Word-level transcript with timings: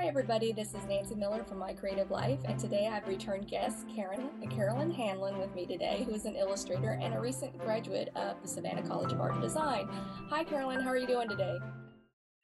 Hi, 0.00 0.06
everybody. 0.06 0.50
This 0.50 0.72
is 0.72 0.82
Nancy 0.88 1.14
Miller 1.14 1.44
from 1.44 1.58
My 1.58 1.74
Creative 1.74 2.10
Life, 2.10 2.40
and 2.46 2.58
today 2.58 2.88
I've 2.90 3.06
returned 3.06 3.48
guest 3.48 3.84
Karen, 3.94 4.30
Carolyn 4.48 4.90
Hanlon 4.90 5.36
with 5.36 5.54
me 5.54 5.66
today, 5.66 6.04
who 6.06 6.14
is 6.14 6.24
an 6.24 6.36
illustrator 6.36 6.98
and 7.02 7.12
a 7.12 7.20
recent 7.20 7.58
graduate 7.58 8.08
of 8.16 8.40
the 8.40 8.48
Savannah 8.48 8.82
College 8.82 9.12
of 9.12 9.20
Art 9.20 9.34
and 9.34 9.42
Design. 9.42 9.86
Hi, 10.30 10.42
Carolyn. 10.42 10.80
How 10.80 10.88
are 10.88 10.96
you 10.96 11.06
doing 11.06 11.28
today? 11.28 11.58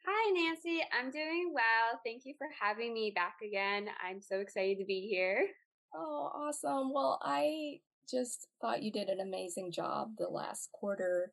Hi, 0.06 0.30
Nancy. 0.32 0.82
I'm 0.92 1.10
doing 1.10 1.50
well. 1.54 1.98
Thank 2.04 2.26
you 2.26 2.34
for 2.36 2.48
having 2.60 2.92
me 2.92 3.10
back 3.16 3.36
again. 3.42 3.86
I'm 4.06 4.20
so 4.20 4.40
excited 4.40 4.78
to 4.80 4.84
be 4.84 5.08
here. 5.08 5.46
Oh, 5.94 6.30
awesome. 6.34 6.92
Well, 6.92 7.18
I 7.22 7.80
just 8.08 8.48
thought 8.60 8.82
you 8.82 8.92
did 8.92 9.08
an 9.08 9.20
amazing 9.20 9.72
job 9.72 10.10
the 10.18 10.28
last 10.28 10.70
quarter 10.72 11.32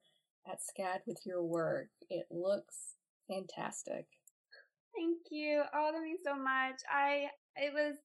at 0.50 0.60
SCAD 0.62 1.00
with 1.06 1.20
your 1.26 1.44
work. 1.44 1.90
It 2.10 2.28
looks 2.32 2.96
fantastic. 3.28 4.06
Thank 4.96 5.18
you. 5.32 5.64
Oh, 5.74 5.92
that 5.92 6.02
means 6.02 6.22
so 6.24 6.36
much. 6.36 6.82
I 6.90 7.28
it 7.56 7.74
was 7.74 7.98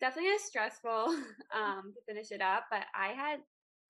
definitely 0.00 0.34
a 0.34 0.38
stressful 0.38 1.06
um 1.54 1.92
to 1.94 2.00
finish 2.06 2.30
it 2.30 2.40
up, 2.40 2.64
but 2.70 2.82
I 2.94 3.08
had 3.08 3.40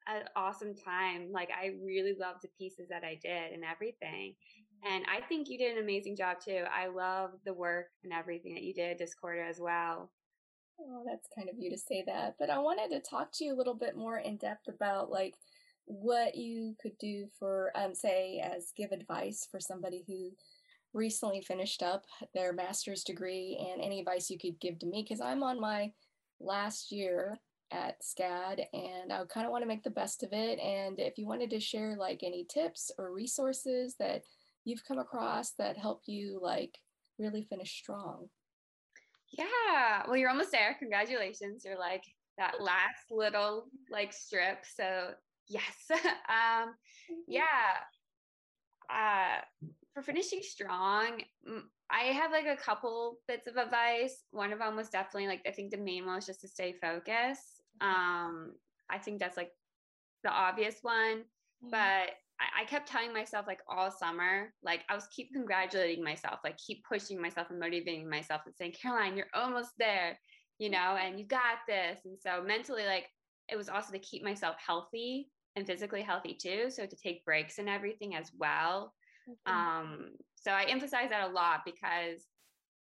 an 0.08 0.24
awesome 0.36 0.74
time. 0.74 1.30
Like 1.32 1.50
I 1.50 1.72
really 1.84 2.14
loved 2.18 2.40
the 2.42 2.48
pieces 2.58 2.88
that 2.88 3.04
I 3.04 3.18
did 3.22 3.52
and 3.52 3.64
everything. 3.64 4.34
And 4.84 5.04
I 5.14 5.20
think 5.28 5.48
you 5.50 5.58
did 5.58 5.76
an 5.76 5.82
amazing 5.82 6.16
job 6.16 6.38
too. 6.42 6.64
I 6.74 6.86
love 6.86 7.32
the 7.44 7.52
work 7.52 7.88
and 8.02 8.12
everything 8.12 8.54
that 8.54 8.62
you 8.62 8.72
did 8.72 8.98
this 8.98 9.14
quarter 9.14 9.42
as 9.42 9.60
well. 9.60 10.10
Oh, 10.80 11.04
that's 11.06 11.28
kind 11.36 11.50
of 11.50 11.56
you 11.58 11.70
to 11.70 11.78
say 11.78 12.02
that. 12.06 12.36
But 12.38 12.48
I 12.48 12.58
wanted 12.58 12.90
to 12.90 13.00
talk 13.08 13.30
to 13.34 13.44
you 13.44 13.54
a 13.54 13.58
little 13.58 13.74
bit 13.74 13.96
more 13.96 14.18
in 14.18 14.38
depth 14.38 14.68
about 14.68 15.10
like 15.10 15.34
what 15.84 16.34
you 16.36 16.76
could 16.80 16.96
do 16.98 17.26
for 17.38 17.72
um 17.74 17.94
say 17.94 18.40
as 18.44 18.72
give 18.76 18.92
advice 18.92 19.46
for 19.50 19.58
somebody 19.58 20.04
who 20.06 20.30
recently 20.92 21.40
finished 21.40 21.82
up 21.82 22.04
their 22.34 22.52
master's 22.52 23.04
degree 23.04 23.58
and 23.72 23.80
any 23.80 24.00
advice 24.00 24.30
you 24.30 24.38
could 24.38 24.58
give 24.60 24.78
to 24.80 24.86
me 24.86 25.02
because 25.02 25.20
I'm 25.20 25.42
on 25.42 25.60
my 25.60 25.92
last 26.40 26.90
year 26.90 27.38
at 27.72 28.02
SCAD 28.02 28.64
and 28.72 29.12
I 29.12 29.22
kind 29.32 29.46
of 29.46 29.52
want 29.52 29.62
to 29.62 29.68
make 29.68 29.84
the 29.84 29.90
best 29.90 30.22
of 30.22 30.32
it. 30.32 30.58
And 30.58 30.98
if 30.98 31.18
you 31.18 31.26
wanted 31.26 31.50
to 31.50 31.60
share 31.60 31.96
like 31.96 32.20
any 32.22 32.44
tips 32.44 32.90
or 32.98 33.12
resources 33.12 33.94
that 33.98 34.22
you've 34.64 34.84
come 34.84 34.98
across 34.98 35.52
that 35.52 35.78
help 35.78 36.02
you 36.06 36.40
like 36.42 36.78
really 37.18 37.42
finish 37.42 37.72
strong. 37.72 38.28
Yeah. 39.30 40.02
Well, 40.06 40.16
you're 40.16 40.30
almost 40.30 40.50
there. 40.50 40.76
Congratulations. 40.78 41.64
You're 41.64 41.78
like 41.78 42.02
that 42.38 42.60
last 42.60 43.10
little 43.10 43.66
like 43.90 44.12
strip. 44.12 44.64
So 44.74 45.10
yes. 45.48 45.62
um, 45.90 46.74
yeah. 47.28 47.42
Uh, 48.92 49.40
for 49.94 50.02
finishing 50.02 50.40
strong, 50.42 51.22
I 51.90 52.04
have 52.04 52.30
like 52.30 52.46
a 52.46 52.56
couple 52.56 53.18
bits 53.26 53.46
of 53.46 53.56
advice. 53.56 54.24
One 54.30 54.52
of 54.52 54.60
them 54.60 54.76
was 54.76 54.88
definitely 54.88 55.28
like 55.28 55.42
I 55.46 55.50
think 55.50 55.70
the 55.70 55.78
main 55.78 56.06
one 56.06 56.16
was 56.16 56.26
just 56.26 56.40
to 56.42 56.48
stay 56.48 56.74
focused. 56.80 57.62
Um, 57.80 58.52
I 58.88 58.98
think 58.98 59.18
that's 59.18 59.36
like 59.36 59.50
the 60.22 60.30
obvious 60.30 60.76
one, 60.82 61.24
but 61.62 62.10
I, 62.40 62.62
I 62.62 62.64
kept 62.66 62.88
telling 62.88 63.12
myself 63.12 63.46
like 63.46 63.60
all 63.68 63.90
summer, 63.90 64.52
like 64.62 64.82
I 64.88 64.94
was 64.94 65.08
keep 65.14 65.32
congratulating 65.32 66.04
myself, 66.04 66.40
like 66.44 66.58
keep 66.58 66.84
pushing 66.84 67.20
myself 67.20 67.48
and 67.50 67.58
motivating 67.58 68.08
myself 68.08 68.42
and 68.46 68.54
saying, 68.56 68.74
Caroline, 68.80 69.16
you're 69.16 69.26
almost 69.34 69.70
there, 69.78 70.18
you 70.58 70.70
know, 70.70 70.96
and 71.00 71.18
you 71.18 71.26
got 71.26 71.58
this. 71.66 71.98
And 72.04 72.16
so 72.18 72.42
mentally, 72.42 72.84
like 72.84 73.06
it 73.48 73.56
was 73.56 73.68
also 73.68 73.92
to 73.92 73.98
keep 73.98 74.22
myself 74.22 74.56
healthy 74.64 75.30
and 75.56 75.66
physically 75.66 76.02
healthy 76.02 76.36
too. 76.40 76.70
So 76.70 76.86
to 76.86 76.96
take 76.96 77.24
breaks 77.24 77.58
and 77.58 77.68
everything 77.68 78.14
as 78.14 78.30
well. 78.38 78.92
Um, 79.46 80.10
so 80.34 80.50
I 80.50 80.64
emphasize 80.64 81.10
that 81.10 81.28
a 81.28 81.32
lot 81.32 81.60
because 81.64 82.26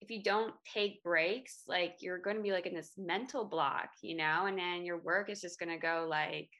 if 0.00 0.10
you 0.10 0.22
don't 0.22 0.54
take 0.72 1.02
breaks, 1.02 1.62
like 1.66 1.96
you're 2.00 2.18
going 2.18 2.36
to 2.36 2.42
be 2.42 2.52
like 2.52 2.66
in 2.66 2.74
this 2.74 2.92
mental 2.98 3.44
block, 3.44 3.88
you 4.02 4.16
know, 4.16 4.46
and 4.46 4.58
then 4.58 4.84
your 4.84 4.98
work 4.98 5.30
is 5.30 5.40
just 5.40 5.58
going 5.58 5.70
to 5.70 5.78
go 5.78 6.06
like 6.08 6.50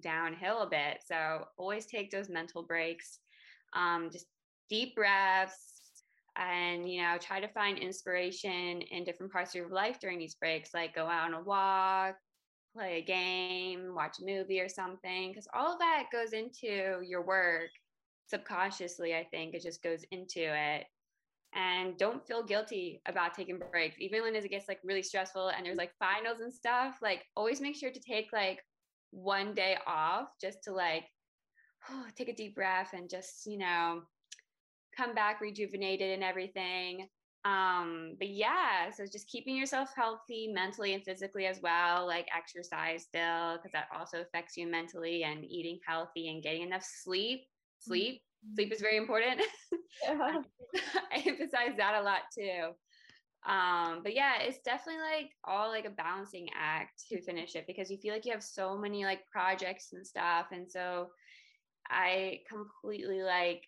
downhill 0.00 0.62
a 0.62 0.68
bit. 0.68 0.98
So 1.06 1.44
always 1.56 1.86
take 1.86 2.10
those 2.10 2.28
mental 2.28 2.62
breaks, 2.62 3.20
um, 3.74 4.10
just 4.10 4.26
deep 4.68 4.94
breaths, 4.96 6.04
and 6.36 6.90
you 6.90 7.02
know, 7.02 7.16
try 7.20 7.40
to 7.40 7.48
find 7.48 7.78
inspiration 7.78 8.82
in 8.82 9.04
different 9.04 9.32
parts 9.32 9.50
of 9.50 9.56
your 9.56 9.68
life 9.68 9.98
during 10.00 10.18
these 10.18 10.36
breaks, 10.36 10.70
like 10.74 10.94
go 10.94 11.06
out 11.06 11.26
on 11.26 11.34
a 11.34 11.42
walk, 11.42 12.16
play 12.74 12.98
a 12.98 13.04
game, 13.04 13.94
watch 13.94 14.16
a 14.20 14.24
movie 14.24 14.60
or 14.60 14.68
something, 14.68 15.30
because 15.30 15.48
all 15.54 15.72
of 15.72 15.78
that 15.78 16.04
goes 16.12 16.32
into 16.32 17.00
your 17.04 17.24
work 17.24 17.70
subconsciously, 18.30 19.14
I 19.14 19.24
think 19.30 19.54
it 19.54 19.62
just 19.62 19.82
goes 19.82 20.04
into 20.10 20.40
it. 20.40 20.84
And 21.52 21.98
don't 21.98 22.24
feel 22.24 22.44
guilty 22.44 23.02
about 23.06 23.34
taking 23.34 23.60
breaks, 23.72 23.96
even 23.98 24.22
when 24.22 24.36
it 24.36 24.48
gets 24.48 24.68
like 24.68 24.78
really 24.84 25.02
stressful 25.02 25.48
and 25.48 25.66
there's 25.66 25.76
like 25.76 25.90
finals 25.98 26.40
and 26.40 26.54
stuff. 26.54 26.98
Like, 27.02 27.24
always 27.36 27.60
make 27.60 27.74
sure 27.74 27.90
to 27.90 28.00
take 28.00 28.32
like 28.32 28.60
one 29.10 29.52
day 29.54 29.76
off 29.86 30.28
just 30.40 30.62
to 30.64 30.72
like 30.72 31.04
oh, 31.88 32.06
take 32.16 32.28
a 32.28 32.34
deep 32.34 32.54
breath 32.54 32.90
and 32.92 33.08
just, 33.08 33.46
you 33.46 33.58
know, 33.58 34.02
come 34.96 35.14
back 35.14 35.40
rejuvenated 35.40 36.12
and 36.12 36.24
everything. 36.24 37.06
Um, 37.44 38.16
but 38.18 38.28
yeah, 38.28 38.90
so 38.94 39.04
just 39.10 39.28
keeping 39.28 39.56
yourself 39.56 39.90
healthy 39.96 40.48
mentally 40.52 40.92
and 40.92 41.02
physically 41.02 41.46
as 41.46 41.60
well, 41.62 42.06
like 42.06 42.28
exercise 42.36 43.04
still, 43.04 43.56
because 43.56 43.72
that 43.72 43.88
also 43.96 44.20
affects 44.20 44.56
you 44.56 44.66
mentally 44.66 45.24
and 45.24 45.44
eating 45.44 45.78
healthy 45.86 46.28
and 46.28 46.42
getting 46.42 46.62
enough 46.62 46.84
sleep 46.84 47.42
sleep. 47.80 48.22
Sleep 48.54 48.72
is 48.72 48.80
very 48.80 48.96
important. 48.96 49.42
Yeah. 50.02 50.42
I 51.12 51.22
emphasize 51.26 51.76
that 51.76 52.00
a 52.00 52.02
lot 52.02 52.20
too. 52.32 52.70
Um, 53.46 54.02
but 54.02 54.14
yeah, 54.14 54.40
it's 54.40 54.60
definitely 54.60 55.02
like 55.02 55.30
all 55.44 55.68
like 55.68 55.84
a 55.84 55.90
balancing 55.90 56.48
act 56.56 57.02
to 57.08 57.20
finish 57.22 57.56
it 57.56 57.66
because 57.66 57.90
you 57.90 57.98
feel 57.98 58.14
like 58.14 58.24
you 58.24 58.32
have 58.32 58.42
so 58.42 58.78
many 58.78 59.04
like 59.04 59.26
projects 59.32 59.92
and 59.92 60.06
stuff. 60.06 60.46
And 60.52 60.70
so 60.70 61.08
I 61.88 62.40
completely 62.48 63.22
like 63.22 63.64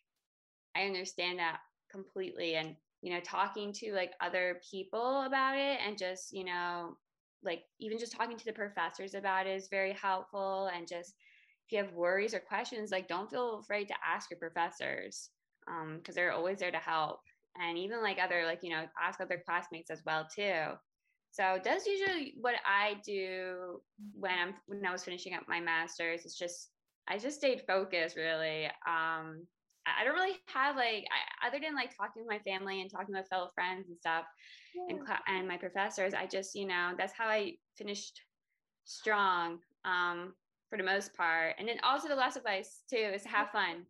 I 0.76 0.84
understand 0.84 1.38
that 1.38 1.58
completely. 1.90 2.54
And 2.54 2.76
you 3.02 3.12
know, 3.12 3.20
talking 3.20 3.72
to 3.72 3.92
like 3.92 4.12
other 4.20 4.60
people 4.70 5.22
about 5.22 5.58
it 5.58 5.80
and 5.84 5.98
just, 5.98 6.32
you 6.32 6.44
know, 6.44 6.96
like 7.42 7.64
even 7.80 7.98
just 7.98 8.12
talking 8.12 8.36
to 8.36 8.44
the 8.44 8.52
professors 8.52 9.14
about 9.14 9.46
it 9.46 9.56
is 9.56 9.68
very 9.68 9.92
helpful 9.92 10.70
and 10.74 10.86
just 10.86 11.14
you 11.72 11.78
have 11.78 11.92
worries 11.92 12.34
or 12.34 12.40
questions, 12.40 12.90
like 12.90 13.08
don't 13.08 13.30
feel 13.30 13.58
afraid 13.58 13.88
to 13.88 13.94
ask 14.06 14.30
your 14.30 14.38
professors 14.38 15.30
because 15.66 15.82
um, 15.82 16.14
they're 16.14 16.32
always 16.32 16.58
there 16.58 16.70
to 16.70 16.78
help. 16.78 17.20
And 17.60 17.76
even 17.76 18.02
like 18.02 18.18
other, 18.22 18.44
like, 18.46 18.60
you 18.62 18.70
know, 18.70 18.84
ask 19.00 19.20
other 19.20 19.42
classmates 19.44 19.90
as 19.90 20.02
well 20.06 20.26
too. 20.34 20.72
So 21.32 21.58
that's 21.64 21.86
usually 21.86 22.34
what 22.40 22.54
I 22.66 22.96
do 23.04 23.80
when 24.14 24.32
I'm 24.32 24.54
when 24.66 24.84
I 24.84 24.92
was 24.92 25.02
finishing 25.02 25.34
up 25.34 25.44
my 25.48 25.60
master's. 25.60 26.24
It's 26.24 26.38
just 26.38 26.68
I 27.08 27.18
just 27.18 27.38
stayed 27.38 27.62
focused 27.66 28.16
really. 28.16 28.66
Um, 28.86 29.46
I 29.86 30.04
don't 30.04 30.14
really 30.14 30.36
have 30.46 30.76
like 30.76 31.04
I, 31.10 31.48
other 31.48 31.58
than 31.60 31.74
like 31.74 31.96
talking 31.96 32.22
with 32.22 32.28
my 32.28 32.38
family 32.40 32.82
and 32.82 32.90
talking 32.90 33.14
with 33.14 33.26
fellow 33.28 33.48
friends 33.54 33.88
and 33.88 33.98
stuff 33.98 34.24
yeah. 34.74 34.94
and 34.94 35.00
and 35.26 35.48
my 35.48 35.56
professors. 35.56 36.12
I 36.12 36.26
just 36.26 36.54
you 36.54 36.66
know 36.66 36.92
that's 36.98 37.14
how 37.16 37.28
I 37.28 37.54
finished 37.76 38.20
strong. 38.84 39.58
Um, 39.84 40.34
for 40.72 40.78
the 40.78 40.84
most 40.84 41.14
part. 41.14 41.54
And 41.58 41.68
then 41.68 41.76
also 41.82 42.08
the 42.08 42.14
last 42.14 42.38
advice 42.38 42.80
too 42.88 42.96
is 42.96 43.22
to 43.24 43.28
have 43.28 43.50
fun 43.50 43.84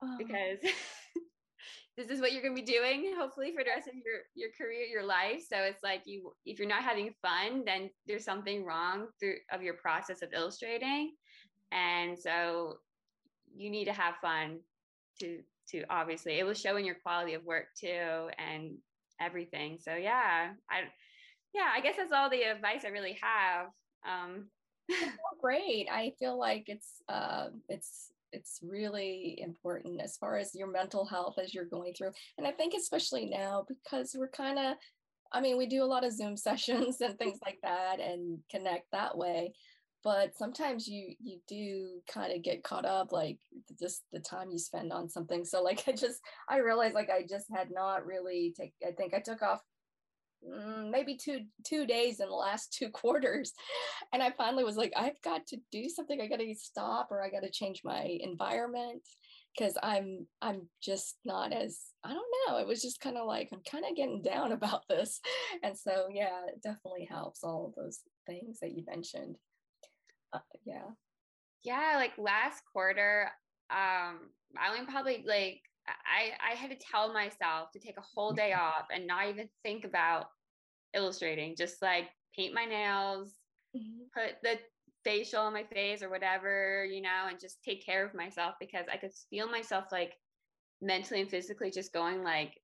oh. 0.00 0.14
because 0.16 0.58
this 1.96 2.08
is 2.08 2.20
what 2.20 2.32
you're 2.32 2.40
going 2.40 2.54
to 2.54 2.62
be 2.62 2.72
doing 2.72 3.12
hopefully 3.18 3.52
for 3.52 3.64
the 3.64 3.70
rest 3.70 3.88
of 3.88 3.94
your 3.94 4.20
your 4.36 4.50
career, 4.56 4.84
your 4.84 5.02
life. 5.02 5.42
So 5.50 5.58
it's 5.58 5.82
like 5.82 6.02
you 6.04 6.32
if 6.46 6.60
you're 6.60 6.68
not 6.68 6.84
having 6.84 7.12
fun, 7.20 7.64
then 7.66 7.90
there's 8.06 8.24
something 8.24 8.64
wrong 8.64 9.08
through 9.18 9.38
of 9.52 9.60
your 9.60 9.74
process 9.74 10.22
of 10.22 10.32
illustrating. 10.32 11.14
And 11.72 12.16
so 12.16 12.74
you 13.52 13.68
need 13.68 13.86
to 13.86 13.92
have 13.92 14.14
fun 14.22 14.60
to 15.18 15.40
to 15.70 15.82
obviously 15.90 16.38
it 16.38 16.46
will 16.46 16.54
show 16.54 16.76
in 16.76 16.84
your 16.84 16.96
quality 17.02 17.34
of 17.34 17.44
work 17.44 17.66
too 17.76 18.28
and 18.38 18.76
everything. 19.20 19.78
So 19.80 19.96
yeah, 19.96 20.50
I 20.70 20.82
yeah, 21.52 21.70
I 21.74 21.80
guess 21.80 21.96
that's 21.96 22.12
all 22.12 22.30
the 22.30 22.42
advice 22.44 22.84
I 22.84 22.90
really 22.90 23.18
have. 23.20 23.66
Um, 24.06 24.46
great. 25.40 25.88
I 25.90 26.12
feel 26.18 26.38
like 26.38 26.64
it's 26.66 27.02
uh, 27.08 27.48
it's 27.68 28.10
it's 28.32 28.60
really 28.62 29.40
important 29.40 30.00
as 30.00 30.16
far 30.16 30.36
as 30.36 30.54
your 30.54 30.70
mental 30.70 31.04
health 31.04 31.38
as 31.42 31.52
you're 31.52 31.64
going 31.64 31.94
through. 31.94 32.12
And 32.38 32.46
I 32.46 32.52
think 32.52 32.74
especially 32.74 33.26
now 33.26 33.64
because 33.68 34.14
we're 34.16 34.28
kind 34.28 34.58
of 34.58 34.76
I 35.32 35.40
mean, 35.40 35.56
we 35.56 35.66
do 35.66 35.82
a 35.82 35.86
lot 35.86 36.04
of 36.04 36.12
Zoom 36.12 36.36
sessions 36.36 37.00
and 37.00 37.18
things 37.18 37.38
like 37.44 37.58
that 37.62 38.00
and 38.00 38.38
connect 38.50 38.90
that 38.92 39.16
way. 39.16 39.52
But 40.02 40.34
sometimes 40.36 40.88
you 40.88 41.14
you 41.22 41.40
do 41.46 42.00
kind 42.10 42.32
of 42.32 42.42
get 42.42 42.64
caught 42.64 42.86
up 42.86 43.12
like 43.12 43.38
just 43.78 44.02
the 44.12 44.20
time 44.20 44.50
you 44.50 44.58
spend 44.58 44.92
on 44.92 45.10
something. 45.10 45.44
So 45.44 45.62
like 45.62 45.84
I 45.88 45.92
just 45.92 46.20
I 46.48 46.58
realized 46.58 46.94
like 46.94 47.10
I 47.10 47.26
just 47.28 47.46
had 47.54 47.68
not 47.70 48.06
really 48.06 48.54
take 48.56 48.72
I 48.86 48.92
think 48.92 49.12
I 49.14 49.20
took 49.20 49.42
off 49.42 49.60
maybe 50.90 51.16
two 51.16 51.40
two 51.66 51.86
days 51.86 52.20
in 52.20 52.28
the 52.28 52.34
last 52.34 52.72
two 52.72 52.88
quarters 52.92 53.52
and 54.12 54.22
i 54.22 54.30
finally 54.30 54.64
was 54.64 54.76
like 54.76 54.92
i've 54.96 55.20
got 55.22 55.46
to 55.46 55.58
do 55.70 55.88
something 55.88 56.20
i 56.20 56.26
got 56.26 56.40
to 56.40 56.54
stop 56.54 57.08
or 57.10 57.22
i 57.22 57.28
got 57.28 57.42
to 57.42 57.50
change 57.50 57.82
my 57.84 58.18
environment 58.20 59.02
because 59.56 59.76
I'm 59.82 60.26
I'm 60.40 60.68
just 60.82 61.16
not 61.24 61.52
as 61.52 61.80
I 62.04 62.08
don't 62.08 62.24
know. 62.48 62.58
It 62.58 62.66
was 62.66 62.82
just 62.82 63.00
kind 63.00 63.16
of 63.16 63.26
like 63.26 63.48
I'm 63.52 63.62
kind 63.68 63.84
of 63.88 63.96
getting 63.96 64.22
down 64.22 64.52
about 64.52 64.82
this, 64.88 65.20
and 65.62 65.76
so 65.76 66.06
yeah, 66.10 66.46
it 66.48 66.62
definitely 66.62 67.06
helps 67.10 67.44
all 67.44 67.66
of 67.66 67.74
those 67.74 68.00
things 68.26 68.60
that 68.60 68.72
you 68.72 68.84
mentioned. 68.86 69.36
Uh, 70.32 70.38
yeah, 70.64 70.90
yeah. 71.62 71.94
Like 71.96 72.12
last 72.18 72.62
quarter, 72.72 73.30
um, 73.70 74.30
I 74.58 74.70
only 74.70 74.86
probably 74.86 75.24
like 75.26 75.62
I 76.04 76.52
I 76.52 76.54
had 76.54 76.70
to 76.70 76.76
tell 76.76 77.12
myself 77.12 77.70
to 77.72 77.78
take 77.78 77.98
a 77.98 78.02
whole 78.02 78.32
day 78.32 78.52
mm-hmm. 78.52 78.62
off 78.62 78.86
and 78.94 79.06
not 79.06 79.28
even 79.28 79.48
think 79.62 79.84
about 79.84 80.26
illustrating. 80.94 81.54
Just 81.56 81.82
like 81.82 82.08
paint 82.36 82.54
my 82.54 82.64
nails, 82.64 83.32
mm-hmm. 83.76 84.04
put 84.14 84.36
the 84.42 84.58
facial 85.04 85.42
on 85.42 85.52
my 85.52 85.64
face 85.64 86.02
or 86.02 86.10
whatever, 86.10 86.84
you 86.84 87.00
know, 87.00 87.26
and 87.28 87.40
just 87.40 87.62
take 87.64 87.84
care 87.84 88.04
of 88.04 88.14
myself 88.14 88.54
because 88.60 88.86
I 88.92 88.96
could 88.96 89.12
feel 89.30 89.48
myself 89.48 89.86
like 89.90 90.12
mentally 90.82 91.20
and 91.20 91.30
physically 91.30 91.70
just 91.70 91.92
going 91.92 92.22
like 92.22 92.54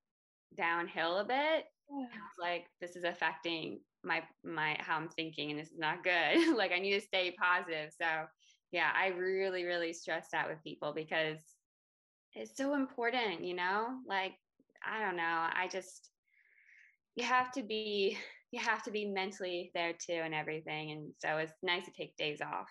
downhill 0.56 1.18
a 1.18 1.24
bit. 1.24 1.64
Yeah. 1.88 2.06
like 2.40 2.66
this 2.80 2.96
is 2.96 3.04
affecting 3.04 3.78
my 4.02 4.20
my 4.44 4.76
how 4.80 4.96
I'm 4.96 5.08
thinking 5.08 5.52
and 5.52 5.60
this 5.60 5.68
is 5.68 5.78
not 5.78 6.02
good. 6.02 6.56
like 6.56 6.72
I 6.72 6.78
need 6.78 6.94
to 6.94 7.06
stay 7.06 7.34
positive. 7.40 7.92
So 8.00 8.06
yeah, 8.72 8.90
I 8.94 9.08
really, 9.08 9.64
really 9.64 9.92
stress 9.92 10.28
out 10.34 10.48
with 10.48 10.62
people 10.62 10.92
because 10.92 11.38
it's 12.36 12.56
so 12.56 12.74
important, 12.74 13.44
you 13.44 13.54
know? 13.54 13.98
Like, 14.06 14.34
I 14.84 15.02
don't 15.02 15.16
know. 15.16 15.22
I 15.22 15.68
just 15.70 16.10
you 17.16 17.24
have 17.24 17.50
to 17.52 17.62
be 17.62 18.16
you 18.52 18.60
have 18.60 18.82
to 18.84 18.92
be 18.92 19.04
mentally 19.04 19.72
there 19.74 19.92
too 19.92 20.20
and 20.24 20.34
everything. 20.34 20.92
And 20.92 21.12
so 21.18 21.38
it's 21.38 21.52
nice 21.62 21.84
to 21.86 21.90
take 21.90 22.16
days 22.16 22.40
off. 22.40 22.70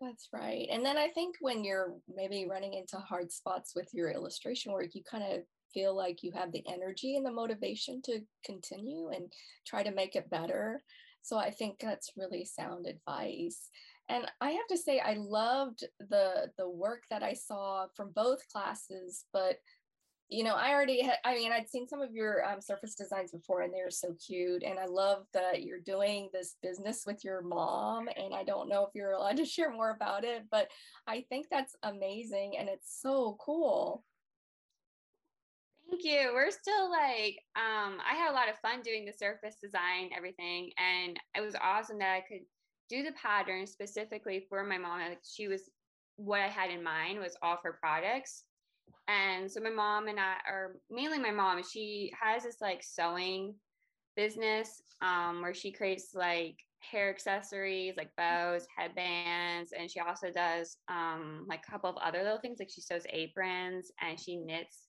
That's 0.00 0.28
right. 0.32 0.68
And 0.70 0.84
then 0.84 0.96
I 0.96 1.08
think 1.08 1.36
when 1.40 1.64
you're 1.64 1.94
maybe 2.12 2.46
running 2.48 2.74
into 2.74 2.98
hard 2.98 3.32
spots 3.32 3.72
with 3.74 3.88
your 3.92 4.10
illustration 4.10 4.72
work, 4.72 4.94
you 4.94 5.02
kind 5.08 5.24
of 5.24 5.40
feel 5.74 5.96
like 5.96 6.22
you 6.22 6.32
have 6.32 6.52
the 6.52 6.64
energy 6.68 7.16
and 7.16 7.26
the 7.26 7.32
motivation 7.32 8.00
to 8.02 8.20
continue 8.44 9.08
and 9.08 9.32
try 9.66 9.82
to 9.82 9.90
make 9.90 10.16
it 10.16 10.30
better. 10.30 10.82
So 11.22 11.36
I 11.36 11.50
think 11.50 11.78
that's 11.80 12.12
really 12.16 12.44
sound 12.44 12.86
advice. 12.86 13.70
And 14.08 14.26
I 14.40 14.50
have 14.50 14.66
to 14.70 14.76
say 14.76 15.00
I 15.00 15.14
loved 15.14 15.84
the 15.98 16.50
the 16.58 16.68
work 16.68 17.04
that 17.10 17.22
I 17.22 17.32
saw 17.34 17.86
from 17.96 18.10
both 18.14 18.46
classes, 18.48 19.24
but 19.32 19.58
you 20.32 20.44
know, 20.44 20.54
I 20.54 20.70
already 20.72 21.02
had, 21.02 21.16
I 21.26 21.34
mean, 21.34 21.52
I'd 21.52 21.68
seen 21.68 21.86
some 21.86 22.00
of 22.00 22.14
your 22.14 22.42
um, 22.46 22.62
surface 22.62 22.94
designs 22.94 23.32
before 23.32 23.60
and 23.60 23.72
they 23.72 23.82
were 23.84 23.90
so 23.90 24.16
cute. 24.26 24.62
And 24.62 24.78
I 24.78 24.86
love 24.86 25.26
that 25.34 25.62
you're 25.62 25.80
doing 25.80 26.30
this 26.32 26.56
business 26.62 27.04
with 27.06 27.22
your 27.22 27.42
mom. 27.42 28.08
And 28.16 28.34
I 28.34 28.42
don't 28.42 28.70
know 28.70 28.84
if 28.86 28.94
you're 28.94 29.12
allowed 29.12 29.36
to 29.36 29.44
share 29.44 29.70
more 29.70 29.90
about 29.90 30.24
it, 30.24 30.44
but 30.50 30.68
I 31.06 31.26
think 31.28 31.48
that's 31.50 31.76
amazing 31.82 32.56
and 32.58 32.68
it's 32.70 32.98
so 33.02 33.36
cool. 33.40 34.04
Thank 35.90 36.04
you. 36.04 36.30
We're 36.32 36.50
still 36.50 36.90
like, 36.90 37.38
um, 37.54 37.98
I 38.00 38.14
had 38.14 38.30
a 38.30 38.34
lot 38.34 38.48
of 38.48 38.58
fun 38.60 38.80
doing 38.80 39.04
the 39.04 39.12
surface 39.12 39.56
design, 39.62 40.10
everything. 40.16 40.70
And 40.78 41.20
it 41.36 41.42
was 41.42 41.54
awesome 41.62 41.98
that 41.98 42.14
I 42.14 42.20
could 42.26 42.46
do 42.94 43.02
the 43.02 43.12
pattern 43.12 43.66
specifically 43.66 44.46
for 44.48 44.64
my 44.64 44.78
mom. 44.78 45.00
Like 45.00 45.20
she 45.24 45.48
was, 45.48 45.62
what 46.16 46.40
I 46.40 46.48
had 46.48 46.70
in 46.70 46.82
mind 46.82 47.18
was 47.18 47.36
all 47.42 47.58
her 47.64 47.78
products 47.80 48.44
and 49.08 49.50
so 49.50 49.60
my 49.60 49.70
mom 49.70 50.08
and 50.08 50.18
I, 50.18 50.34
or 50.48 50.76
mainly 50.90 51.18
my 51.18 51.30
mom, 51.30 51.62
she 51.62 52.12
has 52.20 52.44
this 52.44 52.60
like 52.60 52.82
sewing 52.82 53.54
business 54.16 54.82
um, 55.00 55.42
where 55.42 55.54
she 55.54 55.72
creates 55.72 56.14
like 56.14 56.56
hair 56.78 57.10
accessories 57.10 57.94
like 57.96 58.10
bows, 58.16 58.66
headbands, 58.76 59.72
and 59.76 59.90
she 59.90 60.00
also 60.00 60.30
does 60.30 60.76
um, 60.88 61.46
like 61.48 61.62
a 61.66 61.70
couple 61.70 61.90
of 61.90 61.96
other 61.96 62.22
little 62.22 62.38
things 62.38 62.58
like 62.58 62.70
she 62.70 62.80
sews 62.80 63.04
aprons 63.10 63.90
and 64.00 64.18
she 64.18 64.36
knits 64.36 64.88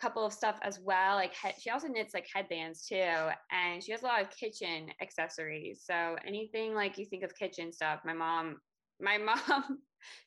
couple 0.00 0.24
of 0.24 0.32
stuff 0.32 0.58
as 0.62 0.80
well. 0.80 1.16
Like 1.16 1.34
he- 1.34 1.60
she 1.60 1.70
also 1.70 1.88
knits 1.88 2.14
like 2.14 2.26
headbands 2.32 2.86
too, 2.86 3.28
and 3.50 3.82
she 3.82 3.92
has 3.92 4.02
a 4.02 4.06
lot 4.06 4.22
of 4.22 4.30
kitchen 4.30 4.90
accessories. 5.02 5.82
So 5.84 6.16
anything 6.26 6.74
like 6.74 6.98
you 6.98 7.06
think 7.06 7.22
of 7.22 7.34
kitchen 7.36 7.72
stuff, 7.72 8.00
my 8.04 8.14
mom, 8.14 8.56
my 9.00 9.18
mom, 9.18 9.78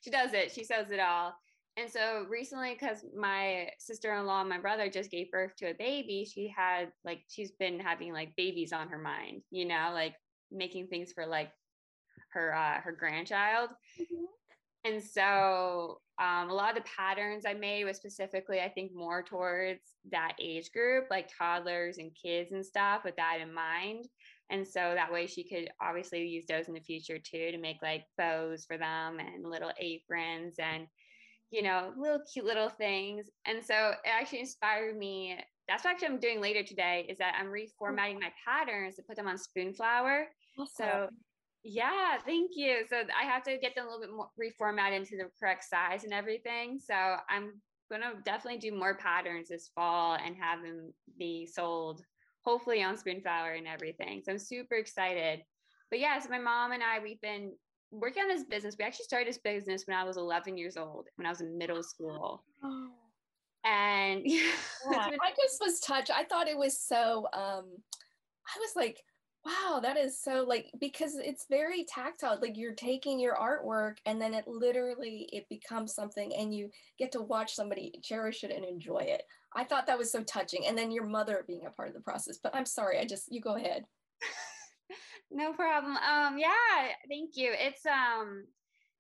she 0.02 0.10
does 0.10 0.34
it. 0.34 0.52
She 0.52 0.64
sews 0.64 0.92
it 0.92 1.00
all. 1.00 1.34
And 1.76 1.90
so 1.90 2.26
recently, 2.30 2.74
because 2.80 3.04
my 3.18 3.68
sister 3.80 4.14
in 4.14 4.28
law 4.28 4.42
and 4.42 4.50
my 4.50 4.60
brother 4.60 4.90
just 4.90 5.10
gave 5.10 5.32
birth 5.32 5.56
to 5.58 5.72
a 5.72 5.74
baby, 5.74 6.24
she 6.32 6.54
had 6.56 6.90
like, 7.04 7.22
she's 7.30 7.52
been 7.52 7.80
having 7.80 8.14
like 8.14 8.36
babies 8.38 8.72
on 8.74 8.90
her 8.90 9.00
mind, 9.00 9.42
you 9.50 9.66
know, 9.66 9.90
like 9.92 10.14
making 10.52 10.88
things 10.88 11.12
for 11.14 11.26
like 11.26 11.50
her, 12.34 12.54
uh, 12.54 12.80
her 12.82 12.92
grandchild. 12.92 13.72
Mm-hmm. 14.00 14.26
And 14.86 15.04
so 15.04 16.00
um, 16.24 16.50
a 16.50 16.54
lot 16.54 16.78
of 16.78 16.84
the 16.84 16.90
patterns 16.98 17.44
I 17.46 17.54
made 17.54 17.84
was 17.84 17.98
specifically, 17.98 18.62
I 18.62 18.70
think, 18.70 18.94
more 18.96 19.22
towards 19.22 19.82
that 20.12 20.34
age 20.40 20.72
group, 20.72 21.06
like 21.10 21.30
toddlers 21.38 21.98
and 21.98 22.12
kids 22.16 22.54
and 22.54 22.66
stuff, 22.66 23.04
with 23.04 23.16
that 23.18 23.40
in 23.42 23.54
mind. 23.54 24.06
And 24.50 24.66
so 24.66 24.94
that 24.96 25.12
way 25.12 25.28
she 25.28 25.44
could 25.44 25.70
obviously 25.82 26.26
use 26.26 26.46
those 26.48 26.68
in 26.68 26.74
the 26.74 26.80
future 26.80 27.18
too 27.18 27.52
to 27.52 27.58
make 27.58 27.78
like 27.82 28.06
bows 28.18 28.66
for 28.66 28.78
them 28.78 29.20
and 29.20 29.50
little 29.50 29.72
aprons 29.80 30.56
and 30.60 30.88
you 31.52 31.62
know, 31.62 31.94
little 31.96 32.20
cute 32.32 32.46
little 32.46 32.70
things. 32.70 33.28
And 33.46 33.64
so 33.64 33.92
it 34.04 34.10
actually 34.10 34.40
inspired 34.40 34.98
me. 34.98 35.38
That's 35.68 35.84
what 35.84 35.92
actually 35.92 36.08
I'm 36.08 36.20
doing 36.20 36.42
later 36.42 36.64
today 36.64 37.06
is 37.08 37.20
that 37.20 37.36
I'm 37.40 37.48
reformatting 37.48 38.20
my 38.20 38.32
patterns 38.44 38.96
to 38.96 39.04
put 39.04 39.16
them 39.16 39.28
on 39.28 39.38
Spoonflower. 39.38 40.24
Awesome. 40.58 40.68
So 40.76 41.10
yeah, 41.64 42.18
thank 42.26 42.52
you. 42.56 42.84
So 42.90 42.98
I 42.98 43.26
have 43.26 43.44
to 43.44 43.58
get 43.58 43.76
them 43.76 43.88
a 43.88 43.90
little 43.90 44.02
bit 44.02 44.12
more 44.12 44.30
reformat 44.40 44.96
into 44.96 45.18
the 45.18 45.30
correct 45.40 45.64
size 45.64 46.04
and 46.04 46.14
everything. 46.14 46.80
So 46.80 46.94
I'm 47.30 47.62
gonna 47.92 48.14
definitely 48.26 48.60
do 48.60 48.76
more 48.76 48.98
patterns 48.98 49.50
this 49.50 49.70
fall 49.74 50.18
and 50.24 50.36
have 50.36 50.62
them 50.62 50.94
be 51.18 51.46
sold 51.46 52.04
hopefully 52.44 52.84
on 52.84 52.98
Spoonflower 52.98 53.58
and 53.58 53.68
everything. 53.68 54.22
So 54.24 54.34
I'm 54.34 54.40
super 54.40 54.76
excited. 54.76 55.42
But 55.90 56.00
yeah, 56.00 56.20
so 56.20 56.30
my 56.30 56.40
mom 56.40 56.72
and 56.72 56.84
I, 56.84 57.00
we've 57.00 57.22
been 57.22 57.54
working 57.92 58.24
on 58.24 58.30
this 58.30 58.44
business. 58.44 58.76
We 58.78 58.84
actually 58.84 59.06
started 59.06 59.28
this 59.28 59.38
business 59.38 59.84
when 59.86 59.96
I 59.96 60.04
was 60.04 60.18
11 60.18 60.58
years 60.58 60.76
old, 60.76 61.08
when 61.16 61.26
I 61.26 61.30
was 61.30 61.42
in 61.42 61.58
middle 61.58 61.84
school. 61.84 62.44
Oh. 62.64 62.90
And 63.64 64.22
yeah, 64.26 64.42
I 64.92 65.32
just 65.42 65.62
was 65.62 65.80
touched. 65.80 66.12
I 66.12 66.26
thought 66.26 66.48
it 66.48 66.58
was 66.58 66.80
so, 66.80 67.28
um, 67.34 67.66
I 68.46 68.60
was 68.60 68.74
like, 68.76 68.98
wow, 69.46 69.80
that 69.82 69.98
is 69.98 70.22
so 70.22 70.46
like, 70.48 70.72
because 70.80 71.16
it's 71.16 71.46
very 71.50 71.84
tactile. 71.84 72.40
Like 72.42 72.58
you're 72.58 72.74
taking 72.74 73.20
your 73.20 73.36
artwork 73.36 73.98
and 74.06 74.22
then 74.22 74.34
it 74.34 74.48
literally, 74.48 75.28
it 75.34 75.48
becomes 75.50 75.94
something 75.94 76.34
and 76.36 76.54
you 76.54 76.70
get 76.98 77.12
to 77.14 77.22
watch 77.22 77.54
somebody 77.54 77.94
cherish 78.02 78.44
it 78.44 78.52
and 78.52 78.64
enjoy 78.64 79.00
it. 79.00 79.24
I 79.56 79.64
thought 79.64 79.86
that 79.88 79.98
was 79.98 80.12
so 80.12 80.24
touching. 80.24 80.66
And 80.66 80.78
then 80.78 80.92
your 80.92 81.06
mother 81.06 81.44
being 81.48 81.66
a 81.66 81.72
part 81.72 81.90
of 81.90 81.94
the 81.94 82.02
process, 82.02 82.40
but 82.42 82.56
I'm 82.56 82.66
sorry, 82.66 83.00
I 83.00 83.06
just, 83.06 83.32
you 83.32 83.42
go 83.42 83.56
ahead. 83.56 83.86
no 85.32 85.54
problem. 85.54 85.98
Um, 85.98 86.38
yeah, 86.38 86.50
thank 87.10 87.32
you. 87.36 87.54
It's 87.54 87.86
um, 87.86 88.46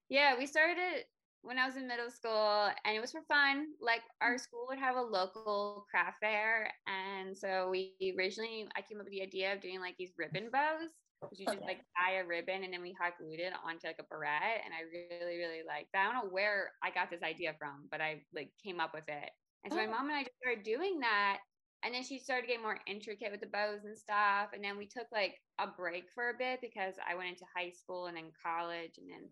yeah, 0.09 0.38
we 0.38 0.45
started 0.45 1.05
when 1.43 1.59
I 1.59 1.67
was 1.67 1.75
in 1.75 1.88
middle 1.88 2.09
school, 2.09 2.71
and 2.85 2.95
it 2.95 3.01
was 3.01 3.12
for 3.12 3.21
fun. 3.27 3.67
Like 3.79 4.01
our 4.21 4.35
mm. 4.35 4.39
school 4.39 4.65
would 4.69 4.79
have 4.79 4.95
a 4.95 5.01
local 5.01 5.85
craft 5.91 6.17
fair, 6.21 6.71
and 6.88 7.38
so 7.38 7.69
we 7.69 7.93
originally 8.17 8.67
I 8.75 8.81
came 8.81 9.00
up 9.00 9.05
with 9.05 9.13
the 9.13 9.21
idea 9.21 9.53
of 9.53 9.62
doing 9.62 9.79
like 9.79 9.95
these 9.97 10.13
ribbon 10.17 10.50
bows. 10.51 10.89
Which 11.29 11.39
you 11.39 11.45
okay. 11.47 11.55
just 11.55 11.65
like 11.65 11.79
tie 11.95 12.19
a 12.19 12.27
ribbon 12.27 12.65
and 12.65 12.73
then 12.73 12.81
we 12.81 12.91
hot 13.00 13.13
glued 13.17 13.39
it 13.39 13.53
onto 13.63 13.88
like 13.88 14.00
a 14.00 14.07
beret, 14.09 14.59
and 14.63 14.73
I 14.73 14.83
really 14.88 15.38
really 15.38 15.63
liked 15.67 15.91
that. 15.93 16.07
I 16.07 16.12
don't 16.12 16.25
know 16.25 16.31
where 16.31 16.71
I 16.83 16.91
got 16.91 17.12
this 17.12 17.23
idea 17.23 17.55
from, 17.59 17.88
but 17.91 18.01
I 18.01 18.23
like 18.33 18.51
came 18.63 18.79
up 18.79 18.93
with 18.93 19.07
it. 19.07 19.29
And 19.63 19.71
so 19.71 19.79
oh. 19.79 19.85
my 19.85 19.91
mom 19.91 20.09
and 20.09 20.17
I 20.17 20.23
just 20.23 20.35
started 20.43 20.63
doing 20.63 21.00
that, 21.00 21.39
and 21.83 21.93
then 21.93 22.03
she 22.03 22.17
started 22.17 22.47
getting 22.47 22.63
more 22.63 22.79
intricate 22.88 23.31
with 23.31 23.41
the 23.41 23.47
bows 23.47 23.83
and 23.83 23.97
stuff 23.97 24.50
and 24.53 24.63
then 24.63 24.77
we 24.77 24.88
took 24.88 25.07
like 25.12 25.35
a 25.59 25.67
break 25.67 26.05
for 26.15 26.29
a 26.29 26.38
bit 26.38 26.59
because 26.62 26.95
i 27.07 27.13
went 27.13 27.29
into 27.29 27.43
high 27.55 27.69
school 27.69 28.07
and 28.07 28.17
then 28.17 28.31
college 28.41 28.95
and 28.97 29.07
then 29.12 29.29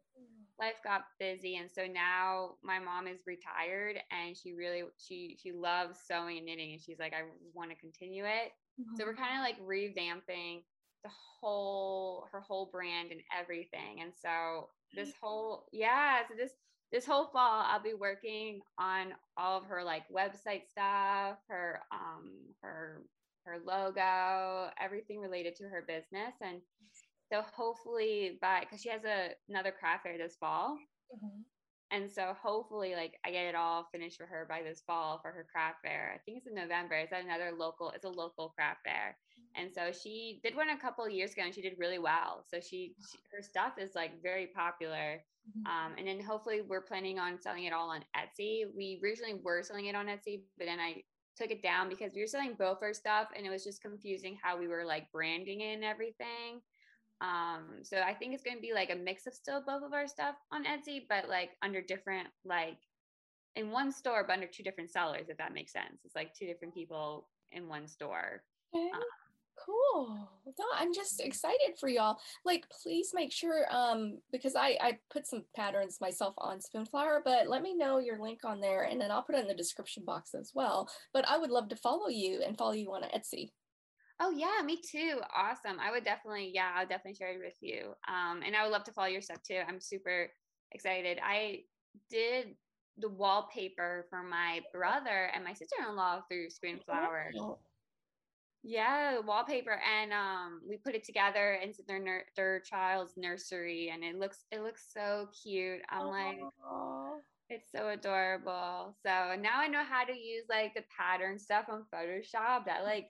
life 0.62 0.76
got 0.84 1.06
busy 1.20 1.58
and 1.58 1.70
so 1.70 1.86
now 1.86 2.52
my 2.64 2.80
mom 2.80 3.08
is 3.08 3.22
retired 3.26 3.98
and 4.12 4.38
she 4.38 4.54
really 4.54 4.84
she 4.98 5.38
she 5.42 5.52
loves 5.52 5.98
sewing 6.08 6.38
and 6.38 6.46
knitting 6.46 6.74
and 6.74 6.82
she's 6.82 7.00
like 7.00 7.14
i 7.14 7.24
want 7.54 7.70
to 7.70 7.76
continue 7.76 8.24
it 8.24 8.52
mm-hmm. 8.80 8.96
so 8.96 9.06
we're 9.06 9.16
kind 9.16 9.36
of 9.36 9.44
like 9.44 9.60
revamping 9.68 10.62
the 11.04 11.10
whole 11.42 12.28
her 12.32 12.40
whole 12.40 12.70
brand 12.72 13.12
and 13.12 13.22
everything 13.38 14.02
and 14.02 14.12
so 14.22 14.70
this 14.96 15.14
whole 15.20 15.66
yeah 15.72 16.20
so 16.28 16.36
this 16.38 16.52
this 16.92 17.06
whole 17.06 17.28
fall 17.28 17.64
I'll 17.66 17.82
be 17.82 17.94
working 17.94 18.60
on 18.78 19.14
all 19.38 19.58
of 19.58 19.66
her 19.66 19.84
like 19.84 20.04
website 20.10 20.68
stuff, 20.70 21.38
her 21.48 21.80
um 21.92 22.32
her 22.62 23.02
her 23.46 23.58
logo, 23.66 24.70
everything 24.80 25.20
related 25.20 25.56
to 25.56 25.64
her 25.64 25.84
business 25.88 26.34
and 26.42 26.62
so 27.32 27.42
hopefully 27.54 28.38
by 28.42 28.62
because 28.62 28.82
she 28.82 28.90
has 28.90 29.04
a 29.06 29.30
another 29.50 29.72
craft 29.72 30.04
fair 30.04 30.18
this 30.18 30.36
fall. 30.40 30.78
Mm-hmm. 31.16 31.42
And 31.92 32.10
so 32.10 32.34
hopefully 32.42 32.94
like 32.96 33.16
I 33.26 33.32
get 33.32 33.48
it 33.48 33.56
all 33.56 33.88
finished 33.92 34.18
for 34.18 34.26
her 34.26 34.46
by 34.50 34.62
this 34.64 34.82
fall 34.86 35.20
for 35.22 35.32
her 35.32 35.46
craft 35.52 35.78
fair. 35.84 36.14
I 36.16 36.20
think 36.20 36.38
it's 36.38 36.48
in 36.48 36.56
November. 36.56 36.96
It's 36.96 37.12
at 37.12 37.24
another 37.24 37.52
local, 37.58 37.92
it's 37.92 38.06
a 38.06 38.10
local 38.10 38.50
craft 38.50 38.80
fair. 38.86 39.18
And 39.56 39.70
so 39.74 39.92
she 39.92 40.40
did 40.44 40.56
one 40.56 40.70
a 40.70 40.80
couple 40.80 41.08
years 41.10 41.34
ago 41.34 41.42
and 41.44 41.54
she 41.54 41.62
did 41.62 41.74
really 41.78 42.00
well. 42.00 42.46
So 42.48 42.62
she, 42.62 42.96
she 43.12 43.18
her 43.34 43.42
stuff 43.42 43.74
is 43.78 43.92
like 43.94 44.24
very 44.24 44.48
popular. 44.56 45.22
Mm-hmm. 45.50 45.66
Um, 45.66 45.98
and 45.98 46.08
then 46.08 46.22
hopefully 46.24 46.62
we're 46.62 46.82
planning 46.82 47.20
on 47.20 47.42
selling 47.42 47.66
it 47.66 47.74
all 47.74 47.90
on 47.90 48.06
Etsy. 48.16 48.64
We 48.74 49.02
originally 49.04 49.42
were 49.44 49.62
selling 49.62 49.88
it 49.88 49.96
on 49.96 50.06
Etsy, 50.06 50.44
but 50.58 50.68
then 50.68 50.80
I 50.80 51.04
took 51.36 51.52
it 51.52 51.62
down 51.62 51.90
because 51.90 52.14
we 52.14 52.22
were 52.22 52.28
selling 52.28 52.56
both 52.58 52.78
our 52.82 52.94
stuff 52.94 53.28
and 53.36 53.46
it 53.46 53.50
was 53.50 53.64
just 53.64 53.82
confusing 53.82 54.38
how 54.42 54.58
we 54.58 54.68
were 54.68 54.86
like 54.86 55.12
branding 55.12 55.62
and 55.64 55.84
everything. 55.84 56.62
Um, 57.22 57.84
so 57.84 57.98
I 57.98 58.14
think 58.14 58.34
it's 58.34 58.44
going 58.44 58.58
to 58.58 58.62
be 58.62 58.74
like 58.74 58.92
a 58.92 58.96
mix 58.96 59.28
of 59.28 59.34
still 59.34 59.62
both 59.66 59.84
of 59.84 59.94
our 59.94 60.08
stuff 60.08 60.36
on 60.52 60.66
Etsy, 60.66 61.04
but 61.08 61.30
like 61.30 61.52
under 61.62 61.82
different, 61.82 62.28
like 62.44 62.80
in 63.56 63.70
one 63.70 63.92
store, 63.92 64.24
but 64.26 64.34
under 64.34 64.48
two 64.48 64.64
different 64.64 64.90
sellers, 64.90 65.30
if 65.30 65.38
that 65.38 65.54
makes 65.54 65.72
sense. 65.72 66.02
It's 66.04 66.16
like 66.16 66.34
two 66.34 66.48
different 66.48 66.74
people 66.74 67.28
in 67.52 67.68
one 67.68 67.88
store. 67.88 68.44
Okay. 68.76 68.90
Um, 68.94 69.02
cool 69.66 70.30
no, 70.58 70.66
i'm 70.76 70.94
just 70.94 71.20
excited 71.22 71.78
for 71.80 71.88
y'all 71.90 72.18
like 72.46 72.66
please 72.82 73.12
make 73.14 73.32
sure 73.32 73.66
um 73.70 74.18
because 74.32 74.56
i 74.56 74.78
i 74.82 74.98
put 75.12 75.28
some 75.28 75.44
patterns 75.56 76.00
myself 76.02 76.34
on 76.38 76.60
spoonflower 76.60 77.22
but 77.24 77.48
let 77.48 77.62
me 77.62 77.76
know 77.76 78.00
your 78.00 78.20
link 78.20 78.40
on 78.44 78.60
there 78.60 78.84
and 78.84 79.00
then 79.00 79.12
i'll 79.12 79.22
put 79.22 79.36
it 79.36 79.42
in 79.42 79.48
the 79.48 79.54
description 79.54 80.04
box 80.06 80.34
as 80.34 80.52
well 80.56 80.90
but 81.14 81.28
i 81.28 81.38
would 81.38 81.52
love 81.52 81.70
to 81.70 81.76
follow 81.76 82.08
you 82.08 82.42
and 82.46 82.58
follow 82.58 82.72
you 82.72 82.92
on 82.92 83.04
etsy 83.16 83.50
oh 84.22 84.30
yeah 84.32 84.62
me 84.64 84.80
too 84.82 85.20
awesome 85.36 85.80
i 85.80 85.92
would 85.92 86.04
definitely 86.04 86.52
yeah 86.54 86.72
i'll 86.76 86.88
definitely 86.88 87.16
share 87.16 87.34
it 87.34 87.42
with 87.44 87.58
you 87.60 87.94
um 88.08 88.42
and 88.46 88.56
i 88.56 88.64
would 88.64 88.72
love 88.72 88.84
to 88.84 88.94
follow 88.94 89.08
your 89.08 89.22
stuff 89.22 89.42
too 89.46 89.60
i'm 89.68 89.82
super 89.82 90.30
excited 90.72 91.20
i 91.24 91.60
did 92.10 92.56
the 92.98 93.10
wallpaper 93.10 94.06
for 94.10 94.22
my 94.24 94.62
brother 94.74 95.32
and 95.34 95.44
my 95.44 95.54
sister-in-law 95.54 96.22
through 96.30 96.50
spoonflower 96.50 97.32
oh 97.40 97.58
yeah, 98.64 99.20
wallpaper, 99.20 99.80
and 99.82 100.14
um, 100.14 100.62
we 100.68 100.78
put 100.78 100.94
it 100.94 101.04
together 101.04 101.54
into 101.64 101.82
their 101.88 102.00
nur- 102.00 102.26
their 102.36 102.60
child's 102.60 103.14
nursery, 103.18 103.90
and 103.92 104.04
it 104.04 104.20
looks 104.20 104.46
it 104.52 104.62
looks 104.62 104.86
so 104.94 105.30
cute. 105.42 105.82
I'm 105.90 106.04
Aww. 106.04 106.12
like, 106.12 106.38
it's 107.50 107.72
so 107.72 107.90
adorable. 107.90 108.96
So 109.04 109.36
now 109.40 109.60
I 109.60 109.68
know 109.68 109.84
how 109.84 110.04
to 110.04 110.14
use 110.14 110.46
like 110.48 110.76
the 110.76 110.84
pattern 110.96 111.40
stuff 111.40 111.66
on 111.70 111.86
Photoshop. 111.94 112.66
That 112.66 112.84
like 112.84 113.08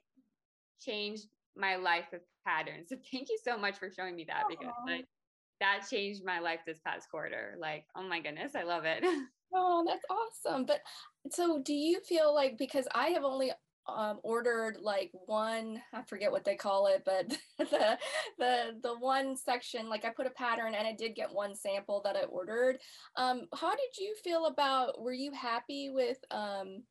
changed 0.84 1.26
my 1.56 1.76
life 1.76 2.06
with 2.12 2.22
patterns. 2.46 2.88
So 2.90 2.96
thank 3.10 3.28
you 3.28 3.38
so 3.42 3.56
much 3.56 3.78
for 3.78 3.90
showing 3.90 4.16
me 4.16 4.24
that 4.28 4.44
Aww. 4.46 4.50
because 4.50 4.74
like 4.86 5.06
that 5.60 5.86
changed 5.88 6.24
my 6.24 6.40
life 6.40 6.60
this 6.66 6.80
past 6.84 7.10
quarter. 7.10 7.56
Like, 7.58 7.84
oh 7.96 8.02
my 8.02 8.20
goodness, 8.20 8.52
I 8.54 8.62
love 8.64 8.84
it. 8.84 9.04
Oh, 9.54 9.84
that's 9.86 10.06
awesome. 10.08 10.64
But 10.64 10.80
so 11.30 11.60
do 11.62 11.74
you 11.74 12.00
feel 12.08 12.34
like 12.34 12.56
because 12.56 12.88
I 12.94 13.08
have 13.08 13.22
only 13.22 13.52
um, 13.88 14.20
ordered 14.22 14.76
like 14.80 15.10
one 15.26 15.82
i 15.92 16.02
forget 16.02 16.30
what 16.30 16.44
they 16.44 16.54
call 16.54 16.86
it 16.86 17.02
but 17.04 17.28
the 17.58 17.98
the 18.38 18.78
the 18.82 18.94
one 19.00 19.36
section 19.36 19.88
like 19.88 20.04
i 20.04 20.10
put 20.10 20.26
a 20.26 20.30
pattern 20.30 20.74
and 20.74 20.86
i 20.86 20.92
did 20.92 21.16
get 21.16 21.32
one 21.32 21.54
sample 21.54 22.00
that 22.04 22.16
i 22.16 22.22
ordered 22.22 22.78
um, 23.16 23.42
how 23.54 23.70
did 23.70 23.96
you 23.98 24.14
feel 24.22 24.46
about 24.46 25.02
were 25.02 25.12
you 25.12 25.32
happy 25.32 25.90
with 25.90 26.18
um, 26.30 26.84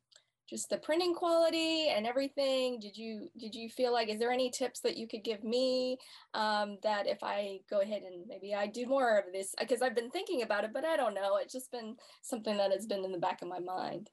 just 0.48 0.68
the 0.68 0.78
printing 0.78 1.14
quality 1.14 1.88
and 1.88 2.06
everything 2.06 2.78
did 2.80 2.96
you 2.96 3.28
did 3.38 3.54
you 3.54 3.68
feel 3.68 3.92
like 3.92 4.08
is 4.08 4.18
there 4.18 4.30
any 4.30 4.50
tips 4.50 4.80
that 4.80 4.96
you 4.96 5.06
could 5.08 5.24
give 5.24 5.42
me 5.44 5.96
um, 6.34 6.78
that 6.82 7.06
if 7.06 7.18
i 7.22 7.58
go 7.70 7.80
ahead 7.80 8.02
and 8.02 8.24
maybe 8.28 8.54
i 8.54 8.66
do 8.66 8.86
more 8.86 9.18
of 9.18 9.24
this 9.32 9.54
because 9.58 9.82
i've 9.82 9.94
been 9.94 10.10
thinking 10.10 10.42
about 10.42 10.64
it 10.64 10.70
but 10.72 10.84
i 10.84 10.96
don't 10.96 11.14
know 11.14 11.36
it's 11.36 11.52
just 11.52 11.70
been 11.70 11.96
something 12.22 12.56
that 12.56 12.72
has 12.72 12.86
been 12.86 13.04
in 13.04 13.12
the 13.12 13.18
back 13.18 13.40
of 13.42 13.48
my 13.48 13.58
mind 13.58 14.10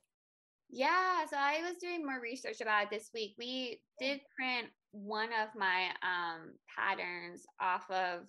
yeah, 0.72 1.26
so 1.28 1.36
I 1.36 1.62
was 1.68 1.78
doing 1.82 2.06
more 2.06 2.20
research 2.22 2.62
about 2.62 2.84
it 2.84 2.90
this 2.92 3.10
week. 3.14 3.34
We 3.40 3.82
did 4.00 4.22
print 4.38 4.68
one 4.92 5.30
of 5.30 5.50
my 5.56 5.88
um, 6.04 6.54
patterns 6.76 7.44
off 7.60 7.90
of 7.90 8.26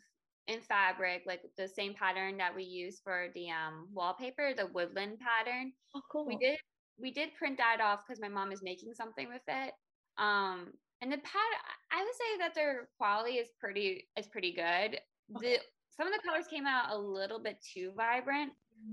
in 0.48 0.60
fabric, 0.60 1.22
like 1.26 1.42
the 1.58 1.68
same 1.68 1.94
pattern 1.94 2.38
that 2.38 2.54
we 2.54 2.64
use 2.64 3.00
for 3.04 3.28
the 3.34 3.48
um, 3.50 3.88
wallpaper, 3.92 4.54
the 4.56 4.68
woodland 4.68 5.18
pattern. 5.20 5.72
Oh, 5.94 6.00
cool. 6.10 6.26
We 6.26 6.36
did 6.38 6.58
we 7.00 7.10
did 7.10 7.34
print 7.34 7.58
that 7.58 7.80
off 7.80 8.00
because 8.06 8.20
my 8.20 8.28
mom 8.28 8.52
is 8.52 8.62
making 8.62 8.94
something 8.94 9.28
with 9.28 9.42
it. 9.48 9.72
Um, 10.18 10.72
and 11.02 11.10
the 11.10 11.18
pad, 11.18 11.52
I 11.90 12.02
would 12.02 12.14
say 12.14 12.38
that 12.38 12.54
their 12.54 12.88
quality 12.98 13.34
is 13.34 13.48
pretty 13.58 14.06
is 14.16 14.26
pretty 14.28 14.52
good. 14.52 15.00
The 15.40 15.58
some 15.90 16.06
of 16.06 16.12
the 16.12 16.26
colors 16.26 16.46
came 16.48 16.66
out 16.66 16.90
a 16.90 16.98
little 16.98 17.38
bit 17.38 17.56
too 17.62 17.92
vibrant 17.96 18.52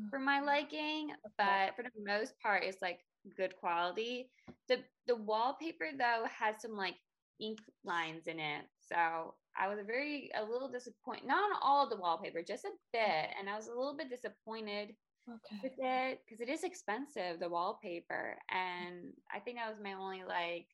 for 0.09 0.19
my 0.19 0.39
liking, 0.41 1.11
but 1.37 1.75
for 1.75 1.83
the 1.83 1.89
most 2.05 2.33
part, 2.39 2.63
it's 2.63 2.81
like 2.81 2.99
good 3.35 3.55
quality. 3.57 4.29
The 4.67 4.77
the 5.07 5.15
wallpaper 5.15 5.89
though 5.97 6.25
has 6.39 6.61
some 6.61 6.75
like 6.75 6.95
ink 7.39 7.59
lines 7.83 8.27
in 8.27 8.39
it. 8.39 8.65
So 8.79 9.35
I 9.59 9.67
was 9.67 9.79
very 9.85 10.29
a 10.35 10.43
little 10.43 10.69
disappointed. 10.69 11.25
Not 11.27 11.39
on 11.39 11.59
all 11.61 11.83
of 11.83 11.89
the 11.89 11.97
wallpaper, 11.97 12.41
just 12.41 12.65
a 12.65 12.71
bit. 12.93 13.29
And 13.39 13.49
I 13.49 13.55
was 13.55 13.67
a 13.67 13.75
little 13.75 13.95
bit 13.97 14.09
disappointed 14.09 14.95
okay. 15.29 15.73
it 15.77 16.19
because 16.25 16.41
it 16.41 16.49
is 16.49 16.63
expensive, 16.63 17.39
the 17.39 17.49
wallpaper. 17.49 18.37
Mm. 18.51 18.57
And 18.57 19.13
I 19.33 19.39
think 19.39 19.57
that 19.57 19.69
was 19.69 19.79
my 19.83 19.93
only 19.93 20.23
like 20.27 20.67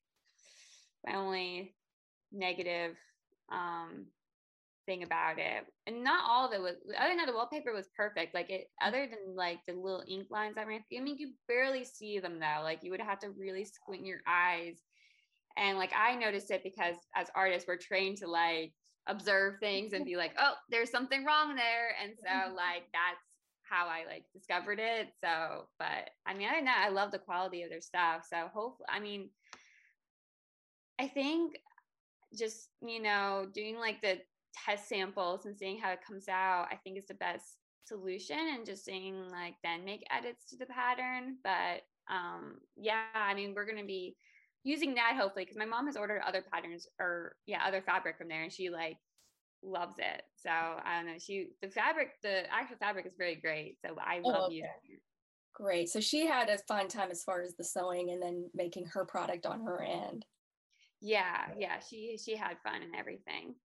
my 1.06 1.16
only 1.16 1.76
negative 2.32 2.96
um 3.52 4.06
thing 4.86 5.04
about 5.04 5.40
it. 5.40 5.66
And 5.88 6.04
not 6.04 6.26
all 6.28 6.48
of 6.48 6.54
it 6.54 6.62
was 6.62 6.76
other 6.98 7.10
than 7.10 7.18
that 7.18 7.28
the 7.28 7.34
wallpaper 7.34 7.74
was 7.74 7.90
perfect. 7.96 8.34
Like 8.34 8.50
it 8.50 8.62
mm. 8.62 8.88
other 8.88 9.08
than 9.08 9.36
like 9.36 9.60
the 9.68 9.74
little 9.74 10.04
ink 10.08 10.28
lines 10.30 10.58
I 10.58 10.64
ran 10.64 10.84
I 10.96 11.02
mean 11.02 11.18
you 11.18 11.32
barely 11.48 11.84
see 11.84 12.20
them 12.20 12.40
though. 12.40 12.62
Like 12.64 12.80
you 12.84 12.92
would 12.92 13.02
have 13.02 13.20
to 13.20 13.32
really 13.32 13.66
squint 13.66 14.06
your 14.06 14.20
eyes. 14.28 14.78
And 15.58 15.78
like 15.78 15.92
I 15.96 16.16
noticed 16.16 16.52
it 16.52 16.64
because 16.64 16.96
as 17.16 17.28
artists 17.36 17.68
we're 17.68 17.78
trained 17.78 18.18
to 18.18 18.28
like 18.28 18.74
observe 19.08 19.56
things 19.60 19.94
and 19.94 20.06
be 20.12 20.16
like, 20.16 20.34
oh, 20.40 20.54
there's 20.70 20.92
something 20.92 21.26
wrong 21.26 21.56
there. 21.56 21.96
And 22.02 22.14
so 22.18 22.30
mm-hmm. 22.30 22.56
like 22.56 22.84
that's 22.94 23.33
how 23.74 23.88
I 23.88 24.06
like 24.08 24.26
discovered 24.34 24.80
it. 24.80 25.08
So, 25.24 25.66
but 25.80 26.12
I 26.26 26.34
mean, 26.34 26.48
I 26.52 26.60
know 26.60 26.72
I 26.76 26.90
love 26.90 27.12
the 27.12 27.20
quality 27.20 27.64
of 27.64 27.70
their 27.70 27.82
stuff. 27.82 28.26
So 28.30 28.48
hopefully, 28.54 28.88
I 28.90 29.00
mean, 29.00 29.30
I 31.00 31.08
think 31.08 31.58
just, 32.38 32.70
you 32.82 33.02
know, 33.02 33.48
doing 33.54 33.78
like 33.80 34.02
the 34.02 34.20
test 34.66 34.88
samples 34.88 35.46
and 35.46 35.58
seeing 35.58 35.80
how 35.80 35.92
it 35.92 36.06
comes 36.08 36.28
out, 36.28 36.68
I 36.72 36.76
think 36.76 36.98
is 36.98 37.08
the 37.08 37.16
best 37.16 37.58
solution 37.86 38.38
and 38.38 38.66
just 38.66 38.86
seeing 38.86 39.30
like 39.30 39.56
then 39.64 39.84
make 39.84 40.06
edits 40.12 40.46
to 40.50 40.58
the 40.58 40.68
pattern. 40.68 41.38
But 41.44 41.82
um 42.14 42.60
yeah, 42.78 43.06
I 43.16 43.34
mean 43.34 43.54
we're 43.56 43.66
gonna 43.66 43.86
be 43.86 44.16
using 44.64 44.96
that 44.96 45.16
hopefully 45.20 45.46
because 45.46 45.58
my 45.58 45.66
mom 45.66 45.88
has 45.88 45.98
ordered 45.98 46.22
other 46.26 46.44
patterns 46.54 46.88
or 47.00 47.36
yeah, 47.46 47.62
other 47.68 47.82
fabric 47.82 48.18
from 48.18 48.30
there 48.30 48.44
and 48.44 48.54
she 48.54 48.70
like 48.70 48.98
loves 49.64 49.96
it. 49.98 50.24
So 50.36 50.50
I 50.50 50.98
don't 50.98 51.08
know. 51.08 51.20
She 51.20 51.50
the 51.62 51.70
fabric, 51.70 52.22
the 52.22 52.52
actual 52.52 52.78
fabric 52.78 53.06
is 53.06 53.14
very 53.18 53.36
great. 53.36 53.78
So 53.86 53.96
I 54.00 54.22
oh, 54.24 54.28
love 54.28 54.38
oh, 54.42 54.46
okay. 54.46 54.56
using 54.56 54.70
it. 54.90 55.02
Great. 55.54 55.90
So 55.90 56.00
she 56.00 56.26
had 56.26 56.50
a 56.50 56.58
fun 56.68 56.88
time 56.88 57.12
as 57.12 57.24
far 57.24 57.42
as 57.42 57.56
the 57.56 57.64
sewing 57.64 58.10
and 58.10 58.22
then 58.22 58.50
making 58.54 58.86
her 58.88 59.06
product 59.06 59.46
on 59.46 59.62
her 59.62 59.84
end. 59.84 60.26
Yeah, 61.00 61.48
yeah. 61.58 61.80
She 61.80 62.18
she 62.24 62.36
had 62.36 62.58
fun 62.64 62.82
and 62.82 62.96
everything 62.96 63.56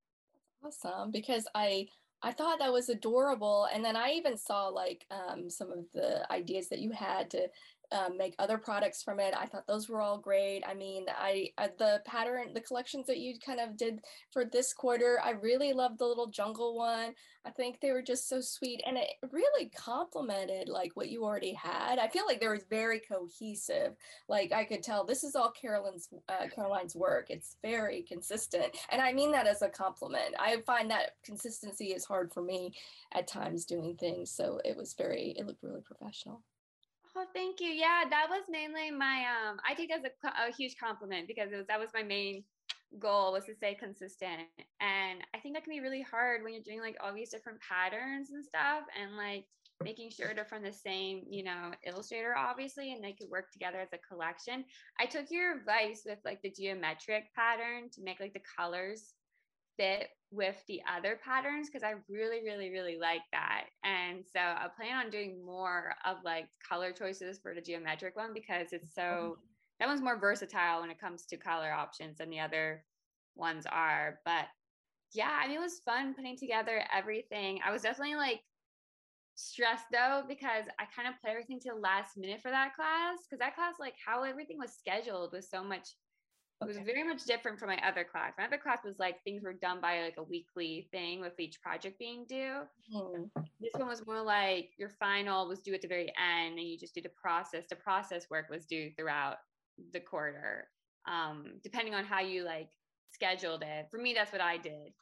awesome 0.64 1.10
because 1.10 1.46
I 1.54 1.86
I 2.20 2.32
thought 2.32 2.58
that 2.58 2.72
was 2.72 2.88
adorable. 2.88 3.68
And 3.72 3.84
then 3.84 3.94
I 3.94 4.10
even 4.10 4.36
saw 4.36 4.66
like 4.66 5.06
um, 5.10 5.48
some 5.48 5.70
of 5.70 5.84
the 5.94 6.30
ideas 6.32 6.68
that 6.68 6.80
you 6.80 6.90
had 6.90 7.30
to 7.30 7.48
um, 7.92 8.16
make 8.16 8.34
other 8.38 8.58
products 8.58 9.02
from 9.02 9.20
it. 9.20 9.34
I 9.36 9.46
thought 9.46 9.66
those 9.66 9.88
were 9.88 10.00
all 10.00 10.18
great. 10.18 10.62
I 10.66 10.74
mean, 10.74 11.06
I, 11.08 11.50
I, 11.56 11.68
the 11.78 12.02
pattern, 12.04 12.52
the 12.54 12.60
collections 12.60 13.06
that 13.06 13.18
you 13.18 13.34
kind 13.44 13.60
of 13.60 13.76
did 13.76 14.00
for 14.30 14.44
this 14.44 14.72
quarter, 14.72 15.20
I 15.24 15.30
really 15.30 15.72
loved 15.72 15.98
the 15.98 16.06
little 16.06 16.26
jungle 16.26 16.76
one. 16.76 17.14
I 17.46 17.50
think 17.50 17.80
they 17.80 17.92
were 17.92 18.02
just 18.02 18.28
so 18.28 18.40
sweet, 18.40 18.82
and 18.86 18.98
it 18.98 19.08
really 19.32 19.70
complemented 19.70 20.68
like 20.68 20.92
what 20.94 21.08
you 21.08 21.24
already 21.24 21.54
had. 21.54 21.98
I 21.98 22.08
feel 22.08 22.26
like 22.26 22.40
there 22.40 22.52
was 22.52 22.64
very 22.68 23.00
cohesive. 23.00 23.96
Like 24.28 24.52
I 24.52 24.64
could 24.64 24.82
tell 24.82 25.04
this 25.04 25.24
is 25.24 25.34
all 25.34 25.50
Caroline's 25.50 26.08
uh, 26.28 26.48
Caroline's 26.54 26.94
work. 26.94 27.26
It's 27.30 27.56
very 27.62 28.02
consistent, 28.02 28.76
and 28.90 29.00
I 29.00 29.12
mean 29.12 29.32
that 29.32 29.46
as 29.46 29.62
a 29.62 29.68
compliment. 29.68 30.34
I 30.38 30.58
find 30.66 30.90
that 30.90 31.12
consistency 31.24 31.86
is 31.86 32.04
hard 32.04 32.32
for 32.32 32.42
me 32.42 32.74
at 33.14 33.26
times 33.26 33.64
doing 33.64 33.96
things. 33.96 34.30
So 34.30 34.60
it 34.64 34.76
was 34.76 34.94
very, 34.94 35.34
it 35.38 35.46
looked 35.46 35.62
really 35.62 35.80
professional. 35.80 36.42
Oh, 37.20 37.24
thank 37.34 37.60
you. 37.60 37.66
Yeah, 37.66 38.04
that 38.08 38.28
was 38.30 38.44
mainly 38.48 38.92
my 38.92 39.24
um 39.26 39.58
I 39.68 39.74
take 39.74 39.88
that 39.88 40.04
as 40.04 40.12
a, 40.22 40.48
a 40.48 40.52
huge 40.52 40.76
compliment 40.78 41.26
because 41.26 41.50
it 41.50 41.56
was 41.56 41.66
that 41.66 41.80
was 41.80 41.90
my 41.92 42.04
main 42.04 42.44
goal 43.00 43.32
was 43.32 43.44
to 43.46 43.54
stay 43.56 43.74
consistent. 43.74 44.42
And 44.80 45.24
I 45.34 45.40
think 45.40 45.56
that 45.56 45.64
can 45.64 45.72
be 45.72 45.80
really 45.80 46.00
hard 46.00 46.44
when 46.44 46.52
you're 46.54 46.62
doing 46.62 46.80
like 46.80 46.96
all 47.02 47.12
these 47.12 47.30
different 47.30 47.58
patterns 47.60 48.30
and 48.30 48.44
stuff 48.44 48.84
and 48.96 49.16
like 49.16 49.46
making 49.82 50.10
sure 50.10 50.32
they're 50.32 50.44
from 50.44 50.62
the 50.62 50.72
same, 50.72 51.22
you 51.28 51.42
know, 51.42 51.72
illustrator 51.84 52.36
obviously 52.36 52.92
and 52.92 53.02
they 53.02 53.12
could 53.12 53.28
work 53.28 53.50
together 53.52 53.80
as 53.80 53.92
a 53.92 53.98
collection. 53.98 54.64
I 55.00 55.06
took 55.06 55.26
your 55.28 55.58
advice 55.58 56.02
with 56.06 56.20
like 56.24 56.40
the 56.42 56.52
geometric 56.52 57.34
pattern 57.34 57.90
to 57.94 58.02
make 58.02 58.20
like 58.20 58.32
the 58.32 58.46
colors 58.56 59.14
fit 59.78 60.08
with 60.30 60.56
the 60.68 60.82
other 60.94 61.18
patterns 61.24 61.68
because 61.68 61.82
I 61.82 61.94
really, 62.08 62.42
really, 62.44 62.70
really 62.70 62.98
like 62.98 63.22
that. 63.32 63.64
And 63.84 64.24
so 64.30 64.40
I 64.40 64.66
plan 64.76 64.96
on 64.96 65.10
doing 65.10 65.44
more 65.44 65.94
of 66.04 66.18
like 66.24 66.48
color 66.66 66.92
choices 66.92 67.38
for 67.38 67.54
the 67.54 67.62
geometric 67.62 68.14
one 68.16 68.34
because 68.34 68.72
it's 68.72 68.94
mm-hmm. 68.94 69.30
so 69.32 69.38
that 69.80 69.88
one's 69.88 70.02
more 70.02 70.18
versatile 70.18 70.80
when 70.80 70.90
it 70.90 71.00
comes 71.00 71.24
to 71.26 71.36
color 71.36 71.70
options 71.72 72.18
than 72.18 72.30
the 72.30 72.40
other 72.40 72.84
ones 73.36 73.64
are. 73.70 74.18
But 74.24 74.46
yeah, 75.14 75.38
I 75.42 75.48
mean, 75.48 75.56
it 75.56 75.60
was 75.60 75.80
fun 75.84 76.14
putting 76.14 76.36
together 76.36 76.82
everything. 76.94 77.60
I 77.64 77.70
was 77.72 77.82
definitely 77.82 78.16
like 78.16 78.40
stressed 79.34 79.86
though 79.92 80.24
because 80.28 80.64
I 80.80 80.84
kind 80.94 81.08
of 81.08 81.14
put 81.22 81.30
everything 81.30 81.60
to 81.60 81.70
the 81.72 81.80
last 81.80 82.16
minute 82.16 82.42
for 82.42 82.50
that 82.50 82.74
class 82.74 83.18
because 83.22 83.38
that 83.38 83.54
class, 83.54 83.74
like 83.78 83.94
how 84.04 84.24
everything 84.24 84.58
was 84.58 84.74
scheduled, 84.76 85.32
was 85.32 85.48
so 85.48 85.62
much. 85.62 85.88
It 86.60 86.66
was 86.66 86.78
very 86.78 87.04
much 87.04 87.24
different 87.24 87.58
from 87.58 87.68
my 87.68 87.78
other 87.86 88.04
class. 88.04 88.32
My 88.36 88.44
other 88.44 88.58
class 88.58 88.80
was 88.84 88.98
like 88.98 89.22
things 89.22 89.44
were 89.44 89.52
done 89.52 89.80
by 89.80 90.02
like 90.02 90.16
a 90.18 90.22
weekly 90.24 90.88
thing 90.90 91.20
with 91.20 91.38
each 91.38 91.62
project 91.62 91.98
being 92.00 92.26
due. 92.28 92.62
Mm. 92.92 93.30
This 93.60 93.74
one 93.74 93.86
was 93.86 94.04
more 94.04 94.22
like 94.22 94.70
your 94.76 94.90
final 94.98 95.46
was 95.46 95.60
due 95.60 95.74
at 95.74 95.82
the 95.82 95.88
very 95.88 96.12
end, 96.18 96.58
and 96.58 96.68
you 96.68 96.76
just 96.76 96.94
did 96.94 97.04
the 97.04 97.10
process. 97.10 97.64
The 97.70 97.76
process 97.76 98.26
work 98.28 98.50
was 98.50 98.66
due 98.66 98.90
throughout 98.96 99.36
the 99.92 100.00
quarter, 100.00 100.68
um, 101.06 101.60
depending 101.62 101.94
on 101.94 102.04
how 102.04 102.20
you 102.20 102.42
like 102.42 102.70
scheduled 103.12 103.62
it. 103.62 103.86
For 103.90 103.98
me, 103.98 104.12
that's 104.12 104.32
what 104.32 104.40
I 104.40 104.56
did. 104.56 104.92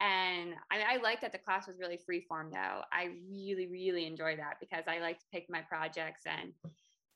And 0.00 0.54
I, 0.70 0.94
I 0.94 0.96
like 1.02 1.20
that 1.22 1.32
the 1.32 1.38
class 1.38 1.66
was 1.66 1.78
really 1.80 1.98
free 2.04 2.24
form 2.28 2.50
though. 2.52 2.82
I 2.92 3.10
really, 3.28 3.66
really 3.66 4.06
enjoy 4.06 4.36
that 4.36 4.58
because 4.60 4.84
I 4.86 5.00
like 5.00 5.18
to 5.18 5.24
pick 5.32 5.46
my 5.48 5.62
projects 5.62 6.22
and 6.26 6.52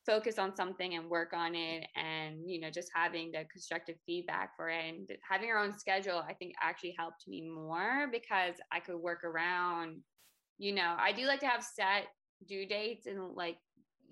focus 0.05 0.39
on 0.39 0.55
something 0.55 0.95
and 0.95 1.09
work 1.09 1.33
on 1.33 1.55
it 1.55 1.87
and 1.97 2.39
you 2.47 2.61
know 2.61 2.71
just 2.71 2.91
having 2.95 3.31
the 3.31 3.45
constructive 3.51 3.97
feedback 4.05 4.51
for 4.57 4.69
it 4.69 4.83
and 4.89 5.09
having 5.29 5.51
our 5.51 5.59
own 5.59 5.77
schedule 5.77 6.23
i 6.29 6.35
think 6.35 6.53
actually 6.63 6.95
helped 6.99 7.27
me 7.29 7.41
more 7.41 8.09
because 8.11 8.55
i 8.73 8.81
could 8.81 8.97
work 8.97 9.23
around 9.25 9.97
you 10.59 10.75
know 10.75 10.95
i 10.99 11.13
do 11.13 11.25
like 11.25 11.41
to 11.41 11.47
have 11.47 11.63
set 11.63 12.07
due 12.49 12.67
dates 12.67 13.07
and 13.07 13.35
like 13.35 13.59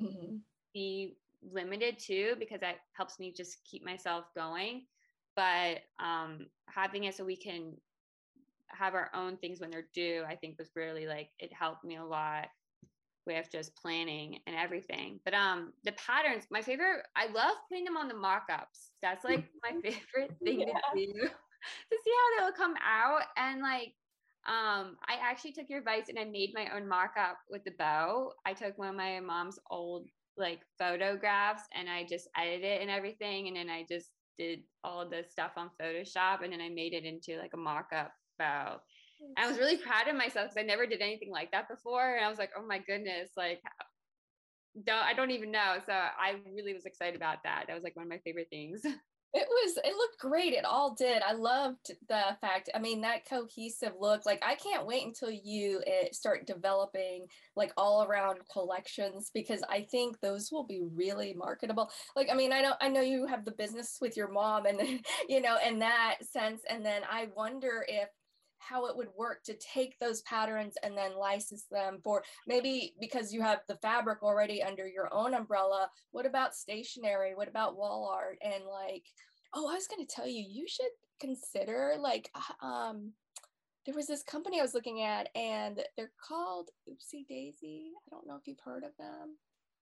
mm-hmm. 0.00 0.36
be 0.72 1.16
limited 1.52 1.98
too 1.98 2.34
because 2.38 2.60
that 2.60 2.76
helps 2.92 3.18
me 3.18 3.32
just 3.36 3.58
keep 3.68 3.84
myself 3.84 4.26
going 4.36 4.82
but 5.34 5.78
um 5.98 6.46
having 6.68 7.04
it 7.04 7.16
so 7.16 7.24
we 7.24 7.36
can 7.36 7.72
have 8.72 8.94
our 8.94 9.10
own 9.14 9.36
things 9.36 9.60
when 9.60 9.70
they're 9.70 9.88
due, 9.94 10.24
I 10.28 10.36
think 10.36 10.58
was 10.58 10.70
really 10.74 11.06
like 11.06 11.30
it 11.38 11.52
helped 11.52 11.84
me 11.84 11.96
a 11.96 12.04
lot 12.04 12.48
with 13.30 13.48
just 13.52 13.76
planning 13.76 14.38
and 14.46 14.56
everything. 14.56 15.20
But 15.24 15.34
um 15.34 15.72
the 15.84 15.92
patterns, 15.92 16.46
my 16.50 16.62
favorite, 16.62 17.04
I 17.16 17.26
love 17.26 17.56
putting 17.68 17.84
them 17.84 17.96
on 17.96 18.08
the 18.08 18.14
mock-ups. 18.14 18.90
That's 19.02 19.24
like 19.24 19.44
my 19.62 19.72
favorite 19.82 20.32
thing 20.44 20.60
yeah. 20.60 20.80
to 20.94 21.06
do 21.06 21.12
to 21.12 21.96
see 22.04 22.12
how 22.18 22.44
they'll 22.44 22.56
come 22.56 22.74
out. 22.84 23.22
And 23.36 23.60
like 23.62 23.94
um 24.46 24.96
I 25.06 25.16
actually 25.22 25.52
took 25.52 25.68
your 25.68 25.78
advice 25.80 26.08
and 26.08 26.18
I 26.18 26.24
made 26.24 26.50
my 26.54 26.66
own 26.74 26.88
mock-up 26.88 27.38
with 27.50 27.64
the 27.64 27.72
bow. 27.78 28.32
I 28.44 28.52
took 28.54 28.76
one 28.78 28.88
of 28.88 28.96
my 28.96 29.20
mom's 29.20 29.58
old 29.70 30.08
like 30.36 30.60
photographs 30.78 31.62
and 31.74 31.88
I 31.88 32.04
just 32.08 32.28
edited 32.36 32.64
it 32.64 32.82
and 32.82 32.90
everything. 32.90 33.48
And 33.48 33.56
then 33.56 33.70
I 33.70 33.84
just 33.88 34.10
did 34.38 34.60
all 34.82 35.08
the 35.08 35.22
stuff 35.28 35.52
on 35.56 35.70
Photoshop 35.80 36.42
and 36.42 36.52
then 36.52 36.60
I 36.60 36.70
made 36.70 36.94
it 36.94 37.04
into 37.04 37.38
like 37.38 37.52
a 37.54 37.58
mock-up 37.58 38.12
about. 38.38 38.82
I 39.36 39.48
was 39.48 39.58
really 39.58 39.76
proud 39.76 40.08
of 40.08 40.16
myself 40.16 40.48
because 40.48 40.56
I 40.56 40.62
never 40.62 40.86
did 40.86 41.00
anything 41.00 41.30
like 41.30 41.52
that 41.52 41.68
before. 41.68 42.16
And 42.16 42.24
I 42.24 42.28
was 42.28 42.38
like, 42.38 42.50
oh 42.56 42.66
my 42.66 42.78
goodness, 42.78 43.30
like 43.36 43.60
don't 44.84 45.04
I 45.04 45.14
don't 45.14 45.30
even 45.30 45.50
know. 45.50 45.76
So 45.86 45.92
I 45.92 46.36
really 46.54 46.74
was 46.74 46.86
excited 46.86 47.16
about 47.16 47.38
that. 47.44 47.64
That 47.66 47.74
was 47.74 47.82
like 47.82 47.96
one 47.96 48.04
of 48.04 48.10
my 48.10 48.20
favorite 48.24 48.48
things. 48.50 48.82
It 49.32 49.46
was, 49.48 49.78
it 49.84 49.94
looked 49.94 50.18
great. 50.18 50.54
It 50.54 50.64
all 50.64 50.96
did. 50.96 51.22
I 51.22 51.34
loved 51.34 51.92
the 52.08 52.36
fact, 52.40 52.68
I 52.74 52.80
mean, 52.80 53.02
that 53.02 53.28
cohesive 53.28 53.92
look. 54.00 54.26
Like, 54.26 54.42
I 54.44 54.56
can't 54.56 54.86
wait 54.86 55.06
until 55.06 55.30
you 55.30 55.80
start 56.10 56.48
developing 56.48 57.26
like 57.54 57.72
all 57.76 58.02
around 58.02 58.38
collections 58.52 59.30
because 59.32 59.62
I 59.70 59.86
think 59.88 60.18
those 60.18 60.50
will 60.50 60.66
be 60.66 60.82
really 60.82 61.32
marketable. 61.32 61.92
Like, 62.16 62.28
I 62.28 62.34
mean, 62.34 62.52
I 62.52 62.60
know, 62.60 62.72
I 62.80 62.88
know 62.88 63.02
you 63.02 63.24
have 63.26 63.44
the 63.44 63.52
business 63.52 63.98
with 64.00 64.16
your 64.16 64.32
mom 64.32 64.66
and, 64.66 64.80
you 65.28 65.40
know, 65.40 65.58
in 65.64 65.78
that 65.78 66.16
sense. 66.22 66.62
And 66.68 66.84
then 66.84 67.02
I 67.08 67.28
wonder 67.36 67.84
if 67.86 68.08
how 68.60 68.86
it 68.86 68.96
would 68.96 69.08
work 69.16 69.42
to 69.44 69.54
take 69.54 69.98
those 69.98 70.22
patterns 70.22 70.74
and 70.82 70.96
then 70.96 71.18
license 71.18 71.64
them 71.70 71.98
for 72.04 72.22
maybe 72.46 72.94
because 73.00 73.32
you 73.32 73.42
have 73.42 73.60
the 73.68 73.76
fabric 73.76 74.22
already 74.22 74.62
under 74.62 74.86
your 74.86 75.12
own 75.12 75.34
umbrella 75.34 75.88
what 76.12 76.26
about 76.26 76.54
stationery 76.54 77.34
what 77.34 77.48
about 77.48 77.76
wall 77.76 78.10
art 78.12 78.38
and 78.42 78.64
like 78.70 79.04
oh 79.54 79.68
i 79.68 79.74
was 79.74 79.88
going 79.88 80.04
to 80.04 80.14
tell 80.14 80.26
you 80.26 80.44
you 80.48 80.66
should 80.68 80.90
consider 81.20 81.96
like 81.98 82.30
um 82.62 83.12
there 83.86 83.94
was 83.94 84.06
this 84.06 84.22
company 84.22 84.60
i 84.60 84.62
was 84.62 84.74
looking 84.74 85.02
at 85.02 85.28
and 85.34 85.82
they're 85.96 86.12
called 86.26 86.68
Oopsy 86.88 87.26
Daisy 87.26 87.90
i 88.06 88.10
don't 88.10 88.26
know 88.26 88.36
if 88.36 88.46
you've 88.46 88.60
heard 88.64 88.84
of 88.84 88.92
them 88.98 89.36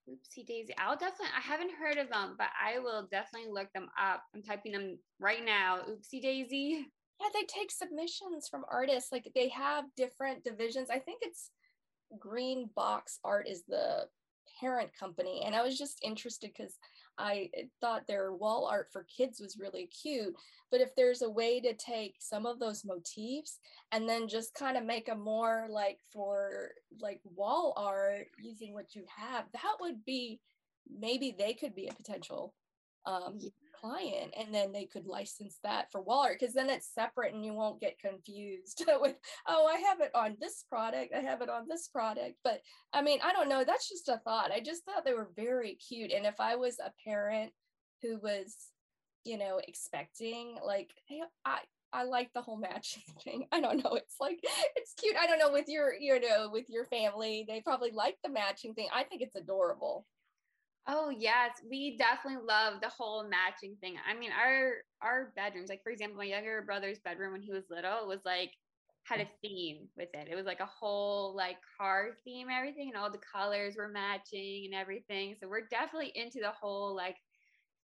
Oopsy 0.09 0.47
Daisy. 0.47 0.75
I'll 0.79 0.97
definitely, 0.97 1.35
I 1.37 1.41
haven't 1.41 1.73
heard 1.73 1.99
of 1.99 2.09
them, 2.09 2.35
but 2.39 2.49
I 2.59 2.79
will 2.79 3.07
definitely 3.11 3.51
look 3.53 3.71
them 3.75 3.89
up. 4.01 4.23
I'm 4.35 4.43
typing 4.43 4.73
them 4.73 4.99
right 5.21 5.45
now. 5.45 5.81
Oopsy 5.89 6.23
Daisy 6.23 6.87
yeah 7.21 7.29
they 7.35 7.45
take 7.47 7.71
submissions 7.71 8.49
from 8.49 8.65
artists 8.71 9.13
like 9.13 9.31
they 9.35 9.49
have 9.49 9.85
different 9.97 10.45
divisions. 10.45 10.91
I 10.91 10.99
think 10.99 11.21
it's 11.23 11.51
green 12.19 12.71
box 12.75 13.19
art 13.25 13.47
is 13.49 13.65
the 13.69 14.07
parent 14.61 14.91
company 14.99 15.43
and 15.45 15.55
i 15.55 15.63
was 15.63 15.79
just 15.79 16.01
interested 16.03 16.51
because 16.57 16.79
i 17.19 17.49
thought 17.81 18.07
their 18.07 18.33
wall 18.33 18.67
art 18.67 18.89
for 18.93 19.05
kids 19.05 19.41
was 19.41 19.59
really 19.59 19.87
cute 19.87 20.35
but 20.71 20.81
if 20.81 20.95
there's 20.97 21.23
a 21.23 21.31
way 21.31 21.61
to 21.61 21.75
take 21.75 22.15
some 22.19 22.47
of 22.47 22.59
those 22.59 22.85
motifs 22.85 23.61
and 23.93 24.09
then 24.09 24.27
just 24.27 24.55
kind 24.55 24.77
of 24.77 24.85
make 24.85 25.09
a 25.09 25.15
more 25.15 25.67
like 25.71 25.99
for 26.13 26.71
like 27.01 27.21
wall 27.37 27.73
art 27.77 28.27
using 28.43 28.73
what 28.73 28.95
you 28.95 29.05
have 29.15 29.45
that 29.53 29.77
would 29.81 30.05
be 30.05 30.41
maybe 30.99 31.35
they 31.39 31.53
could 31.53 31.75
be 31.75 31.87
a 31.87 31.95
potential 31.95 32.55
um, 33.07 33.39
client 33.81 34.33
and 34.39 34.55
then 34.55 34.73
they 34.73 34.85
could 34.85 35.07
license 35.07 35.59
that 35.63 35.91
for 35.91 36.01
wall 36.01 36.25
art 36.25 36.39
because 36.39 36.55
then 36.55 36.71
it's 36.71 36.95
separate 36.95 37.35
and 37.35 37.45
you 37.45 37.53
won't 37.53 37.81
get 37.81 37.99
confused 37.99 38.85
with 39.01 39.17
oh 39.47 39.67
i 39.67 39.79
have 39.81 40.01
it 40.01 40.11
on 40.15 40.37
this 40.41 40.65
product 40.69 41.13
i 41.15 41.21
have 41.21 41.43
it 41.43 41.49
on 41.49 41.67
this 41.69 41.89
product 41.89 42.35
but 42.43 42.61
i 42.93 43.03
mean 43.03 43.19
i 43.23 43.33
don't 43.33 43.49
know 43.49 43.65
that's 43.65 43.89
just 43.89 44.09
a 44.09 44.21
thought 44.25 44.51
i 44.51 44.61
just 44.61 44.85
thought 44.85 45.05
they 45.05 45.15
were 45.15 45.31
very 45.37 45.75
cute 45.77 46.13
and 46.13 46.27
if 46.27 46.41
i 46.41 46.57
was 46.57 46.79
a 46.79 46.93
parent 47.09 47.53
who 48.03 48.19
was 48.19 48.57
you 49.25 49.39
know 49.39 49.61
expecting 49.67 50.57
like 50.65 50.91
hey, 51.09 51.21
i 51.45 51.59
I 51.93 52.05
like 52.05 52.31
the 52.35 52.43
whole 52.43 52.59
matching 52.59 53.03
thing. 53.25 53.47
I 53.53 53.61
don't 53.61 53.83
know. 53.83 53.95
It's 53.95 54.17
like 54.21 54.41
it's 54.77 54.95
cute. 54.95 55.17
I 55.19 55.27
don't 55.27 55.39
know 55.39 55.51
with 55.51 55.69
your 55.69 55.95
you 55.95 56.21
know 56.21 56.51
with 56.53 56.67
your 56.69 56.85
family. 56.87 57.45
They 57.49 57.61
probably 57.61 57.93
like 57.93 58.19
the 58.23 58.31
matching 58.31 58.75
thing. 58.75 58.89
I 58.95 59.05
think 59.05 59.23
it's 59.23 59.37
adorable. 59.37 60.07
Oh 60.89 61.11
yes, 61.11 61.61
we 61.69 61.99
definitely 61.99 62.45
love 62.47 62.81
the 62.81 62.89
whole 62.89 63.29
matching 63.29 63.77
thing. 63.77 63.97
I 64.07 64.15
mean, 64.15 64.33
our 64.33 64.77
our 65.03 65.33
bedrooms, 65.37 65.69
like 65.69 65.83
for 65.83 65.91
example, 65.93 66.17
my 66.19 66.25
younger 66.25 66.63
brother's 66.63 66.99
bedroom 67.01 67.33
when 67.33 67.43
he 67.43 67.53
was 67.53 67.67
little 67.71 68.09
was 68.09 68.25
like 68.25 68.53
had 69.05 69.21
a 69.21 69.29
theme 69.43 69.91
with 69.97 70.09
it. 70.15 70.29
It 70.31 70.35
was 70.35 70.47
like 70.47 70.61
a 70.61 70.67
whole 70.67 71.37
like 71.37 71.59
car 71.79 72.13
theme, 72.25 72.49
everything, 72.51 72.89
and 72.89 72.97
all 72.97 73.13
the 73.13 73.19
colors 73.19 73.77
were 73.77 73.89
matching 73.89 74.65
and 74.67 74.75
everything. 74.75 75.37
So 75.41 75.49
we're 75.49 75.69
definitely 75.69 76.13
into 76.15 76.41
the 76.41 76.53
whole 76.53 76.97
like 76.97 77.19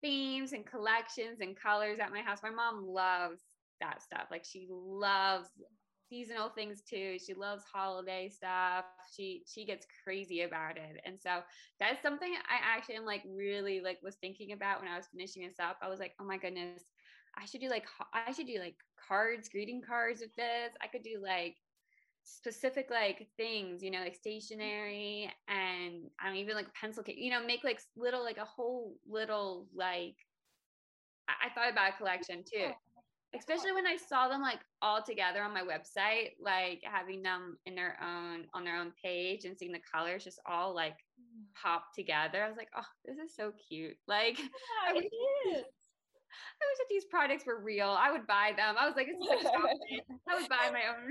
themes 0.02 0.54
and 0.54 0.66
collections 0.66 1.40
and 1.42 1.58
colors 1.58 2.00
at 2.00 2.12
my 2.12 2.22
house. 2.22 2.44
My 2.44 2.50
mom 2.52 2.86
loves 2.86 3.42
that 3.82 4.02
stuff. 4.02 4.28
Like 4.32 4.46
she 4.46 4.68
loves 4.70 5.50
seasonal 6.10 6.50
things 6.50 6.82
too. 6.82 7.18
She 7.20 7.34
loves 7.34 7.64
holiday 7.72 8.30
stuff. 8.30 8.86
She 9.16 9.44
she 9.48 9.66
gets 9.66 9.86
crazy 10.04 10.42
about 10.42 10.78
it. 10.78 11.02
And 11.06 11.20
so 11.20 11.42
that's 11.80 12.02
something 12.02 12.34
I 12.50 12.58
actually 12.76 12.96
am 12.96 13.06
like 13.06 13.24
really 13.28 13.82
like 13.82 14.00
was 14.04 14.16
thinking 14.16 14.52
about 14.54 14.82
when 14.82 14.92
I 14.92 14.98
was 14.98 15.08
finishing 15.08 15.44
this 15.48 15.60
up. 15.60 15.78
I 15.82 15.90
was 15.90 16.00
like, 16.00 16.16
"Oh 16.20 16.26
my 16.26 16.38
goodness, 16.38 16.92
I 17.38 17.46
should 17.46 17.62
do 17.62 17.70
like 17.70 17.86
I 18.14 18.32
should 18.32 18.48
do 18.48 18.60
like 18.60 18.76
cards, 19.08 19.50
greeting 19.50 19.82
cards 19.82 20.22
with 20.22 20.36
this. 20.36 20.74
I 20.82 20.88
could 20.88 21.04
do 21.04 21.20
like 21.24 21.58
specific 22.24 22.90
like 22.90 23.28
things, 23.38 23.82
you 23.84 23.92
know, 23.92 24.00
like 24.00 24.16
stationery 24.16 25.32
and 25.48 26.10
I 26.20 26.28
don't 26.28 26.38
even 26.38 26.56
like 26.56 26.74
pencil 26.74 27.04
case, 27.04 27.18
you 27.18 27.32
know, 27.32 27.46
make 27.46 27.64
like 27.64 27.82
little 27.96 28.24
like 28.24 28.38
a 28.38 28.46
whole 28.46 28.98
little 29.08 29.68
like 29.76 30.16
I, 31.28 31.48
I 31.48 31.50
thought 31.50 31.72
about 31.72 31.94
a 31.94 31.98
collection 31.98 32.44
too 32.44 32.70
especially 33.38 33.72
when 33.74 33.86
I 33.86 33.96
saw 33.96 34.28
them 34.28 34.42
like 34.42 34.60
all 34.82 35.04
together 35.04 35.44
on 35.44 35.54
my 35.54 35.62
website, 35.62 36.32
like 36.40 36.82
having 36.84 37.22
them 37.22 37.58
in 37.66 37.76
their 37.76 37.98
own 38.02 38.46
on 38.54 38.64
their 38.64 38.78
own 38.78 38.92
page 39.04 39.46
and 39.46 39.58
seeing 39.58 39.72
the 39.72 39.80
colors 39.92 40.24
just 40.24 40.40
all 40.46 40.74
like 40.74 40.98
mm. 41.20 41.44
pop 41.62 41.86
together. 41.96 42.44
I 42.44 42.48
was 42.48 42.58
like, 42.58 42.70
oh, 42.76 42.82
this 43.06 43.18
is 43.18 43.36
so 43.36 43.52
cute. 43.70 43.98
Like 44.08 44.40
yeah, 44.40 44.96
it 44.96 45.12
is. 45.50 45.64
I 46.30 46.64
wish 46.70 46.78
that 46.80 46.90
these 46.90 47.06
products 47.06 47.46
were 47.46 47.62
real. 47.62 47.90
I 47.90 48.12
would 48.12 48.28
buy 48.28 48.54
them. 48.56 48.76
I 48.78 48.86
was 48.86 48.96
like, 48.96 49.08
it's 49.10 49.28
like 49.28 49.54
I 50.30 50.36
would 50.40 50.50
buy 50.50 50.70
my 50.72 50.84
own. 50.90 51.10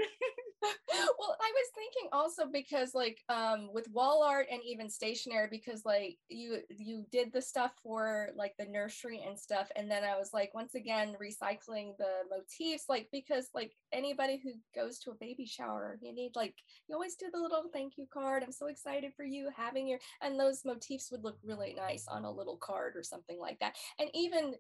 well, 1.19 1.37
I 1.41 1.53
was 1.55 1.71
thinking 1.75 2.09
also 2.13 2.45
because 2.53 2.95
like 2.95 3.23
um 3.29 3.71
with 3.73 3.89
wall 3.93 4.23
art 4.23 4.47
and 4.51 4.61
even 4.67 4.91
stationery, 4.91 5.49
because 5.51 5.83
like 5.85 6.17
you 6.29 6.59
you 6.69 7.05
did 7.11 7.33
the 7.33 7.43
stuff 7.43 7.73
for 7.83 8.31
like 8.35 8.55
the 8.59 8.67
nursery 8.67 9.23
and 9.27 9.39
stuff, 9.39 9.71
and 9.77 9.91
then 9.91 10.05
I 10.05 10.19
was 10.19 10.31
like 10.33 10.55
once 10.55 10.75
again 10.75 11.17
recycling 11.23 11.97
the 11.99 12.25
motifs, 12.31 12.85
like 12.89 13.09
because 13.13 13.49
like 13.55 13.73
anybody 13.93 14.41
who 14.43 14.53
goes 14.75 14.99
to 15.01 15.11
a 15.11 15.15
baby 15.21 15.47
shower, 15.47 15.99
you 16.01 16.15
need 16.15 16.33
like 16.35 16.55
you 16.89 16.95
always 16.95 17.17
do 17.17 17.27
the 17.33 17.41
little 17.41 17.65
thank 17.73 17.95
you 17.97 18.07
card. 18.13 18.43
I'm 18.43 18.53
so 18.53 18.67
excited 18.67 19.13
for 19.17 19.25
you 19.25 19.49
having 19.57 19.87
your 19.89 19.99
and 20.23 20.39
those 20.39 20.65
motifs 20.65 21.11
would 21.11 21.25
look 21.25 21.39
really 21.43 21.75
nice 21.75 22.07
on 22.09 22.25
a 22.25 22.31
little 22.31 22.57
card 22.57 22.95
or 22.97 23.03
something 23.03 23.39
like 23.39 23.59
that. 23.61 23.77
And 23.99 24.11
even 24.15 24.55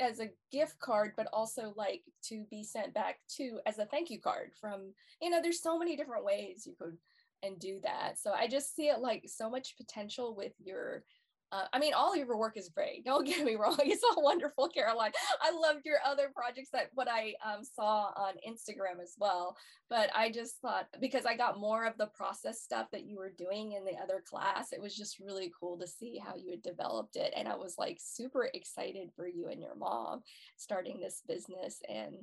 as 0.00 0.20
a 0.20 0.30
gift 0.52 0.78
card, 0.78 1.12
but 1.16 1.28
also 1.32 1.72
like 1.76 2.02
to 2.24 2.44
be 2.50 2.62
sent 2.62 2.92
back 2.94 3.18
to 3.36 3.60
as 3.66 3.78
a 3.78 3.86
thank 3.86 4.10
you 4.10 4.20
card 4.20 4.52
from, 4.60 4.92
you 5.20 5.30
know, 5.30 5.40
there's 5.42 5.62
so 5.62 5.78
many 5.78 5.96
different 5.96 6.24
ways 6.24 6.66
you 6.66 6.74
could 6.78 6.96
and 7.42 7.58
do 7.58 7.80
that. 7.82 8.18
So 8.18 8.32
I 8.32 8.46
just 8.46 8.74
see 8.74 8.88
it 8.88 9.00
like 9.00 9.24
so 9.26 9.50
much 9.50 9.76
potential 9.76 10.34
with 10.34 10.52
your 10.62 11.04
uh, 11.52 11.64
I 11.72 11.78
mean, 11.78 11.94
all 11.94 12.12
of 12.12 12.18
your 12.18 12.36
work 12.36 12.56
is 12.56 12.68
great. 12.68 13.04
Don't 13.04 13.26
get 13.26 13.44
me 13.44 13.54
wrong; 13.54 13.78
it's 13.80 14.02
all 14.04 14.22
wonderful, 14.22 14.68
Caroline. 14.68 15.12
I 15.40 15.50
loved 15.50 15.84
your 15.84 15.98
other 16.04 16.30
projects 16.34 16.70
that 16.72 16.90
what 16.94 17.08
I 17.08 17.34
um, 17.44 17.62
saw 17.62 18.10
on 18.16 18.34
Instagram 18.46 19.00
as 19.02 19.14
well. 19.18 19.56
But 19.88 20.10
I 20.14 20.30
just 20.30 20.60
thought 20.60 20.88
because 21.00 21.26
I 21.26 21.36
got 21.36 21.60
more 21.60 21.84
of 21.86 21.96
the 21.98 22.06
process 22.06 22.60
stuff 22.60 22.88
that 22.92 23.04
you 23.06 23.18
were 23.18 23.32
doing 23.36 23.72
in 23.72 23.84
the 23.84 23.96
other 24.02 24.22
class, 24.28 24.72
it 24.72 24.82
was 24.82 24.96
just 24.96 25.20
really 25.20 25.52
cool 25.58 25.78
to 25.78 25.86
see 25.86 26.20
how 26.24 26.34
you 26.36 26.50
had 26.50 26.62
developed 26.62 27.16
it, 27.16 27.32
and 27.36 27.46
I 27.48 27.56
was 27.56 27.76
like 27.78 27.98
super 28.00 28.48
excited 28.52 29.10
for 29.14 29.28
you 29.28 29.48
and 29.48 29.60
your 29.60 29.76
mom 29.76 30.22
starting 30.56 31.00
this 31.00 31.22
business 31.26 31.80
and 31.88 32.16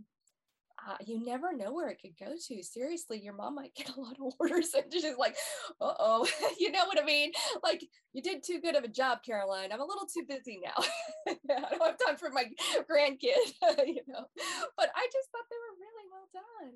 uh, 0.87 0.97
you 1.05 1.23
never 1.23 1.55
know 1.55 1.73
where 1.73 1.89
it 1.89 1.99
could 2.01 2.17
go 2.19 2.33
to. 2.35 2.63
Seriously, 2.63 3.19
your 3.19 3.33
mom 3.33 3.55
might 3.55 3.75
get 3.75 3.95
a 3.95 3.99
lot 3.99 4.17
of 4.19 4.33
orders 4.39 4.73
and 4.73 4.91
she's 4.91 5.17
like, 5.17 5.35
uh 5.81 5.93
oh, 5.99 6.27
you 6.59 6.71
know 6.71 6.85
what 6.85 7.01
I 7.01 7.05
mean? 7.05 7.31
Like, 7.63 7.85
you 8.13 8.21
did 8.21 8.43
too 8.43 8.59
good 8.59 8.75
of 8.75 8.83
a 8.83 8.89
job, 8.89 9.19
Caroline. 9.25 9.71
I'm 9.71 9.81
a 9.81 9.85
little 9.85 10.07
too 10.07 10.23
busy 10.27 10.59
now. 10.63 10.83
I 11.27 11.69
don't 11.71 11.81
have 11.81 11.97
time 12.05 12.17
for 12.17 12.29
my 12.29 12.45
grandkid, 12.89 13.87
you 13.87 14.01
know. 14.07 14.25
But 14.77 14.89
I 14.95 15.07
just 15.11 15.29
thought 15.31 15.47
they 15.49 15.61
were 15.61 15.79
really 15.79 16.07
well 16.11 16.29
done. 16.33 16.73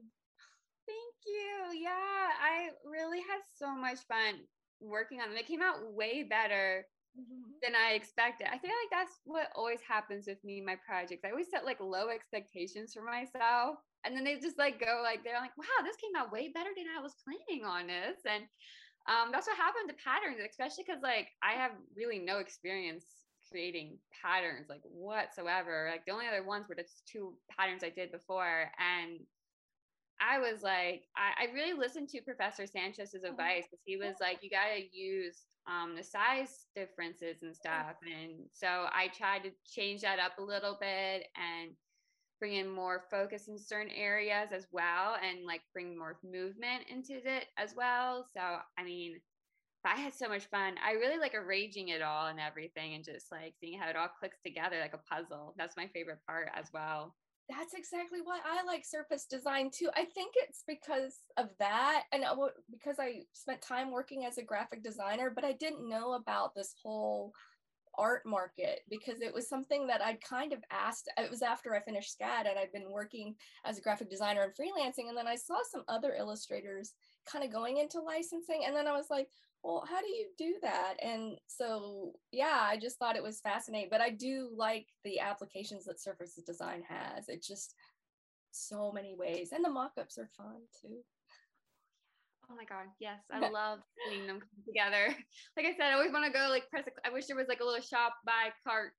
Thank 0.88 1.16
you. 1.26 1.82
Yeah, 1.82 1.92
I 1.92 2.70
really 2.86 3.20
had 3.20 3.42
so 3.58 3.76
much 3.76 4.00
fun 4.08 4.40
working 4.80 5.20
on 5.22 5.30
them. 5.30 5.38
It 5.38 5.48
came 5.48 5.62
out 5.62 5.94
way 5.94 6.24
better 6.24 6.86
mm-hmm. 7.18 7.52
than 7.62 7.74
I 7.76 7.94
expected. 7.94 8.48
I 8.48 8.58
feel 8.58 8.72
like 8.72 8.92
that's 8.92 9.20
what 9.26 9.50
always 9.56 9.80
happens 9.88 10.26
with 10.28 10.44
me, 10.44 10.62
my 10.62 10.78
projects. 10.86 11.24
I 11.26 11.32
always 11.32 11.50
set 11.50 11.66
like 11.66 11.80
low 11.80 12.10
expectations 12.10 12.94
for 12.94 13.04
myself. 13.04 13.78
And 14.08 14.16
then 14.16 14.24
they 14.24 14.40
just 14.40 14.58
like 14.58 14.80
go 14.80 15.02
like 15.04 15.24
they're 15.24 15.42
like, 15.42 15.56
wow, 15.58 15.84
this 15.84 15.98
came 15.98 16.16
out 16.16 16.32
way 16.32 16.48
better 16.48 16.72
than 16.76 16.86
I 16.88 17.04
was 17.04 17.14
planning 17.28 17.66
on 17.66 17.88
this. 17.88 18.24
And 18.24 18.44
um, 19.12 19.32
that's 19.32 19.48
what 19.48 19.58
happened 19.58 19.92
to 19.92 19.96
patterns, 20.00 20.40
especially 20.40 20.86
because 20.88 21.04
like 21.04 21.28
I 21.44 21.60
have 21.60 21.72
really 21.96 22.20
no 22.20 22.40
experience 22.40 23.06
creating 23.52 23.98
patterns 24.24 24.68
like 24.70 24.82
whatsoever. 24.84 25.90
Like 25.92 26.06
the 26.06 26.14
only 26.14 26.28
other 26.28 26.44
ones 26.44 26.68
were 26.68 26.76
the 26.76 26.88
two 27.06 27.34
patterns 27.52 27.84
I 27.84 27.90
did 27.90 28.12
before. 28.12 28.72
And 28.80 29.20
I 30.20 30.40
was 30.40 30.64
like, 30.64 31.04
I, 31.16 31.48
I 31.48 31.54
really 31.54 31.78
listened 31.78 32.10
to 32.10 32.22
Professor 32.22 32.66
Sanchez's 32.66 33.14
mm-hmm. 33.16 33.32
advice 33.32 33.66
because 33.70 33.84
he 33.86 33.98
was 33.98 34.16
like, 34.20 34.40
you 34.42 34.50
got 34.50 34.72
to 34.76 34.98
use 34.98 35.44
um, 35.68 35.96
the 35.96 36.04
size 36.04 36.66
differences 36.76 37.44
and 37.44 37.56
stuff. 37.56 38.00
And 38.04 38.48
so 38.54 38.68
I 38.68 39.10
tried 39.16 39.44
to 39.44 39.52
change 39.66 40.02
that 40.02 40.20
up 40.20 40.40
a 40.40 40.44
little 40.44 40.78
bit 40.80 41.28
and 41.36 41.72
bring 42.40 42.54
in 42.54 42.70
more 42.70 43.04
focus 43.10 43.48
in 43.48 43.58
certain 43.58 43.92
areas 43.92 44.50
as 44.52 44.68
well 44.72 45.18
and 45.24 45.46
like 45.46 45.62
bring 45.74 45.98
more 45.98 46.20
movement 46.24 46.84
into 46.90 47.16
it 47.16 47.46
as 47.58 47.74
well. 47.76 48.26
So, 48.34 48.42
I 48.78 48.84
mean, 48.84 49.20
I 49.86 49.96
had 49.96 50.14
so 50.14 50.28
much 50.28 50.46
fun. 50.46 50.76
I 50.86 50.94
really 50.94 51.18
like 51.18 51.34
arranging 51.34 51.90
it 51.90 52.02
all 52.02 52.28
and 52.28 52.40
everything 52.40 52.96
and 52.96 53.04
just 53.04 53.32
like 53.32 53.54
seeing 53.60 53.80
how 53.80 53.90
it 53.90 53.96
all 53.96 54.10
clicks 54.20 54.38
together 54.46 54.80
like 54.82 54.94
a 54.94 55.16
puzzle. 55.16 55.56
That's 55.58 55.78
my 55.78 55.88
favorite 55.88 56.20
part 56.28 56.50
as 56.56 56.68
well 56.74 57.16
that's 57.50 57.74
exactly 57.74 58.20
why 58.24 58.40
I 58.46 58.64
like 58.64 58.86
surface 58.86 59.26
design 59.26 59.72
too. 59.74 59.90
I 59.96 60.06
think 60.06 60.34
it's 60.36 60.64
because 60.68 61.20
of 61.38 61.50
that 61.60 62.04
and 62.12 62.24
uh, 62.24 62.36
because 62.70 62.98
I 63.00 63.22
spent 63.34 63.62
time 63.62 63.92
working 63.92 64.26
as 64.26 64.38
a 64.38 64.44
graphic 64.44 64.84
designer, 64.84 65.32
but 65.34 65.46
I 65.46 65.54
didn't 65.54 65.88
know 65.88 66.14
about 66.14 66.56
this 66.56 66.74
whole 66.84 67.32
art 67.98 68.26
market 68.26 68.82
because 68.90 69.22
it 69.22 69.34
was 69.34 69.50
something 69.50 69.88
that 69.88 70.02
I'd 70.02 70.22
kind 70.22 70.54
of 70.54 70.64
asked. 70.72 71.10
It 71.18 71.30
was 71.30 71.42
after 71.42 71.76
I 71.76 71.82
finished 71.82 72.18
SCAD 72.20 72.50
and 72.50 72.60
I'd 72.60 72.72
been 72.72 72.92
working 72.92 73.36
as 73.66 73.78
a 73.78 73.82
graphic 73.82 74.10
designer 74.10 74.44
and 74.44 74.54
freelancing. 74.54 75.10
And 75.10 75.18
then 75.18 75.28
I 75.28 75.36
saw 75.36 75.58
some 75.72 75.84
other 75.88 76.14
illustrators 76.18 76.94
kind 77.32 77.44
of 77.44 77.52
going 77.52 77.78
into 77.78 78.00
licensing. 78.00 78.64
And 78.66 78.76
then 78.76 78.88
I 78.88 78.94
was 78.94 79.08
like, 79.10 79.30
well, 79.64 79.84
how 79.90 80.00
do 80.00 80.08
you 80.08 80.28
do 80.38 80.56
that? 80.62 80.96
And 81.02 81.38
so, 81.48 82.14
yeah, 82.32 82.60
I 82.62 82.78
just 82.78 82.98
thought 83.00 83.16
it 83.16 83.24
was 83.24 83.42
fascinating. 83.42 83.90
But 83.92 84.02
I 84.02 84.12
do 84.12 84.50
like 84.56 84.88
the 85.04 85.20
applications 85.20 85.86
that 85.86 86.02
Surface 86.02 86.40
Design 86.46 86.84
has. 86.88 87.28
It's 87.28 87.48
just 87.48 87.74
so 88.52 88.92
many 88.92 89.16
ways. 89.16 89.50
And 89.52 89.66
the 89.66 89.70
mock 89.70 89.94
ups 90.00 90.18
are 90.18 90.30
fun 90.38 90.62
too. 90.82 91.00
Oh 92.50 92.56
my 92.56 92.64
god, 92.64 92.88
yes, 93.00 93.20
I 93.32 93.50
love 93.50 93.80
seeing 94.10 94.26
them 94.26 94.40
come 94.40 94.64
together. 94.66 95.14
Like 95.58 95.66
I 95.66 95.72
said, 95.72 95.88
I 95.90 95.94
always 95.94 96.14
want 96.14 96.26
to 96.26 96.32
go 96.32 96.48
like 96.50 96.70
press. 96.70 96.86
A, 96.88 97.08
I 97.08 97.12
wish 97.12 97.26
there 97.26 97.36
was 97.36 97.48
like 97.48 97.60
a 97.60 97.66
little 97.66 97.82
shop 97.82 98.14
buy 98.26 98.52
cart. 98.66 98.94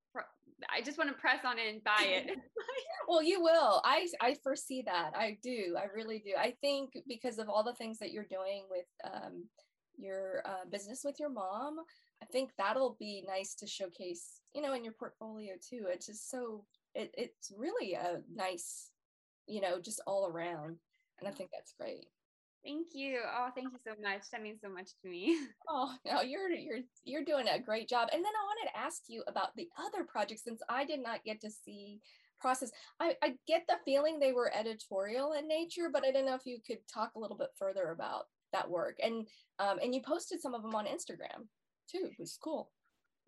I 0.69 0.83
just 0.83 0.99
want 0.99 1.09
to 1.09 1.17
press 1.17 1.45
on 1.45 1.59
it 1.59 1.73
and 1.73 1.83
buy 1.85 2.05
it. 2.05 2.31
well, 3.09 3.23
you 3.23 3.41
will. 3.41 3.81
I 3.85 4.07
I 4.21 4.37
foresee 4.43 4.83
that. 4.87 5.13
I 5.15 5.39
do. 5.43 5.77
I 5.79 5.85
really 5.95 6.19
do. 6.19 6.33
I 6.39 6.55
think 6.61 6.91
because 7.07 7.39
of 7.39 7.49
all 7.49 7.63
the 7.63 7.75
things 7.75 7.99
that 8.01 8.11
you're 8.11 8.27
doing 8.29 8.65
with 8.69 8.87
um, 9.05 9.45
your 9.97 10.43
uh, 10.45 10.65
business 10.71 11.03
with 11.05 11.17
your 11.19 11.31
mom, 11.31 11.77
I 12.23 12.27
think 12.27 12.51
that'll 12.59 12.97
be 12.99 13.25
nice 13.27 13.55
to 13.57 13.67
showcase. 13.67 14.41
You 14.53 14.63
know, 14.63 14.75
in 14.75 14.85
your 14.85 14.95
portfolio 14.95 15.55
too. 15.55 15.87
It's 15.89 16.07
just 16.07 16.31
so. 16.31 16.65
It, 16.95 17.15
it's 17.17 17.53
really 17.57 17.95
a 17.95 18.19
nice, 18.35 18.91
you 19.47 19.61
know, 19.61 19.81
just 19.81 20.01
all 20.07 20.27
around, 20.27 20.77
and 21.21 21.29
I 21.29 21.31
think 21.31 21.51
that's 21.53 21.75
great. 21.79 22.09
Thank 22.65 22.89
you. 22.93 23.21
Oh, 23.25 23.49
thank 23.55 23.73
you 23.73 23.79
so 23.83 23.93
much. 24.03 24.23
That 24.33 24.43
means 24.43 24.61
so 24.63 24.69
much 24.69 24.91
to 25.03 25.09
me. 25.09 25.37
Oh, 25.71 25.95
no, 26.07 26.23
you're 26.23 26.51
you're 26.51 26.81
you're 27.05 27.25
doing 27.25 27.47
a 27.49 27.59
great 27.59 27.89
job. 27.89 28.09
And 28.13 28.25
then 28.25 28.33
I 28.33 28.45
wanted 28.45 28.71
to 28.71 28.79
ask 28.79 29.03
you 29.09 29.23
about 29.29 29.55
the 29.55 29.69
other 29.79 30.05
projects 30.05 30.45
since 30.45 30.61
I 30.69 30.85
did 30.85 31.03
not 31.03 31.25
get 31.25 31.41
to 31.43 31.51
see 31.51 32.01
process. 32.41 32.71
I, 33.01 33.15
I 33.23 33.35
get 33.47 33.65
the 33.69 33.77
feeling 33.85 34.19
they 34.19 34.33
were 34.33 34.51
editorial 34.55 35.33
in 35.33 35.47
nature, 35.47 35.91
but 35.93 36.05
I 36.05 36.07
didn't 36.07 36.27
know 36.27 36.35
if 36.35 36.47
you 36.47 36.59
could 36.67 36.79
talk 36.93 37.13
a 37.15 37.19
little 37.19 37.37
bit 37.37 37.51
further 37.59 37.91
about 37.91 38.25
that 38.53 38.69
work. 38.69 38.97
And 39.03 39.27
um, 39.59 39.79
and 39.83 39.95
you 39.95 40.01
posted 40.03 40.41
some 40.41 40.55
of 40.55 40.63
them 40.63 40.75
on 40.75 40.87
Instagram 40.87 41.47
too. 41.91 42.09
It 42.11 42.19
was 42.19 42.39
cool. 42.43 42.71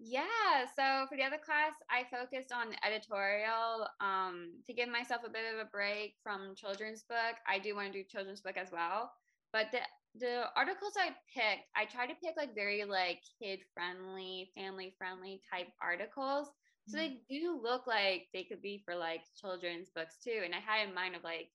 Yeah. 0.02 0.64
So 0.74 1.06
for 1.08 1.16
the 1.16 1.24
other 1.24 1.36
class, 1.36 1.72
I 1.90 2.04
focused 2.10 2.52
on 2.52 2.74
editorial 2.84 3.86
um, 4.00 4.52
to 4.66 4.72
give 4.72 4.88
myself 4.88 5.20
a 5.26 5.30
bit 5.30 5.44
of 5.52 5.60
a 5.60 5.68
break 5.68 6.14
from 6.22 6.54
children's 6.56 7.02
book. 7.02 7.36
I 7.46 7.58
do 7.58 7.76
want 7.76 7.92
to 7.92 7.98
do 7.98 8.04
children's 8.08 8.40
book 8.40 8.56
as 8.56 8.72
well, 8.72 9.12
but 9.52 9.66
the 9.72 9.80
the 10.18 10.44
articles 10.56 10.94
I 10.98 11.14
picked, 11.32 11.68
I 11.76 11.84
try 11.84 12.06
to 12.06 12.14
pick 12.14 12.34
like 12.36 12.54
very 12.54 12.82
like 12.84 13.20
kid 13.40 13.60
friendly, 13.74 14.50
family 14.56 14.94
friendly 14.98 15.42
type 15.52 15.68
articles. 15.82 16.48
So 16.88 16.98
mm-hmm. 16.98 17.14
they 17.14 17.20
do 17.28 17.60
look 17.62 17.86
like 17.86 18.26
they 18.32 18.44
could 18.44 18.62
be 18.62 18.82
for 18.84 18.96
like 18.96 19.20
children's 19.38 19.90
books 19.94 20.16
too. 20.24 20.40
And 20.44 20.54
I 20.54 20.58
had 20.58 20.88
in 20.88 20.94
mind 20.94 21.14
of 21.14 21.22
like 21.22 21.50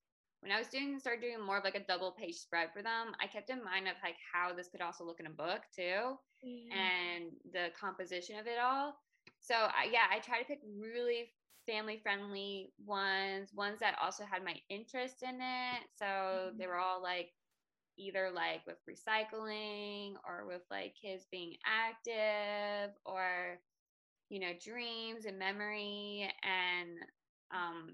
when 0.45 0.51
I 0.51 0.59
was 0.59 0.67
doing 0.67 0.99
started 0.99 1.21
doing 1.21 1.43
more 1.43 1.57
of 1.57 1.63
like 1.63 1.73
a 1.73 1.83
double 1.83 2.11
page 2.11 2.35
spread 2.35 2.69
for 2.71 2.83
them, 2.83 3.15
I 3.19 3.25
kept 3.25 3.49
in 3.49 3.63
mind 3.63 3.87
of 3.87 3.95
like 4.03 4.17
how 4.31 4.53
this 4.53 4.67
could 4.69 4.79
also 4.79 5.03
look 5.03 5.19
in 5.19 5.25
a 5.25 5.31
book 5.31 5.61
too, 5.75 6.13
mm-hmm. 6.45 6.71
and 6.71 7.31
the 7.51 7.69
composition 7.79 8.37
of 8.37 8.45
it 8.45 8.59
all. 8.63 8.93
So 9.39 9.55
I, 9.55 9.89
yeah, 9.91 10.05
I 10.13 10.19
try 10.19 10.37
to 10.39 10.45
pick 10.45 10.59
really 10.79 11.31
family 11.65 11.99
friendly 12.03 12.69
ones, 12.85 13.49
ones 13.55 13.79
that 13.79 13.97
also 13.99 14.23
had 14.23 14.43
my 14.43 14.53
interest 14.69 15.23
in 15.23 15.41
it. 15.41 15.81
So 15.97 16.05
mm-hmm. 16.05 16.57
they 16.59 16.67
were 16.67 16.77
all 16.77 17.01
like 17.01 17.29
either 17.97 18.29
like 18.29 18.61
with 18.67 18.77
recycling 18.87 20.13
or 20.27 20.45
with 20.45 20.61
like 20.69 20.93
kids 21.01 21.25
being 21.31 21.55
active 21.65 22.93
or 23.03 23.57
you 24.29 24.39
know 24.39 24.51
dreams 24.63 25.25
and 25.25 25.39
memory 25.39 26.29
and 26.43 26.89
um 27.51 27.93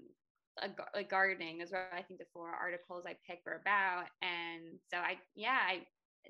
a, 0.60 0.68
like 0.94 1.10
gardening 1.10 1.60
is 1.60 1.72
what 1.72 1.90
I 1.96 2.02
think 2.02 2.20
the 2.20 2.26
four 2.32 2.50
articles 2.50 3.04
I 3.06 3.16
picked 3.26 3.46
were 3.46 3.60
about. 3.60 4.06
And 4.20 4.78
so 4.90 4.98
I, 4.98 5.18
yeah, 5.34 5.58
I, 5.66 5.82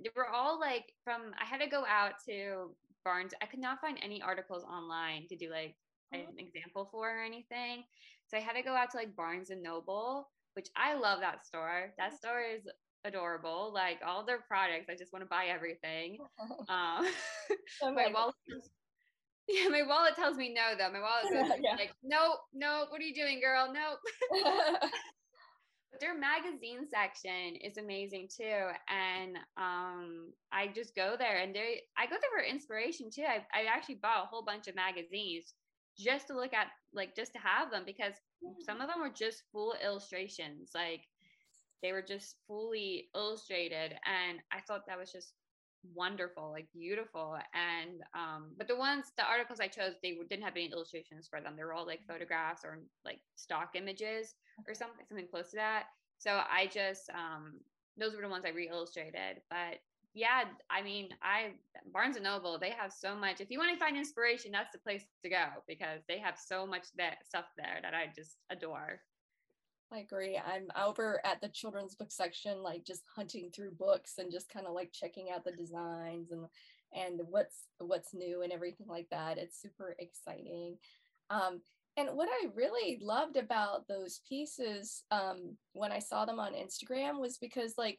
they 0.02 0.10
were 0.16 0.28
all 0.28 0.60
like 0.60 0.92
from, 1.04 1.32
I 1.40 1.44
had 1.44 1.60
to 1.60 1.68
go 1.68 1.84
out 1.88 2.14
to 2.28 2.74
Barnes. 3.04 3.32
I 3.42 3.46
could 3.46 3.60
not 3.60 3.80
find 3.80 3.98
any 4.02 4.22
articles 4.22 4.64
online 4.64 5.26
to 5.28 5.36
do 5.36 5.50
like 5.50 5.74
an 6.12 6.26
oh. 6.28 6.34
example 6.38 6.88
for 6.90 7.18
or 7.18 7.22
anything. 7.22 7.84
So 8.28 8.36
I 8.36 8.40
had 8.40 8.54
to 8.54 8.62
go 8.62 8.74
out 8.74 8.90
to 8.92 8.96
like 8.96 9.16
Barnes 9.16 9.50
and 9.50 9.62
Noble, 9.62 10.28
which 10.54 10.68
I 10.76 10.94
love 10.94 11.20
that 11.20 11.44
store. 11.44 11.92
That 11.98 12.16
store 12.16 12.42
is 12.42 12.62
adorable. 13.04 13.72
Like 13.74 13.98
all 14.06 14.24
their 14.24 14.40
products, 14.40 14.86
I 14.88 14.94
just 14.96 15.12
want 15.12 15.24
to 15.24 15.28
buy 15.28 15.46
everything. 15.46 16.18
Um, 16.68 17.06
oh 17.82 17.92
my 17.92 18.08
wallet 18.12 18.34
yeah, 19.48 19.68
my 19.68 19.82
wallet 19.82 20.16
tells 20.16 20.36
me 20.36 20.54
no 20.54 20.76
though. 20.78 20.92
My 20.92 21.00
wallet 21.00 21.32
goes 21.32 21.58
yeah. 21.62 21.76
like, 21.76 21.92
nope, 22.02 22.38
nope. 22.54 22.88
What 22.90 23.00
are 23.00 23.04
you 23.04 23.14
doing, 23.14 23.40
girl? 23.40 23.72
Nope. 23.72 23.98
but 25.90 26.00
their 26.00 26.16
magazine 26.18 26.86
section 26.88 27.56
is 27.56 27.76
amazing 27.76 28.28
too, 28.34 28.68
and 28.88 29.36
um, 29.56 30.32
I 30.52 30.68
just 30.74 30.94
go 30.94 31.16
there 31.18 31.38
and 31.38 31.54
they, 31.54 31.82
I 31.96 32.06
go 32.06 32.12
there 32.12 32.30
for 32.34 32.44
inspiration 32.44 33.10
too. 33.10 33.24
I, 33.24 33.44
I 33.54 33.64
actually 33.66 33.96
bought 33.96 34.24
a 34.24 34.26
whole 34.26 34.44
bunch 34.44 34.68
of 34.68 34.74
magazines 34.74 35.54
just 35.98 36.28
to 36.28 36.34
look 36.34 36.54
at, 36.54 36.68
like, 36.94 37.14
just 37.14 37.32
to 37.34 37.38
have 37.38 37.70
them 37.70 37.82
because 37.84 38.14
some 38.64 38.80
of 38.80 38.88
them 38.88 39.00
were 39.00 39.12
just 39.14 39.42
full 39.52 39.74
illustrations, 39.84 40.70
like 40.74 41.02
they 41.82 41.92
were 41.92 42.02
just 42.02 42.36
fully 42.46 43.08
illustrated, 43.14 43.94
and 44.06 44.38
I 44.52 44.60
thought 44.60 44.86
that 44.86 44.98
was 44.98 45.12
just 45.12 45.34
wonderful, 45.94 46.50
like 46.50 46.66
beautiful. 46.72 47.36
And 47.54 48.02
um, 48.14 48.52
but 48.56 48.68
the 48.68 48.76
ones, 48.76 49.12
the 49.16 49.24
articles 49.24 49.60
I 49.60 49.68
chose, 49.68 49.94
they 50.02 50.16
didn't 50.28 50.44
have 50.44 50.56
any 50.56 50.70
illustrations 50.72 51.28
for 51.28 51.40
them. 51.40 51.54
They 51.56 51.64
were 51.64 51.74
all 51.74 51.86
like 51.86 52.06
photographs 52.06 52.64
or 52.64 52.80
like 53.04 53.20
stock 53.36 53.70
images 53.74 54.34
or 54.66 54.74
something, 54.74 55.04
something 55.08 55.28
close 55.30 55.50
to 55.50 55.56
that. 55.56 55.84
So 56.18 56.40
I 56.50 56.68
just 56.72 57.10
um, 57.10 57.54
those 57.98 58.14
were 58.14 58.22
the 58.22 58.28
ones 58.28 58.44
I 58.46 58.50
re-illustrated. 58.50 59.42
But 59.50 59.80
yeah, 60.14 60.44
I 60.70 60.82
mean, 60.82 61.08
I 61.22 61.52
Barnes 61.92 62.16
and 62.16 62.24
Noble, 62.24 62.58
they 62.58 62.70
have 62.70 62.92
so 62.92 63.14
much. 63.14 63.40
If 63.40 63.50
you 63.50 63.58
want 63.58 63.72
to 63.72 63.78
find 63.84 63.96
inspiration, 63.96 64.52
that's 64.52 64.72
the 64.72 64.78
place 64.78 65.04
to 65.24 65.30
go 65.30 65.46
because 65.66 66.02
they 66.08 66.18
have 66.18 66.36
so 66.38 66.66
much 66.66 66.84
that 66.96 67.26
stuff 67.26 67.46
there 67.56 67.78
that 67.82 67.94
I 67.94 68.12
just 68.14 68.36
adore. 68.50 69.00
I 69.92 69.98
agree. 69.98 70.38
I'm 70.38 70.68
over 70.80 71.20
at 71.24 71.40
the 71.40 71.48
children's 71.48 71.94
book 71.94 72.10
section, 72.10 72.62
like 72.62 72.84
just 72.84 73.02
hunting 73.14 73.50
through 73.54 73.72
books 73.72 74.14
and 74.18 74.32
just 74.32 74.48
kind 74.48 74.66
of 74.66 74.74
like 74.74 74.92
checking 74.92 75.28
out 75.30 75.44
the 75.44 75.52
designs 75.52 76.30
and 76.30 76.46
and 76.94 77.20
what's 77.28 77.66
what's 77.78 78.14
new 78.14 78.42
and 78.42 78.52
everything 78.52 78.86
like 78.88 79.08
that. 79.10 79.38
It's 79.38 79.60
super 79.60 79.94
exciting. 79.98 80.76
Um, 81.30 81.60
and 81.96 82.10
what 82.14 82.28
I 82.30 82.46
really 82.54 82.98
loved 83.02 83.36
about 83.36 83.86
those 83.86 84.20
pieces 84.26 85.04
um, 85.10 85.56
when 85.74 85.92
I 85.92 85.98
saw 85.98 86.24
them 86.24 86.40
on 86.40 86.54
Instagram 86.54 87.20
was 87.20 87.36
because 87.36 87.74
like 87.76 87.98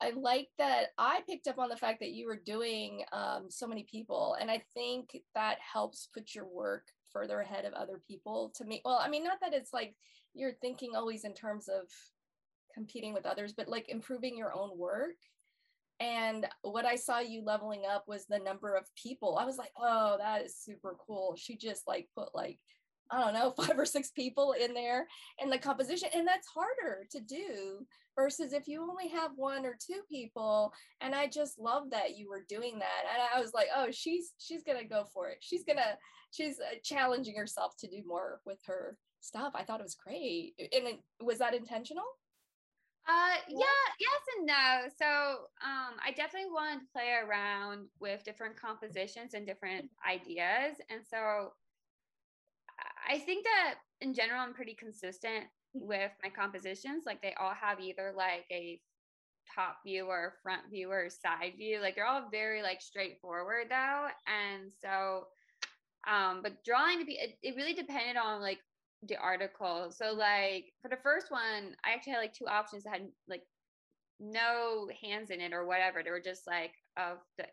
I 0.00 0.12
like 0.16 0.48
that 0.58 0.88
I 0.98 1.20
picked 1.28 1.46
up 1.46 1.58
on 1.58 1.68
the 1.68 1.76
fact 1.76 2.00
that 2.00 2.12
you 2.12 2.26
were 2.26 2.40
doing 2.44 3.04
um, 3.12 3.46
so 3.50 3.66
many 3.66 3.86
people, 3.90 4.36
and 4.40 4.50
I 4.50 4.62
think 4.72 5.16
that 5.34 5.58
helps 5.60 6.08
put 6.12 6.34
your 6.34 6.46
work 6.46 6.86
further 7.14 7.40
ahead 7.40 7.64
of 7.64 7.72
other 7.72 8.02
people. 8.06 8.52
To 8.56 8.64
me, 8.64 8.82
well, 8.84 9.00
I 9.02 9.08
mean, 9.08 9.24
not 9.24 9.38
that 9.40 9.54
it's 9.54 9.72
like 9.72 9.94
you're 10.34 10.52
thinking 10.60 10.90
always 10.94 11.24
in 11.24 11.32
terms 11.32 11.68
of 11.68 11.88
competing 12.74 13.14
with 13.14 13.24
others, 13.24 13.54
but 13.56 13.68
like 13.68 13.88
improving 13.88 14.36
your 14.36 14.52
own 14.54 14.76
work. 14.76 15.16
And 16.00 16.46
what 16.62 16.84
I 16.84 16.96
saw 16.96 17.20
you 17.20 17.42
leveling 17.42 17.84
up 17.88 18.04
was 18.08 18.26
the 18.26 18.40
number 18.40 18.74
of 18.74 18.84
people. 19.00 19.38
I 19.38 19.46
was 19.46 19.56
like, 19.56 19.70
oh, 19.80 20.16
that 20.18 20.44
is 20.44 20.56
super 20.56 20.96
cool. 21.06 21.36
She 21.38 21.56
just 21.56 21.86
like 21.86 22.08
put 22.14 22.34
like 22.34 22.58
I 23.10 23.20
don't 23.20 23.34
know, 23.34 23.52
five 23.64 23.78
or 23.78 23.86
six 23.86 24.10
people 24.10 24.52
in 24.52 24.74
there 24.74 25.06
in 25.38 25.50
the 25.50 25.58
composition. 25.58 26.08
And 26.14 26.26
that's 26.26 26.48
harder 26.48 27.06
to 27.10 27.20
do 27.20 27.86
versus 28.16 28.52
if 28.52 28.68
you 28.68 28.82
only 28.82 29.08
have 29.08 29.32
one 29.36 29.66
or 29.66 29.76
two 29.78 30.00
people. 30.08 30.72
And 31.00 31.14
I 31.14 31.26
just 31.26 31.58
love 31.58 31.90
that 31.90 32.16
you 32.16 32.28
were 32.28 32.44
doing 32.48 32.78
that. 32.78 33.04
And 33.12 33.22
I 33.34 33.40
was 33.40 33.52
like, 33.52 33.68
oh, 33.74 33.88
she's 33.90 34.32
she's 34.38 34.62
gonna 34.62 34.84
go 34.84 35.04
for 35.12 35.28
it. 35.28 35.38
She's 35.40 35.64
gonna 35.64 35.98
she's 36.30 36.58
uh, 36.58 36.76
challenging 36.82 37.36
herself 37.36 37.74
to 37.80 37.88
do 37.88 38.02
more 38.06 38.40
with 38.44 38.58
her 38.66 38.96
stuff. 39.20 39.52
I 39.54 39.64
thought 39.64 39.80
it 39.80 39.84
was 39.84 39.96
great. 39.96 40.54
And 40.58 40.86
it, 40.88 41.00
was 41.22 41.38
that 41.38 41.54
intentional? 41.54 42.04
Uh 43.06 43.36
yeah, 43.50 43.66
yes 44.00 44.20
and 44.38 44.46
no. 44.46 44.88
So 44.98 45.06
um 45.62 45.96
I 46.02 46.10
definitely 46.16 46.50
wanted 46.50 46.80
to 46.80 46.92
play 46.92 47.12
around 47.12 47.88
with 48.00 48.24
different 48.24 48.58
compositions 48.58 49.34
and 49.34 49.46
different 49.46 49.90
ideas. 50.08 50.76
And 50.88 51.02
so 51.04 51.52
I 53.08 53.18
think 53.18 53.44
that 53.44 53.74
in 54.00 54.14
general, 54.14 54.40
I'm 54.40 54.54
pretty 54.54 54.74
consistent 54.74 55.44
with 55.74 56.12
my 56.22 56.30
compositions. 56.30 57.04
Like 57.06 57.20
they 57.22 57.34
all 57.40 57.54
have 57.54 57.80
either 57.80 58.12
like 58.16 58.44
a 58.50 58.80
top 59.54 59.78
view 59.84 60.06
or 60.06 60.34
front 60.42 60.62
view 60.70 60.90
or 60.90 61.08
side 61.10 61.54
view. 61.56 61.80
Like 61.80 61.96
they're 61.96 62.06
all 62.06 62.28
very 62.30 62.62
like 62.62 62.80
straightforward 62.80 63.66
though. 63.70 64.06
And 64.26 64.70
so, 64.80 65.26
um, 66.08 66.40
but 66.42 66.64
drawing 66.64 66.98
to 67.00 67.04
be, 67.04 67.14
it, 67.14 67.36
it 67.42 67.56
really 67.56 67.74
depended 67.74 68.16
on 68.16 68.40
like 68.40 68.58
the 69.06 69.16
article. 69.16 69.90
So 69.90 70.12
like 70.12 70.72
for 70.82 70.88
the 70.88 71.02
first 71.02 71.30
one, 71.30 71.74
I 71.84 71.92
actually 71.92 72.12
had 72.12 72.20
like 72.20 72.34
two 72.34 72.46
options 72.46 72.84
that 72.84 72.92
had 72.94 73.08
like 73.28 73.42
no 74.20 74.88
hands 75.02 75.30
in 75.30 75.40
it 75.40 75.52
or 75.52 75.66
whatever. 75.66 76.02
They 76.02 76.10
were 76.10 76.20
just 76.20 76.46
like 76.46 76.72
of 76.96 77.18
the 77.38 77.46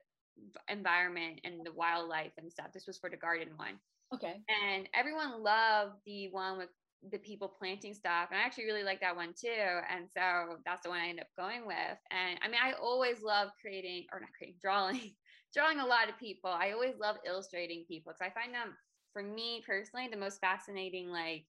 environment 0.69 1.41
and 1.43 1.65
the 1.65 1.73
wildlife 1.73 2.31
and 2.37 2.51
stuff. 2.51 2.67
This 2.73 2.87
was 2.87 2.97
for 2.97 3.09
the 3.09 3.17
garden 3.17 3.49
one. 3.55 3.79
Okay. 4.13 4.43
And 4.49 4.89
everyone 4.93 5.41
loved 5.41 6.01
the 6.05 6.27
one 6.29 6.57
with 6.57 6.69
the 7.03 7.17
people 7.19 7.49
planting 7.49 7.93
stuff. 7.93 8.29
And 8.31 8.39
I 8.39 8.43
actually 8.43 8.65
really 8.65 8.83
like 8.83 8.99
that 9.01 9.15
one 9.15 9.33
too. 9.33 9.47
And 9.49 10.09
so 10.11 10.59
that's 10.65 10.83
the 10.83 10.89
one 10.89 10.99
I 10.99 11.07
ended 11.07 11.25
up 11.25 11.29
going 11.37 11.65
with. 11.65 11.97
And 12.11 12.39
I 12.41 12.47
mean, 12.47 12.59
I 12.61 12.73
always 12.73 13.21
love 13.23 13.51
creating 13.59 14.07
or 14.11 14.19
not 14.19 14.33
creating, 14.37 14.59
drawing, 14.61 15.15
drawing 15.53 15.79
a 15.79 15.85
lot 15.85 16.09
of 16.09 16.17
people. 16.17 16.51
I 16.51 16.71
always 16.71 16.97
love 16.97 17.17
illustrating 17.25 17.85
people 17.87 18.11
because 18.13 18.21
I 18.27 18.33
find 18.39 18.53
them, 18.53 18.77
for 19.13 19.23
me 19.23 19.63
personally, 19.65 20.07
the 20.09 20.17
most 20.17 20.39
fascinating 20.39 21.09
like 21.09 21.47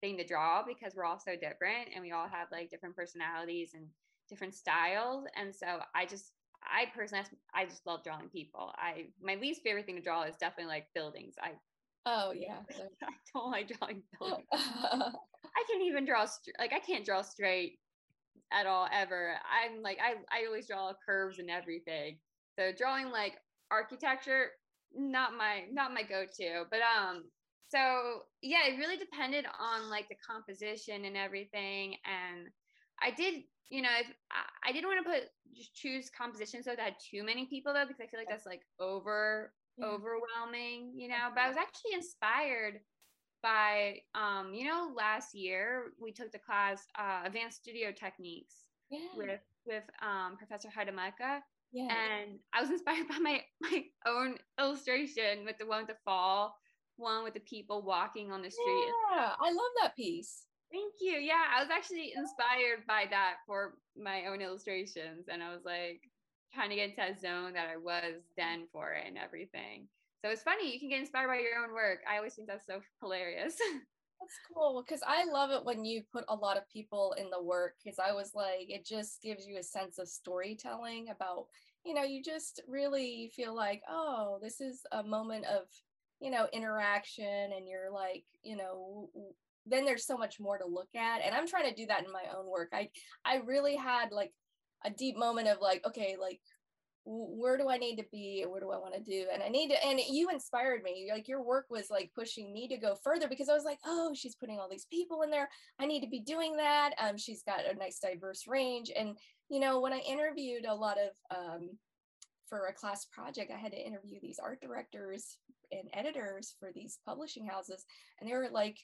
thing 0.00 0.16
to 0.18 0.24
draw 0.24 0.64
because 0.64 0.94
we're 0.94 1.04
all 1.04 1.18
so 1.18 1.36
different 1.36 1.90
and 1.92 2.02
we 2.02 2.12
all 2.12 2.28
have 2.28 2.50
like 2.52 2.70
different 2.70 2.96
personalities 2.96 3.74
and 3.74 3.90
different 4.28 4.54
styles. 4.54 5.26
And 5.34 5.54
so 5.54 5.82
I 5.94 6.06
just 6.06 6.34
I 6.62 6.86
personally, 6.94 7.26
I 7.54 7.64
just 7.66 7.86
love 7.86 8.02
drawing 8.04 8.28
people. 8.30 8.74
I 8.76 9.12
my 9.20 9.36
least 9.36 9.62
favorite 9.62 9.86
thing 9.86 9.96
to 9.96 10.02
draw 10.02 10.22
is 10.24 10.36
definitely 10.36 10.66
like 10.70 10.88
buildings. 10.94 11.36
I 11.40 11.60
Oh 12.06 12.32
yeah. 12.32 12.60
I 13.02 13.12
don't 13.34 13.50
like 13.50 13.68
drawing 13.68 14.02
buildings. 14.18 14.46
I 14.52 15.64
can't 15.68 15.82
even 15.82 16.06
draw 16.06 16.24
st- 16.24 16.56
like 16.58 16.72
I 16.72 16.78
can't 16.78 17.04
draw 17.04 17.22
straight 17.22 17.80
at 18.52 18.66
all 18.66 18.88
ever. 18.92 19.34
I'm 19.50 19.82
like 19.82 19.98
I 20.00 20.14
I 20.34 20.46
always 20.46 20.68
draw 20.68 20.92
curves 21.06 21.38
and 21.38 21.50
everything. 21.50 22.18
So 22.58 22.72
drawing 22.76 23.10
like 23.10 23.34
architecture 23.70 24.50
not 24.94 25.34
my 25.36 25.64
not 25.72 25.92
my 25.92 26.02
go-to. 26.04 26.64
But 26.70 26.80
um 26.80 27.24
so 27.68 28.22
yeah, 28.40 28.68
it 28.68 28.78
really 28.78 28.96
depended 28.96 29.44
on 29.58 29.90
like 29.90 30.08
the 30.08 30.16
composition 30.26 31.04
and 31.04 31.16
everything 31.16 31.96
and 32.04 32.48
I 33.02 33.10
did, 33.10 33.42
you 33.68 33.82
know, 33.82 33.90
if 34.00 34.06
I, 34.30 34.70
I 34.70 34.72
didn't 34.72 34.88
want 34.88 35.04
to 35.04 35.10
put 35.10 35.24
just 35.54 35.74
choose 35.74 36.08
compositions 36.16 36.64
so 36.64 36.70
that 36.70 36.80
had 36.80 36.94
too 37.10 37.24
many 37.24 37.46
people 37.46 37.74
though 37.74 37.84
because 37.84 38.00
I 38.00 38.06
feel 38.06 38.20
like 38.20 38.28
that's 38.28 38.46
like 38.46 38.62
over 38.78 39.52
yeah. 39.78 39.86
overwhelming, 39.86 40.92
you 40.94 41.08
know, 41.08 41.30
but 41.34 41.42
I 41.42 41.48
was 41.48 41.56
actually 41.56 41.94
inspired 41.94 42.80
by 43.42 43.98
um, 44.14 44.52
you 44.54 44.66
know, 44.66 44.92
last 44.96 45.34
year 45.34 45.92
we 46.00 46.12
took 46.12 46.32
the 46.32 46.38
class 46.38 46.84
uh, 46.98 47.22
advanced 47.24 47.58
studio 47.62 47.92
techniques 47.92 48.54
yeah. 48.90 49.00
with 49.16 49.40
with 49.66 49.84
um, 50.02 50.36
Professor 50.36 50.68
Hadameka. 50.68 51.40
Yeah. 51.72 51.88
And 51.90 52.38
I 52.54 52.60
was 52.60 52.70
inspired 52.76 53.08
by 53.08 53.18
my 53.18 53.42
my 53.60 53.84
own 54.06 54.36
illustration 54.60 55.44
with 55.44 55.58
the 55.58 55.66
one 55.66 55.80
with 55.80 55.88
the 55.88 56.02
fall, 56.04 56.54
one 56.96 57.24
with 57.24 57.34
the 57.34 57.40
people 57.40 57.82
walking 57.82 58.32
on 58.32 58.42
the 58.42 58.50
street. 58.50 58.92
Yeah, 59.12 59.32
I 59.40 59.50
love 59.50 59.72
that 59.82 59.96
piece. 59.96 60.44
Thank 60.72 60.94
you. 61.00 61.18
Yeah, 61.18 61.44
I 61.56 61.62
was 61.62 61.70
actually 61.70 62.12
inspired 62.16 62.86
by 62.88 63.04
that 63.10 63.36
for 63.46 63.74
my 63.96 64.26
own 64.26 64.40
illustrations. 64.40 65.26
And 65.30 65.42
I 65.42 65.52
was 65.52 65.64
like, 65.64 66.02
trying 66.54 66.70
to 66.70 66.76
get 66.76 66.90
into 66.90 66.96
that 66.96 67.20
zone 67.20 67.52
that 67.54 67.68
I 67.68 67.76
was 67.76 68.22
then 68.36 68.66
for 68.72 68.92
it 68.92 69.04
and 69.06 69.18
everything. 69.18 69.88
So 70.24 70.30
it's 70.30 70.42
funny, 70.42 70.72
you 70.72 70.80
can 70.80 70.88
get 70.88 71.00
inspired 71.00 71.28
by 71.28 71.38
your 71.38 71.62
own 71.62 71.72
work. 71.72 72.00
I 72.10 72.16
always 72.16 72.34
think 72.34 72.48
that's 72.48 72.66
so 72.66 72.80
hilarious. 73.00 73.56
That's 74.20 74.40
cool 74.52 74.82
because 74.86 75.02
I 75.06 75.24
love 75.24 75.50
it 75.50 75.64
when 75.64 75.84
you 75.84 76.02
put 76.12 76.24
a 76.28 76.34
lot 76.34 76.56
of 76.56 76.68
people 76.70 77.14
in 77.18 77.28
the 77.30 77.42
work 77.42 77.74
because 77.84 77.98
I 77.98 78.12
was 78.12 78.32
like, 78.34 78.66
it 78.68 78.86
just 78.86 79.22
gives 79.22 79.46
you 79.46 79.58
a 79.58 79.62
sense 79.62 79.98
of 79.98 80.08
storytelling 80.08 81.08
about, 81.14 81.46
you 81.84 81.92
know, 81.92 82.02
you 82.02 82.22
just 82.22 82.62
really 82.66 83.30
feel 83.36 83.54
like, 83.54 83.82
oh, 83.88 84.38
this 84.42 84.60
is 84.60 84.80
a 84.92 85.02
moment 85.02 85.44
of, 85.44 85.64
you 86.20 86.30
know, 86.30 86.48
interaction 86.52 87.50
and 87.54 87.68
you're 87.68 87.90
like, 87.92 88.24
you 88.42 88.56
know, 88.56 89.10
then 89.66 89.84
there's 89.84 90.06
so 90.06 90.16
much 90.16 90.40
more 90.40 90.56
to 90.56 90.66
look 90.66 90.94
at. 90.94 91.20
And 91.22 91.34
I'm 91.34 91.46
trying 91.46 91.68
to 91.68 91.74
do 91.76 91.86
that 91.86 92.04
in 92.04 92.12
my 92.12 92.24
own 92.36 92.46
work. 92.46 92.70
I 92.72 92.88
I 93.24 93.36
really 93.44 93.76
had 93.76 94.12
like 94.12 94.32
a 94.86 94.90
deep 94.90 95.16
moment 95.16 95.48
of 95.48 95.60
like, 95.60 95.84
okay, 95.86 96.16
like 96.20 96.40
where 97.08 97.56
do 97.56 97.68
I 97.68 97.76
need 97.76 97.96
to 97.96 98.04
be 98.10 98.44
what 98.48 98.60
do 98.60 98.72
I 98.72 98.78
want 98.78 98.94
to 98.94 99.00
do? 99.00 99.26
And 99.32 99.40
I 99.40 99.48
need 99.48 99.68
to, 99.68 99.86
and 99.86 100.00
you 100.00 100.28
inspired 100.28 100.82
me. 100.82 101.08
Like 101.12 101.28
your 101.28 101.42
work 101.42 101.66
was 101.70 101.88
like 101.88 102.10
pushing 102.14 102.52
me 102.52 102.66
to 102.68 102.76
go 102.76 102.96
further 103.02 103.28
because 103.28 103.48
I 103.48 103.54
was 103.54 103.64
like, 103.64 103.78
oh, 103.86 104.12
she's 104.14 104.34
putting 104.34 104.58
all 104.58 104.68
these 104.68 104.86
people 104.90 105.22
in 105.22 105.30
there. 105.30 105.48
I 105.78 105.86
need 105.86 106.00
to 106.00 106.08
be 106.08 106.20
doing 106.20 106.56
that. 106.56 106.94
Um, 106.98 107.16
she's 107.16 107.44
got 107.44 107.60
a 107.64 107.78
nice 107.78 108.00
diverse 108.00 108.48
range. 108.48 108.90
And, 108.96 109.16
you 109.48 109.60
know, 109.60 109.80
when 109.80 109.92
I 109.92 109.98
interviewed 110.00 110.64
a 110.64 110.74
lot 110.74 110.98
of, 110.98 111.36
um, 111.36 111.70
for 112.48 112.66
a 112.66 112.72
class 112.72 113.06
project, 113.06 113.52
I 113.52 113.58
had 113.58 113.72
to 113.72 113.86
interview 113.86 114.18
these 114.20 114.38
art 114.40 114.60
directors 114.60 115.38
and 115.72 115.88
editors 115.92 116.54
for 116.58 116.70
these 116.74 116.98
publishing 117.06 117.46
houses. 117.46 117.84
And 118.20 118.28
they 118.28 118.34
were 118.34 118.48
like, 118.52 118.78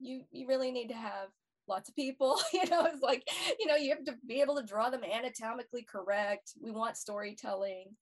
you, 0.00 0.22
you 0.30 0.48
really 0.48 0.72
need 0.72 0.88
to 0.88 0.94
have 0.94 1.28
lots 1.70 1.88
of 1.88 1.96
people 1.96 2.38
you 2.52 2.68
know 2.68 2.84
it's 2.84 3.02
like 3.02 3.26
you 3.58 3.66
know 3.66 3.76
you 3.76 3.90
have 3.90 4.04
to 4.04 4.14
be 4.26 4.40
able 4.40 4.56
to 4.56 4.66
draw 4.66 4.90
them 4.90 5.04
anatomically 5.04 5.86
correct. 5.90 6.52
We 6.60 6.70
want 6.70 6.96
storytelling. 6.96 7.96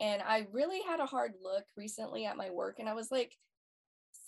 And 0.00 0.20
i 0.20 0.46
really 0.52 0.80
had 0.86 1.00
a 1.00 1.06
hard 1.06 1.32
look 1.42 1.64
recently 1.76 2.26
at 2.26 2.36
my 2.36 2.50
work 2.50 2.76
and 2.78 2.88
i 2.88 2.92
was 2.92 3.10
like 3.10 3.32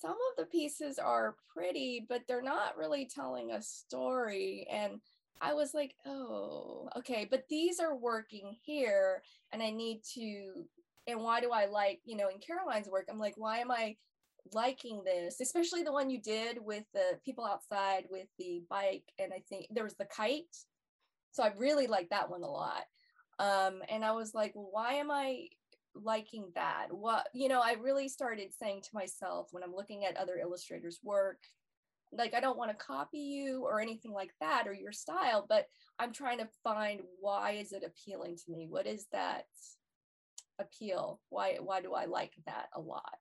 some 0.01 0.13
of 0.13 0.37
the 0.39 0.47
pieces 0.47 0.99
are 0.99 1.35
pretty 1.55 2.07
but 2.09 2.23
they're 2.27 2.41
not 2.41 2.79
really 2.79 3.07
telling 3.07 3.51
a 3.51 3.61
story. 3.61 4.67
And 4.71 5.01
i 5.41 5.53
was 5.55 5.75
like 5.75 5.95
oh 6.07 6.89
okay 6.97 7.27
but 7.31 7.45
these 7.51 7.81
are 7.81 7.97
working 7.97 8.57
here 8.63 9.23
and 9.53 9.63
i 9.63 9.71
need 9.71 10.01
to 10.15 10.65
and 11.07 11.21
why 11.21 11.41
do 11.41 11.51
i 11.53 11.67
like 11.67 12.01
you 12.05 12.17
know 12.17 12.29
in 12.29 12.39
caroline's 12.39 12.89
work 12.89 13.07
i'm 13.09 13.21
like 13.21 13.35
why 13.37 13.59
am 13.59 13.71
i 13.71 13.95
liking 14.55 15.03
this, 15.05 15.41
especially 15.41 15.83
the 15.83 15.93
one 15.93 16.11
you 16.11 16.21
did 16.21 16.59
with 16.61 16.85
the 16.95 17.19
people 17.25 17.45
outside 17.45 18.05
with 18.11 18.27
the 18.39 18.63
bike. 18.69 19.05
And 19.19 19.33
I 19.33 19.43
think 19.49 19.67
there 19.71 19.85
was 19.85 19.97
the 19.97 20.07
kite. 20.07 20.45
So 21.33 21.43
I 21.43 21.53
really 21.57 21.87
like 21.87 22.09
that 22.11 22.31
one 22.31 22.43
a 22.43 22.51
lot. 22.51 22.85
Um, 23.39 23.83
and 23.89 24.05
I 24.05 24.13
was 24.13 24.35
like, 24.35 24.53
well, 24.55 24.69
why 24.73 24.95
am 24.95 25.11
I 25.11 25.49
liking 25.95 26.51
that? 26.55 26.89
What, 26.91 27.29
you 27.35 27.49
know, 27.49 27.61
I 27.61 27.77
really 27.81 28.09
started 28.09 28.53
saying 28.53 28.83
to 28.83 28.91
myself 28.93 29.49
when 29.53 29.63
I'm 29.63 29.75
looking 29.75 30.05
at 30.05 30.17
other 30.17 30.39
illustrators' 30.39 31.01
work, 31.03 31.39
like, 32.11 32.35
I 32.35 32.41
don't 32.41 32.59
want 32.59 32.71
to 32.71 32.85
copy 32.85 33.19
you 33.19 33.65
or 33.65 33.81
anything 33.81 34.13
like 34.13 34.31
that 34.41 34.65
or 34.67 34.73
your 34.73 34.93
style, 34.93 35.45
but 35.49 35.67
I'm 35.99 36.13
trying 36.13 36.39
to 36.39 36.49
find 36.65 37.01
why 37.21 37.53
is 37.53 37.73
it 37.73 37.85
appealing 37.85 38.37
to 38.37 38.51
me? 38.51 38.67
What 38.69 38.87
is 38.87 39.07
that 39.13 39.45
appeal? 40.59 41.21
Why, 41.29 41.59
why 41.61 41.83
do 41.83 41.93
I 41.93 42.07
like 42.07 42.33
that 42.47 42.69
a 42.75 42.81
lot? 42.81 43.19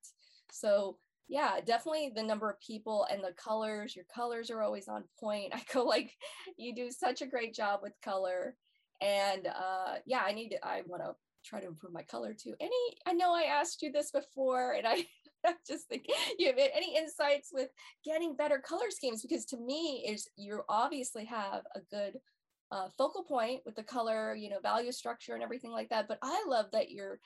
So 0.52 0.98
yeah, 1.30 1.60
definitely 1.66 2.12
the 2.16 2.24
number 2.24 2.50
of 2.50 2.60
people 2.62 3.06
and 3.12 3.24
the 3.24 3.34
colors. 3.34 3.96
Your 3.96 4.06
colors 4.14 4.50
are 4.50 4.62
always 4.62 4.88
on 4.88 5.04
point. 5.20 5.52
I 5.56 5.62
go 5.74 5.84
like 5.84 6.12
you 6.58 6.74
do 6.74 6.90
such 6.92 7.22
a 7.22 7.28
great 7.28 7.54
job 7.54 7.82
with 7.84 7.94
color. 8.04 8.56
And 9.02 9.48
uh 9.48 9.96
yeah, 10.06 10.24
I 10.26 10.32
need 10.32 10.50
to 10.50 10.66
I 10.66 10.82
want 10.88 11.04
to 11.04 11.16
try 11.46 11.60
to 11.62 11.68
improve 11.68 11.94
my 11.94 12.04
color 12.04 12.34
too. 12.34 12.56
Any 12.60 12.98
I 13.06 13.14
know 13.14 13.34
I 13.34 13.44
asked 13.44 13.82
you 13.82 13.92
this 13.92 14.12
before 14.12 14.74
and 14.74 14.88
I 14.88 15.06
I 15.46 15.54
just 15.68 15.88
think 15.88 16.06
you 16.40 16.48
have 16.48 16.58
any 16.58 16.98
insights 16.98 17.50
with 17.54 17.70
getting 18.04 18.36
better 18.36 18.60
color 18.60 18.90
schemes 18.90 19.22
because 19.22 19.46
to 19.46 19.58
me 19.58 20.06
is 20.08 20.28
you 20.36 20.62
obviously 20.68 21.26
have 21.26 21.62
a 21.76 21.80
good 21.92 22.18
uh, 22.72 22.90
focal 22.98 23.24
point 23.24 23.62
with 23.66 23.76
the 23.76 23.84
color, 23.84 24.36
you 24.36 24.50
know, 24.50 24.60
value 24.60 24.92
structure 24.92 25.36
and 25.36 25.44
everything 25.44 25.72
like 25.72 25.90
that. 25.90 26.08
But 26.08 26.18
I 26.22 26.44
love 26.48 26.66
that 26.74 26.92
you're 26.92 27.20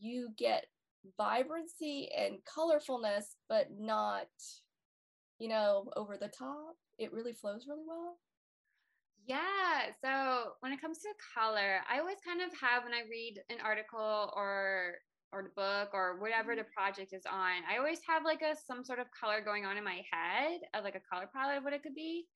you 0.00 0.30
get 0.36 0.66
vibrancy 1.16 2.10
and 2.16 2.38
colorfulness, 2.44 3.36
but 3.48 3.68
not, 3.78 4.28
you 5.38 5.48
know, 5.48 5.90
over 5.96 6.16
the 6.16 6.28
top. 6.28 6.76
It 6.98 7.12
really 7.12 7.32
flows 7.32 7.66
really 7.68 7.84
well. 7.86 8.18
Yeah. 9.26 9.92
So 10.02 10.52
when 10.60 10.72
it 10.72 10.80
comes 10.80 10.98
to 10.98 11.08
color, 11.34 11.80
I 11.90 12.00
always 12.00 12.18
kind 12.26 12.40
of 12.40 12.48
have 12.60 12.84
when 12.84 12.92
I 12.92 13.02
read 13.08 13.40
an 13.50 13.58
article 13.64 14.32
or 14.36 14.94
or 15.32 15.42
the 15.42 15.48
book 15.56 15.90
or 15.94 16.20
whatever 16.20 16.54
the 16.54 16.62
mm-hmm. 16.62 16.76
project 16.76 17.12
is 17.14 17.24
on, 17.24 17.64
I 17.70 17.78
always 17.78 18.00
have 18.06 18.22
like 18.24 18.42
a 18.42 18.54
some 18.54 18.84
sort 18.84 18.98
of 18.98 19.06
color 19.18 19.40
going 19.40 19.64
on 19.64 19.78
in 19.78 19.84
my 19.84 20.02
head 20.12 20.60
of 20.74 20.84
like 20.84 20.94
a 20.94 21.00
color 21.00 21.28
palette 21.34 21.58
of 21.58 21.64
what 21.64 21.72
it 21.72 21.82
could 21.82 21.94
be. 21.94 22.26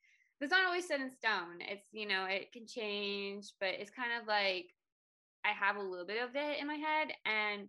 It's 0.40 0.50
not 0.50 0.66
always 0.66 0.86
set 0.86 1.00
in 1.00 1.10
stone. 1.10 1.60
It's 1.60 1.86
you 1.92 2.08
know 2.08 2.24
it 2.24 2.52
can 2.52 2.66
change, 2.66 3.52
but 3.60 3.70
it's 3.70 3.90
kind 3.90 4.10
of 4.20 4.26
like 4.26 4.66
I 5.44 5.52
have 5.52 5.76
a 5.76 5.82
little 5.82 6.06
bit 6.06 6.22
of 6.22 6.30
it 6.34 6.58
in 6.60 6.66
my 6.66 6.74
head, 6.74 7.08
and 7.24 7.68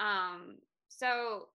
um, 0.00 0.56
so 0.88 1.48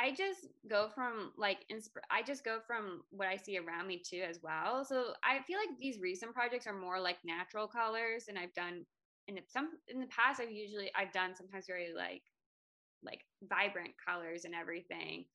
I 0.00 0.12
just 0.12 0.46
go 0.68 0.88
from 0.94 1.32
like 1.36 1.58
insp- 1.70 2.02
I 2.10 2.22
just 2.22 2.44
go 2.44 2.58
from 2.66 3.02
what 3.10 3.28
I 3.28 3.36
see 3.36 3.58
around 3.58 3.86
me 3.86 4.00
too 4.02 4.22
as 4.28 4.38
well. 4.42 4.84
So 4.84 5.12
I 5.24 5.42
feel 5.42 5.58
like 5.58 5.78
these 5.78 5.98
recent 6.00 6.34
projects 6.34 6.66
are 6.66 6.72
more 6.72 7.00
like 7.00 7.18
natural 7.24 7.66
colors, 7.66 8.24
and 8.28 8.38
I've 8.38 8.54
done 8.54 8.86
in 9.28 9.34
the, 9.34 9.42
some 9.46 9.70
in 9.88 10.00
the 10.00 10.06
past 10.06 10.40
I've 10.40 10.52
usually 10.52 10.90
I've 10.96 11.12
done 11.12 11.34
sometimes 11.36 11.66
very 11.66 11.92
like 11.94 12.22
like 13.04 13.20
vibrant 13.48 13.90
colors 14.06 14.44
and 14.44 14.54
everything. 14.54 15.26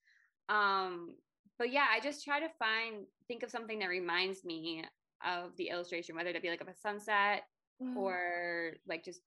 Um, 0.50 1.16
but 1.60 1.72
yeah, 1.72 1.86
I 1.92 2.00
just 2.00 2.24
try 2.24 2.40
to 2.40 2.50
find 2.58 3.06
think 3.28 3.44
of 3.44 3.52
something 3.52 3.80
that 3.80 3.90
reminds 3.90 4.46
me 4.46 4.84
of 5.26 5.56
the 5.58 5.70
illustration, 5.70 6.16
whether 6.16 6.30
it 6.30 6.42
be 6.42 6.50
like 6.50 6.62
of 6.62 6.68
a 6.68 6.76
sunset 6.76 7.44
mm. 7.82 7.96
or 7.96 8.74
like 8.88 9.04
just 9.04 9.20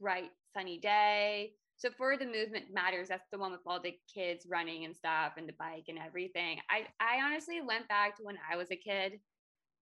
bright 0.00 0.30
sunny 0.54 0.78
day 0.78 1.52
so 1.78 1.90
for 1.96 2.16
the 2.16 2.26
movement 2.26 2.66
matters, 2.72 3.08
that's 3.08 3.28
the 3.30 3.38
one 3.38 3.52
with 3.52 3.60
all 3.66 3.80
the 3.80 3.96
kids 4.12 4.46
running 4.48 4.84
and 4.84 4.94
stuff 4.94 5.34
and 5.36 5.48
the 5.48 5.54
bike 5.58 5.84
and 5.88 5.98
everything. 5.98 6.58
I 6.68 6.86
I 7.00 7.22
honestly 7.24 7.60
went 7.60 7.88
back 7.88 8.16
to 8.16 8.24
when 8.24 8.36
I 8.50 8.56
was 8.56 8.70
a 8.70 8.76
kid 8.76 9.20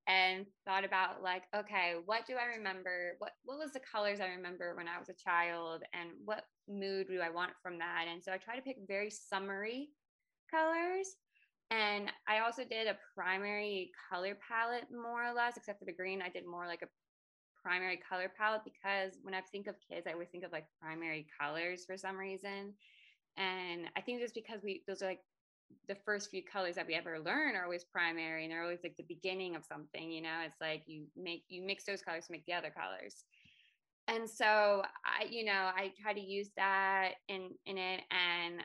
and 0.07 0.47
thought 0.67 0.85
about 0.85 1.23
like, 1.23 1.45
okay, 1.55 1.95
what 2.05 2.27
do 2.27 2.35
I 2.35 2.57
remember? 2.57 3.15
What 3.19 3.33
what 3.45 3.59
was 3.59 3.73
the 3.73 3.81
colors 3.81 4.21
I 4.21 4.29
remember 4.29 4.77
when 4.77 4.89
I 4.89 4.99
was 4.99 5.09
a 5.09 5.15
child 5.15 5.83
and 5.95 6.11
what 6.25 6.45
mood 6.69 7.09
do 7.09 7.21
I 7.21 7.31
want 7.31 7.53
from 7.63 7.79
that? 7.79 8.05
And 8.09 8.23
so 8.23 8.31
I 8.31 8.37
try 8.37 8.57
to 8.57 8.63
pick 8.63 8.77
very 8.87 9.11
summery 9.11 9.89
colors. 10.51 11.09
And 11.71 12.13
I 12.29 12.41
also 12.41 12.63
did 12.65 12.87
a 12.87 12.99
primary 13.15 13.91
color 14.09 14.37
palette 14.47 14.87
more 14.93 15.25
or 15.25 15.33
less, 15.35 15.57
except 15.57 15.81
for 15.81 15.85
the 15.85 15.93
green. 15.93 16.23
I 16.23 16.29
did 16.29 16.47
more 16.47 16.67
like 16.67 16.83
a 16.83 16.89
primary 17.67 17.97
color 17.97 18.31
palette 18.39 18.63
because 18.65 19.19
when 19.23 19.35
I 19.35 19.41
think 19.41 19.67
of 19.67 19.75
kids, 19.81 20.07
I 20.07 20.13
always 20.13 20.29
think 20.29 20.45
of 20.45 20.53
like 20.53 20.67
primary 20.81 21.27
colors 21.41 21.85
for 21.85 21.97
some 21.97 22.17
reason. 22.17 22.73
And 23.37 23.87
I 23.97 24.01
think 24.01 24.21
just 24.21 24.35
because 24.35 24.61
we, 24.63 24.83
those 24.87 25.03
are 25.03 25.07
like 25.07 25.23
the 25.89 25.97
first 25.97 26.31
few 26.31 26.45
colors 26.45 26.77
that 26.77 26.87
we 26.87 26.95
ever 26.95 27.19
learn 27.19 27.57
are 27.57 27.65
always 27.65 27.83
primary 27.83 28.45
and 28.45 28.53
they're 28.53 28.63
always 28.63 28.85
like 28.85 28.97
the 28.97 29.03
beginning 29.09 29.57
of 29.57 29.65
something, 29.65 30.13
you 30.13 30.23
know, 30.23 30.39
it's 30.45 30.61
like 30.61 30.85
you 30.87 31.07
make, 31.17 31.43
you 31.49 31.61
mix 31.61 31.83
those 31.83 32.03
colors 32.03 32.27
to 32.27 32.33
make 32.33 32.47
the 32.47 32.53
other 32.53 32.71
colors. 32.71 33.25
And 34.07 34.31
so 34.31 34.83
I, 35.05 35.25
you 35.29 35.45
know, 35.45 35.71
I 35.75 35.93
try 36.01 36.13
to 36.13 36.21
use 36.21 36.51
that 36.57 37.15
in, 37.27 37.51
in 37.67 37.79
it. 37.79 38.03
And 38.13 38.61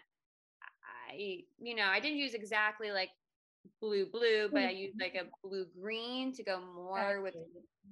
I, 1.09 1.39
you 1.59 1.75
know, 1.75 1.87
I 1.89 1.99
didn't 1.99 2.19
use 2.19 2.35
exactly 2.35 2.91
like 2.91 3.09
blue 3.79 4.05
blue 4.05 4.49
but 4.51 4.63
i 4.63 4.69
used 4.69 4.99
like 4.99 5.15
a 5.15 5.47
blue 5.47 5.65
green 5.79 6.33
to 6.33 6.43
go 6.43 6.59
more 6.75 7.21
with 7.21 7.35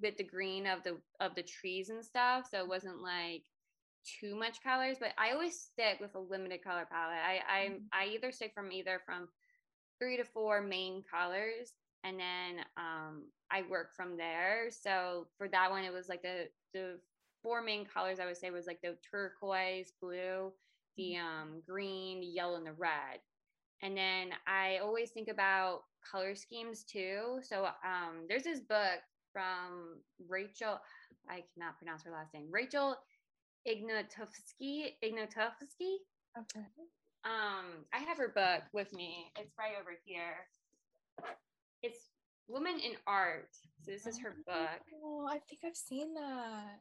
with 0.01 0.17
the 0.17 0.23
green 0.23 0.65
of 0.67 0.84
the 0.84 0.97
of 1.19 1.36
the 1.36 1.43
trees 1.43 1.89
and 1.89 2.03
stuff 2.03 2.47
so 2.49 2.60
it 2.60 2.67
wasn't 2.67 3.01
like 3.01 3.43
too 4.19 4.36
much 4.36 4.63
colors 4.63 4.97
but 4.99 5.10
i 5.17 5.32
always 5.32 5.60
stick 5.60 5.99
with 5.99 6.15
a 6.15 6.19
limited 6.19 6.63
color 6.63 6.88
palette. 6.89 7.17
I 7.17 7.39
i, 7.49 7.65
mm-hmm. 7.65 7.75
I 7.91 8.13
either 8.13 8.32
stick 8.32 8.53
from 8.53 8.71
either 8.71 9.01
from 9.05 9.27
three 9.99 10.17
to 10.17 10.23
four 10.23 10.62
main 10.62 11.03
colors 11.12 11.73
and 12.03 12.19
then 12.19 12.65
um 12.77 13.25
i 13.51 13.63
work 13.69 13.95
from 13.95 14.17
there. 14.17 14.69
So 14.71 15.27
for 15.38 15.47
that 15.49 15.69
one 15.69 15.84
it 15.84 15.93
was 15.93 16.08
like 16.08 16.21
the 16.21 16.47
the 16.73 16.99
four 17.43 17.62
main 17.62 17.86
colors 17.86 18.19
i 18.19 18.25
would 18.25 18.38
say 18.38 18.51
was 18.51 18.67
like 18.67 18.82
the 18.82 18.95
turquoise 19.10 19.91
blue 20.01 20.51
the 20.97 21.13
mm-hmm. 21.13 21.25
um 21.25 21.62
green 21.67 22.21
yellow 22.21 22.58
and 22.58 22.65
the 22.65 22.73
red 22.73 23.19
and 23.82 23.96
then 23.96 24.30
I 24.48 24.80
always 24.84 25.12
think 25.12 25.30
about 25.30 25.82
color 26.10 26.36
schemes 26.36 26.84
too. 26.84 27.39
So 27.44 27.65
um, 27.65 28.26
there's 28.28 28.44
this 28.44 28.60
book 28.60 29.00
from 29.32 29.98
Rachel, 30.28 30.80
I 31.30 31.44
cannot 31.54 31.78
pronounce 31.78 32.04
her 32.04 32.12
last 32.12 32.34
name, 32.34 32.48
Rachel 32.52 32.96
Ignotowski. 33.68 34.94
Ignotowski. 35.04 35.98
Okay. 36.38 36.65
Um, 37.26 37.86
I 37.94 38.00
have 38.00 38.18
her 38.18 38.30
book 38.30 38.63
with 38.74 38.94
me. 38.94 39.32
It's 39.38 39.54
right 39.58 39.74
over 39.80 39.92
here. 40.06 40.48
It's 41.84 42.10
Woman 42.48 42.80
in 42.84 42.94
Art. 43.06 43.50
So 43.84 43.92
this 43.92 44.08
is 44.08 44.18
her 44.20 44.36
book. 44.46 44.82
Oh, 45.04 45.28
I 45.30 45.39
think 45.50 45.62
I've 45.65 45.76
seen 45.76 46.13
that. 46.15 46.80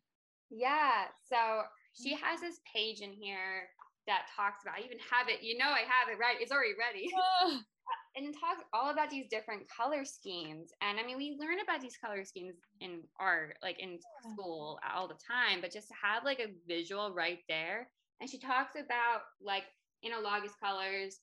Yeah. 0.51 1.05
So 1.29 1.63
she 1.93 2.15
has 2.15 2.41
this 2.41 2.61
page 2.73 3.01
in 3.01 3.13
here 3.13 3.69
that 4.09 4.27
talks 4.35 4.65
about. 4.65 4.81
I 4.81 4.85
even 4.85 4.99
have 5.13 5.29
it. 5.29 5.45
You 5.45 5.57
know, 5.57 5.69
I 5.69 5.85
have 5.87 6.09
it 6.11 6.19
right. 6.19 6.37
It's 6.41 6.53
already 6.53 6.75
ready. 6.75 7.09
Uh, 7.89 8.21
and 8.21 8.35
talks 8.35 8.63
all 8.75 8.91
about 8.91 9.09
these 9.09 9.27
different 9.31 9.63
color 9.71 10.05
schemes. 10.05 10.73
And 10.83 10.99
I 11.01 11.07
mean, 11.07 11.17
we 11.17 11.39
learn 11.41 11.61
about 11.63 11.81
these 11.81 11.97
color 11.97 12.23
schemes 12.23 12.57
in 12.83 13.01
art, 13.19 13.57
like 13.63 13.81
in 13.81 13.99
school 14.33 14.79
all 14.95 15.09
the 15.09 15.15
time, 15.15 15.63
but 15.63 15.73
just 15.73 15.89
to 15.89 15.95
have 16.03 16.23
like 16.23 16.39
a 16.39 16.53
visual 16.67 17.15
right 17.15 17.39
there. 17.49 17.89
And 18.21 18.29
she 18.29 18.39
talks 18.39 18.75
about 18.75 19.23
like 19.41 19.65
analogous 20.03 20.53
colors, 20.63 21.21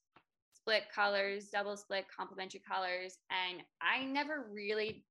split 0.53 0.83
colors, 0.93 1.49
double 1.49 1.77
split, 1.77 2.05
complementary 2.15 2.61
colors. 2.67 3.17
And 3.29 3.61
I 3.81 4.05
never 4.05 4.45
really 4.51 5.05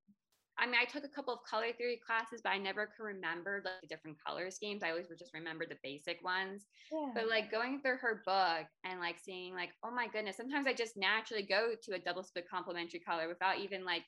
I 0.57 0.65
mean, 0.65 0.75
I 0.81 0.85
took 0.85 1.03
a 1.03 1.09
couple 1.09 1.33
of 1.33 1.43
color 1.43 1.67
theory 1.77 1.99
classes, 2.05 2.41
but 2.41 2.51
I 2.51 2.57
never 2.57 2.85
could 2.87 3.03
remember 3.03 3.61
like 3.65 3.81
the 3.81 3.87
different 3.87 4.17
color 4.25 4.49
schemes. 4.49 4.83
I 4.83 4.89
always 4.89 5.09
would 5.09 5.19
just 5.19 5.33
remember 5.33 5.65
the 5.65 5.77
basic 5.83 6.23
ones. 6.23 6.65
Yeah. 6.91 7.11
But 7.13 7.27
like 7.27 7.51
going 7.51 7.81
through 7.81 7.97
her 7.97 8.21
book 8.25 8.65
and 8.83 8.99
like 8.99 9.17
seeing 9.19 9.53
like, 9.53 9.71
oh 9.83 9.91
my 9.91 10.07
goodness, 10.07 10.37
sometimes 10.37 10.65
I 10.65 10.73
just 10.73 10.95
naturally 10.95 11.43
go 11.43 11.73
to 11.83 11.95
a 11.95 11.99
double 11.99 12.23
split 12.23 12.49
complementary 12.49 13.01
color 13.01 13.27
without 13.27 13.59
even 13.59 13.83
like 13.83 14.03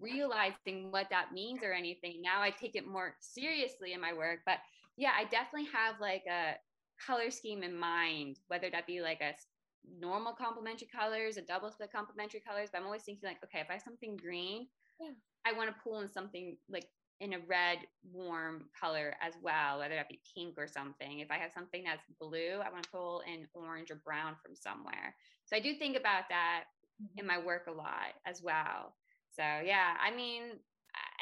realizing 0.00 0.90
what 0.90 1.08
that 1.10 1.32
means 1.32 1.62
or 1.62 1.72
anything. 1.72 2.22
Now 2.22 2.42
I 2.42 2.50
take 2.50 2.76
it 2.76 2.86
more 2.86 3.16
seriously 3.20 3.92
in 3.92 4.00
my 4.00 4.12
work. 4.12 4.40
But 4.46 4.58
yeah, 4.96 5.12
I 5.18 5.24
definitely 5.24 5.68
have 5.72 6.00
like 6.00 6.24
a 6.30 6.54
color 7.04 7.30
scheme 7.30 7.62
in 7.62 7.76
mind, 7.76 8.38
whether 8.48 8.70
that 8.70 8.86
be 8.86 9.00
like 9.00 9.20
a 9.20 9.34
normal 9.98 10.32
complementary 10.32 10.88
colors, 10.94 11.36
a 11.36 11.42
double 11.42 11.70
split 11.70 11.92
complementary 11.92 12.40
colors. 12.46 12.68
But 12.72 12.80
I'm 12.80 12.86
always 12.86 13.02
thinking 13.02 13.28
like, 13.28 13.42
okay, 13.44 13.60
if 13.60 13.66
I 13.68 13.74
have 13.74 13.82
something 13.82 14.16
green, 14.16 14.68
yeah. 15.00 15.10
I 15.46 15.52
want 15.52 15.70
to 15.70 15.76
pull 15.82 16.00
in 16.00 16.10
something 16.10 16.56
like 16.68 16.86
in 17.20 17.32
a 17.32 17.38
red 17.46 17.78
warm 18.12 18.64
color 18.78 19.14
as 19.22 19.34
well, 19.42 19.78
whether 19.78 19.94
that 19.94 20.08
be 20.08 20.20
pink 20.34 20.54
or 20.58 20.66
something. 20.66 21.20
If 21.20 21.30
I 21.30 21.38
have 21.38 21.52
something 21.52 21.84
that's 21.84 22.02
blue, 22.20 22.60
I 22.64 22.70
want 22.70 22.84
to 22.84 22.90
pull 22.90 23.22
in 23.26 23.46
orange 23.54 23.90
or 23.90 23.96
brown 24.04 24.34
from 24.44 24.54
somewhere. 24.54 25.14
So 25.46 25.56
I 25.56 25.60
do 25.60 25.74
think 25.74 25.96
about 25.96 26.24
that 26.28 26.64
mm-hmm. 27.02 27.20
in 27.20 27.26
my 27.26 27.38
work 27.38 27.66
a 27.68 27.72
lot 27.72 28.12
as 28.26 28.42
well. 28.42 28.94
So 29.32 29.42
yeah, 29.42 29.94
I 30.02 30.14
mean, 30.14 30.42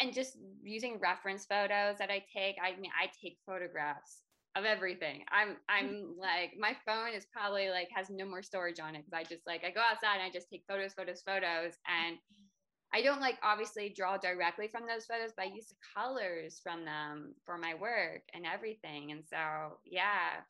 and 0.01 0.13
just 0.13 0.37
using 0.63 0.99
reference 1.01 1.47
photos 1.47 1.99
that 1.99 2.11
I 2.11 2.25
take. 2.35 2.57
I 2.63 2.79
mean, 2.81 2.91
I 3.01 3.11
take 3.23 3.39
photographs 3.47 4.23
of 4.57 4.65
everything. 4.65 5.25
I'm 5.31 5.57
I'm 5.69 5.87
mm-hmm. 5.87 6.19
like 6.21 6.53
my 6.59 6.77
phone 6.87 7.15
is 7.15 7.27
probably 7.33 7.71
like 7.71 7.89
has 7.95 8.11
no 8.11 8.27
more 8.27 8.43
storage 8.43 8.81
on 8.81 8.95
it 8.95 9.05
because 9.05 9.13
I 9.15 9.25
just 9.25 9.47
like 9.47 9.65
I 9.65 9.71
go 9.71 9.81
outside 9.81 10.15
and 10.15 10.23
I 10.23 10.31
just 10.31 10.49
take 10.51 10.65
photos, 10.69 10.95
photos, 10.95 11.23
photos, 11.23 11.75
and 11.87 12.19
I 12.95 13.03
don't 13.03 13.21
like 13.21 13.39
obviously 13.43 13.89
draw 13.89 14.17
directly 14.17 14.69
from 14.69 14.87
those 14.87 15.05
photos, 15.05 15.33
but 15.37 15.47
I 15.47 15.53
use 15.53 15.67
the 15.67 15.75
colors 15.97 16.61
from 16.63 16.85
them 16.85 17.35
for 17.45 17.59
my 17.59 17.75
work 17.75 18.23
and 18.33 18.47
everything. 18.47 19.11
And 19.11 19.25
so, 19.27 19.79
yeah, 19.85 20.43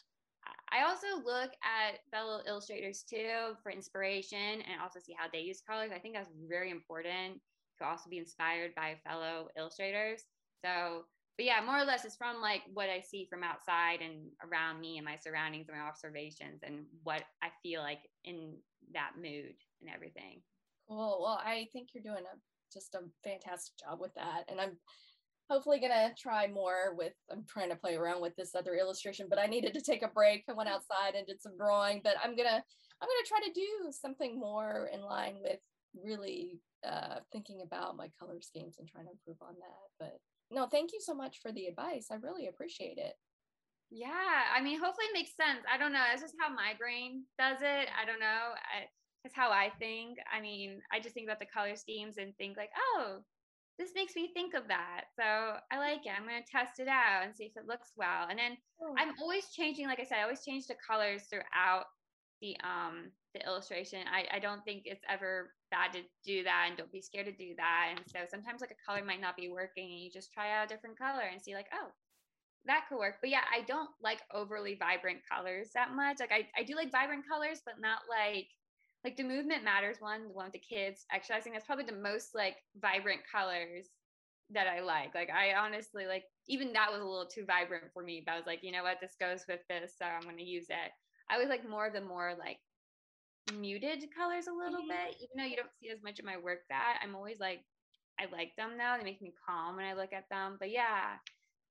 I 0.71 0.85
also 0.85 1.25
look 1.25 1.53
at 1.65 2.01
fellow 2.11 2.43
illustrators 2.47 3.03
too 3.09 3.55
for 3.63 3.73
inspiration 3.73 4.61
and 4.61 4.83
also 4.83 5.01
see 5.01 5.17
how 5.19 5.27
they 5.33 5.41
use 5.41 5.63
colors. 5.67 5.91
I 5.95 5.99
think 5.99 6.15
that's 6.15 6.29
very 6.47 6.71
important 6.71 7.41
to 7.79 7.87
also 7.87 8.11
be 8.11 8.19
inspired 8.19 8.75
by 8.75 8.97
fellow 9.09 9.49
illustrators. 9.57 10.25
So, 10.63 11.07
but 11.39 11.47
yeah, 11.47 11.63
more 11.65 11.79
or 11.79 11.85
less 11.85 12.05
it's 12.05 12.17
from 12.17 12.43
like 12.43 12.63
what 12.75 12.91
I 12.91 13.01
see 13.01 13.27
from 13.31 13.43
outside 13.43 14.01
and 14.03 14.29
around 14.47 14.81
me 14.81 14.99
and 14.99 15.05
my 15.05 15.17
surroundings 15.17 15.69
and 15.69 15.79
my 15.79 15.85
observations 15.85 16.61
and 16.63 16.85
what 17.05 17.23
I 17.43 17.49
feel 17.63 17.81
like 17.81 18.01
in 18.23 18.59
that 18.93 19.13
mood 19.17 19.55
and 19.81 19.91
everything. 19.95 20.43
Cool. 20.89 21.21
Well, 21.23 21.41
I 21.43 21.69
think 21.73 21.89
you're 21.95 22.03
doing 22.03 22.25
a 22.25 22.37
just 22.73 22.95
a 22.95 23.01
fantastic 23.23 23.75
job 23.79 24.01
with 24.01 24.13
that. 24.15 24.45
And 24.49 24.61
I'm 24.61 24.77
hopefully 25.49 25.79
gonna 25.81 26.13
try 26.19 26.47
more 26.47 26.95
with 26.97 27.13
I'm 27.31 27.45
trying 27.49 27.71
to 27.71 27.77
play 27.77 27.95
around 27.95 28.21
with 28.21 28.35
this 28.37 28.55
other 28.55 28.75
illustration, 28.75 29.27
but 29.29 29.39
I 29.39 29.47
needed 29.47 29.75
to 29.75 29.81
take 29.81 30.03
a 30.03 30.09
break. 30.09 30.45
I 30.49 30.53
went 30.53 30.69
outside 30.69 31.15
and 31.17 31.27
did 31.27 31.41
some 31.41 31.57
drawing, 31.57 32.01
but 32.03 32.15
I'm 32.23 32.37
gonna 32.37 32.63
I'm 33.01 33.09
gonna 33.09 33.27
try 33.27 33.41
to 33.47 33.53
do 33.53 33.93
something 33.93 34.39
more 34.39 34.91
in 34.93 35.03
line 35.03 35.37
with 35.43 35.61
really 36.03 36.61
uh, 36.87 37.21
thinking 37.33 37.63
about 37.63 37.97
my 37.97 38.11
color 38.19 38.41
schemes 38.41 38.77
and 38.79 38.89
trying 38.89 39.07
to 39.07 39.13
improve 39.13 39.37
on 39.41 39.55
that. 39.55 39.89
But 39.99 40.19
no, 40.51 40.67
thank 40.67 40.93
you 40.93 41.01
so 41.01 41.15
much 41.15 41.39
for 41.41 41.53
the 41.53 41.67
advice. 41.67 42.09
I 42.11 42.17
really 42.17 42.49
appreciate 42.49 42.99
it. 42.99 43.15
Yeah, 43.91 44.11
I 44.55 44.61
mean, 44.61 44.81
hopefully 44.81 45.07
it 45.07 45.15
makes 45.15 45.37
sense. 45.37 45.63
I 45.73 45.79
don't 45.79 45.93
know. 45.93 46.03
It's 46.13 46.23
just 46.23 46.35
how 46.41 46.53
my 46.53 46.75
brain 46.79 47.25
does 47.39 47.59
it. 47.61 47.89
I 47.95 48.05
don't 48.05 48.19
know. 48.19 48.27
I, 48.27 48.91
it's 49.25 49.35
how 49.35 49.51
I 49.51 49.71
think. 49.79 50.19
I 50.33 50.41
mean, 50.41 50.81
I 50.93 51.01
just 51.01 51.15
think 51.15 51.27
about 51.27 51.41
the 51.41 51.47
color 51.47 51.77
schemes 51.77 52.17
and 52.19 52.37
think 52.37 52.57
like, 52.57 52.71
oh, 52.97 53.19
this 53.79 53.91
makes 53.95 54.15
me 54.15 54.31
think 54.33 54.55
of 54.55 54.69
that. 54.69 55.07
So 55.19 55.25
I 55.25 55.79
like 55.79 56.07
it. 56.07 56.13
I'm 56.17 56.29
going 56.29 56.43
to 56.43 56.51
test 56.51 56.79
it 56.79 56.89
out 56.89 57.25
and 57.25 57.35
see 57.35 57.45
if 57.45 57.57
it 57.57 57.67
looks 57.67 57.93
well. 57.97 58.29
And 58.31 58.39
then 58.39 58.57
oh. 58.81 58.95
I'm 58.99 59.15
always 59.21 59.51
changing, 59.51 59.87
like 59.87 59.99
I 59.99 60.05
said, 60.05 60.19
I 60.19 60.23
always 60.23 60.45
change 60.45 60.67
the 60.67 60.77
colors 60.87 61.25
throughout 61.31 61.87
the 62.41 62.57
um 62.63 63.11
the 63.33 63.45
illustration. 63.47 64.01
I, 64.07 64.37
I 64.37 64.39
don't 64.39 64.63
think 64.65 64.83
it's 64.85 65.03
ever 65.09 65.51
bad 65.71 65.93
to 65.95 66.03
do 66.25 66.45
that 66.45 66.67
and 66.69 66.77
don't 66.77 66.93
be 66.93 67.01
scared 67.01 67.27
to 67.27 67.33
do 67.33 67.55
that. 67.57 67.95
And 67.97 68.01
so 68.07 68.21
sometimes 68.31 68.61
like 68.61 68.71
a 68.71 68.85
color 68.87 69.05
might 69.05 69.21
not 69.21 69.37
be 69.37 69.49
working 69.49 69.91
and 69.91 70.01
you 70.01 70.11
just 70.11 70.33
try 70.33 70.53
out 70.53 70.67
a 70.67 70.69
different 70.69 70.99
color 70.99 71.23
and 71.33 71.43
see 71.43 71.55
like, 71.55 71.67
oh, 71.73 71.89
that 72.67 72.85
could 72.89 72.99
work. 72.99 73.17
But 73.21 73.31
yeah, 73.31 73.45
I 73.53 73.63
don't 73.63 73.91
like 74.03 74.21
overly 74.33 74.77
vibrant 74.77 75.19
colors 75.31 75.71
that 75.75 75.95
much. 75.95 76.19
Like 76.21 76.33
I, 76.33 76.47
I 76.57 76.63
do 76.63 76.77
like 76.77 76.93
vibrant 76.93 77.25
colors, 77.29 77.61
but 77.65 77.81
not 77.81 78.01
like 78.09 78.47
like 79.05 79.17
the 79.17 79.23
movement 79.23 79.65
matters 79.65 79.99
one, 80.01 80.29
the 80.29 80.35
one 80.35 80.47
with 80.47 80.55
the 80.55 80.59
kids 80.59 81.05
exercising. 81.13 81.53
That's 81.53 81.67
probably 81.67 81.85
the 81.85 81.93
most 81.93 82.35
like 82.35 82.57
vibrant 82.81 83.21
colors 83.31 83.89
that 84.51 84.67
I 84.67 84.81
like. 84.81 85.15
Like 85.15 85.31
I 85.31 85.55
honestly 85.55 86.07
like 86.07 86.25
even 86.49 86.73
that 86.73 86.91
was 86.91 87.01
a 87.01 87.05
little 87.05 87.27
too 87.27 87.45
vibrant 87.45 87.85
for 87.93 88.03
me. 88.03 88.23
But 88.25 88.33
I 88.33 88.37
was 88.37 88.47
like, 88.47 88.61
you 88.63 88.73
know 88.73 88.83
what, 88.83 88.99
this 89.01 89.17
goes 89.21 89.45
with 89.49 89.61
this, 89.69 89.93
so 89.99 90.07
I'm 90.07 90.23
gonna 90.23 90.43
use 90.43 90.67
it. 90.71 90.93
I 91.31 91.39
was 91.39 91.49
like 91.49 91.69
more 91.69 91.87
of 91.87 91.93
the 91.93 92.01
more 92.01 92.35
like 92.39 92.59
muted 93.53 94.05
colors 94.17 94.47
a 94.47 94.53
little 94.53 94.81
mm-hmm. 94.81 95.09
bit, 95.09 95.17
even 95.17 95.37
though 95.37 95.49
you 95.49 95.57
don't 95.57 95.75
see 95.81 95.91
as 95.91 96.03
much 96.03 96.19
of 96.19 96.25
my 96.25 96.39
work 96.39 96.61
that 96.71 97.01
I'm 97.03 97.15
always 97.15 97.41
like 97.41 97.61
I 98.19 98.27
like 98.33 98.53
them 98.57 98.79
now. 98.79 98.97
They 98.97 99.05
make 99.05 99.21
me 99.21 99.35
calm 99.47 99.77
when 99.77 99.87
I 99.87 99.95
look 99.95 100.13
at 100.13 100.29
them. 100.31 100.57
But 100.59 100.71
yeah, 100.71 101.19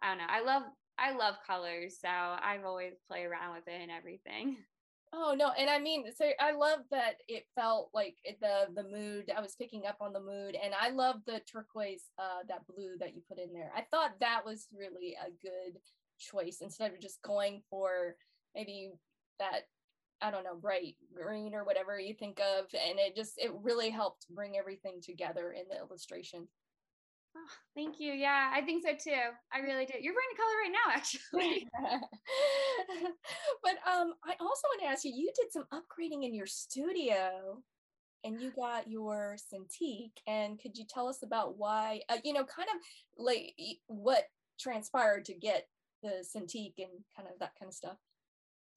I 0.01 0.09
don't 0.09 0.17
know. 0.17 0.29
I 0.29 0.43
love 0.43 0.63
I 0.99 1.15
love 1.15 1.35
colors, 1.45 1.97
so 1.99 2.09
I've 2.09 2.65
always 2.65 2.93
play 3.09 3.23
around 3.23 3.55
with 3.55 3.67
it 3.67 3.81
and 3.81 3.91
everything. 3.91 4.57
Oh 5.15 5.35
no, 5.37 5.51
and 5.57 5.69
I 5.69 5.77
mean, 5.77 6.05
so 6.15 6.25
I 6.39 6.53
love 6.53 6.79
that 6.89 7.17
it 7.27 7.45
felt 7.53 7.91
like 7.93 8.15
the 8.41 8.67
the 8.73 8.83
mood. 8.83 9.31
I 9.35 9.41
was 9.41 9.55
picking 9.55 9.85
up 9.85 9.97
on 10.01 10.11
the 10.11 10.19
mood, 10.19 10.55
and 10.55 10.73
I 10.73 10.89
love 10.89 11.17
the 11.27 11.39
turquoise, 11.51 12.05
uh, 12.17 12.41
that 12.47 12.65
blue 12.65 12.97
that 12.99 13.13
you 13.13 13.21
put 13.29 13.37
in 13.37 13.53
there. 13.53 13.71
I 13.75 13.83
thought 13.91 14.19
that 14.21 14.41
was 14.43 14.67
really 14.75 15.15
a 15.21 15.29
good 15.29 15.79
choice 16.19 16.59
instead 16.61 16.93
of 16.93 16.99
just 16.99 17.21
going 17.21 17.61
for 17.69 18.15
maybe 18.55 18.91
that 19.39 19.67
I 20.19 20.31
don't 20.31 20.43
know 20.43 20.55
bright 20.55 20.95
green 21.13 21.53
or 21.53 21.63
whatever 21.63 21.99
you 21.99 22.15
think 22.15 22.39
of, 22.39 22.65
and 22.73 22.97
it 22.97 23.15
just 23.15 23.33
it 23.37 23.51
really 23.61 23.91
helped 23.91 24.25
bring 24.33 24.57
everything 24.57 24.99
together 24.99 25.51
in 25.51 25.65
the 25.69 25.77
illustration. 25.77 26.47
Oh, 27.35 27.49
thank 27.75 27.99
you. 27.99 28.13
Yeah, 28.13 28.51
I 28.53 28.61
think 28.61 28.83
so 28.83 28.91
too. 28.93 29.19
I 29.51 29.59
really 29.59 29.85
do. 29.85 29.93
You're 29.99 30.13
wearing 30.13 30.33
a 30.33 30.37
color 30.37 30.57
right 30.61 30.71
now, 30.71 30.93
actually. 30.93 31.67
but 33.63 33.71
um, 33.91 34.13
I 34.23 34.33
also 34.39 34.67
want 34.67 34.81
to 34.81 34.87
ask 34.87 35.03
you. 35.03 35.11
You 35.15 35.31
did 35.35 35.51
some 35.51 35.65
upgrading 35.73 36.25
in 36.25 36.35
your 36.35 36.45
studio, 36.45 37.63
and 38.23 38.39
you 38.39 38.51
got 38.51 38.87
your 38.87 39.35
Cintiq. 39.51 40.11
And 40.27 40.61
could 40.61 40.77
you 40.77 40.85
tell 40.87 41.07
us 41.07 41.23
about 41.23 41.57
why? 41.57 42.01
Uh, 42.07 42.17
you 42.23 42.33
know, 42.33 42.43
kind 42.43 42.69
of 42.69 43.23
like 43.23 43.55
what 43.87 44.25
transpired 44.59 45.25
to 45.25 45.33
get 45.33 45.67
the 46.03 46.23
Cintiq 46.23 46.73
and 46.77 47.03
kind 47.15 47.27
of 47.31 47.39
that 47.39 47.53
kind 47.59 47.69
of 47.69 47.73
stuff. 47.73 47.97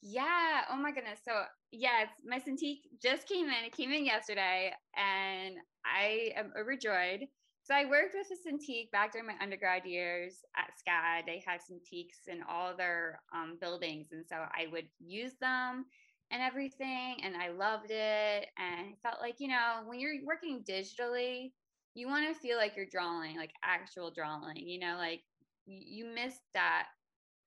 Yeah. 0.01 0.63
Oh 0.71 0.77
my 0.77 0.93
goodness. 0.93 1.21
So 1.25 1.43
yes, 1.73 2.09
my 2.25 2.39
Cintiq 2.39 2.79
just 3.03 3.29
came 3.29 3.47
in. 3.47 3.65
It 3.67 3.77
came 3.77 3.93
in 3.93 4.07
yesterday, 4.07 4.73
and 4.97 5.57
I 5.85 6.33
am 6.37 6.53
overjoyed 6.59 7.27
so 7.67 7.75
I 7.75 7.85
worked 7.85 8.15
with 8.15 8.29
a 8.31 8.49
Cintiq 8.49 8.93
back 8.93 9.11
during 9.11 9.27
my 9.27 9.35
undergrad 9.43 9.85
years 9.85 10.37
at 10.57 10.71
SCAD. 10.79 11.27
They 11.27 11.43
had 11.45 11.59
Cintiqs 11.59 12.29
in 12.29 12.41
all 12.49 12.77
their 12.77 13.21
um, 13.35 13.59
buildings. 13.61 14.07
And 14.13 14.25
so 14.25 14.37
I 14.37 14.67
would 14.71 14.87
use 15.01 15.33
them 15.41 15.87
and 16.31 16.41
everything. 16.41 17.17
And 17.25 17.37
I 17.37 17.49
loved 17.49 17.91
it. 17.91 18.47
And 18.57 18.87
I 18.87 18.95
felt 19.03 19.21
like, 19.21 19.41
you 19.41 19.49
know, 19.49 19.81
when 19.85 19.99
you're 19.99 20.15
working 20.25 20.63
digitally, 20.63 21.51
you 21.95 22.07
want 22.07 22.33
to 22.33 22.41
feel 22.41 22.57
like 22.57 22.77
you're 22.77 22.87
drawing, 22.87 23.37
like 23.37 23.53
actual 23.65 24.13
drawing, 24.13 24.59
you 24.59 24.79
know, 24.79 24.95
like 24.97 25.23
you 25.67 26.07
miss 26.07 26.37
that, 26.55 26.87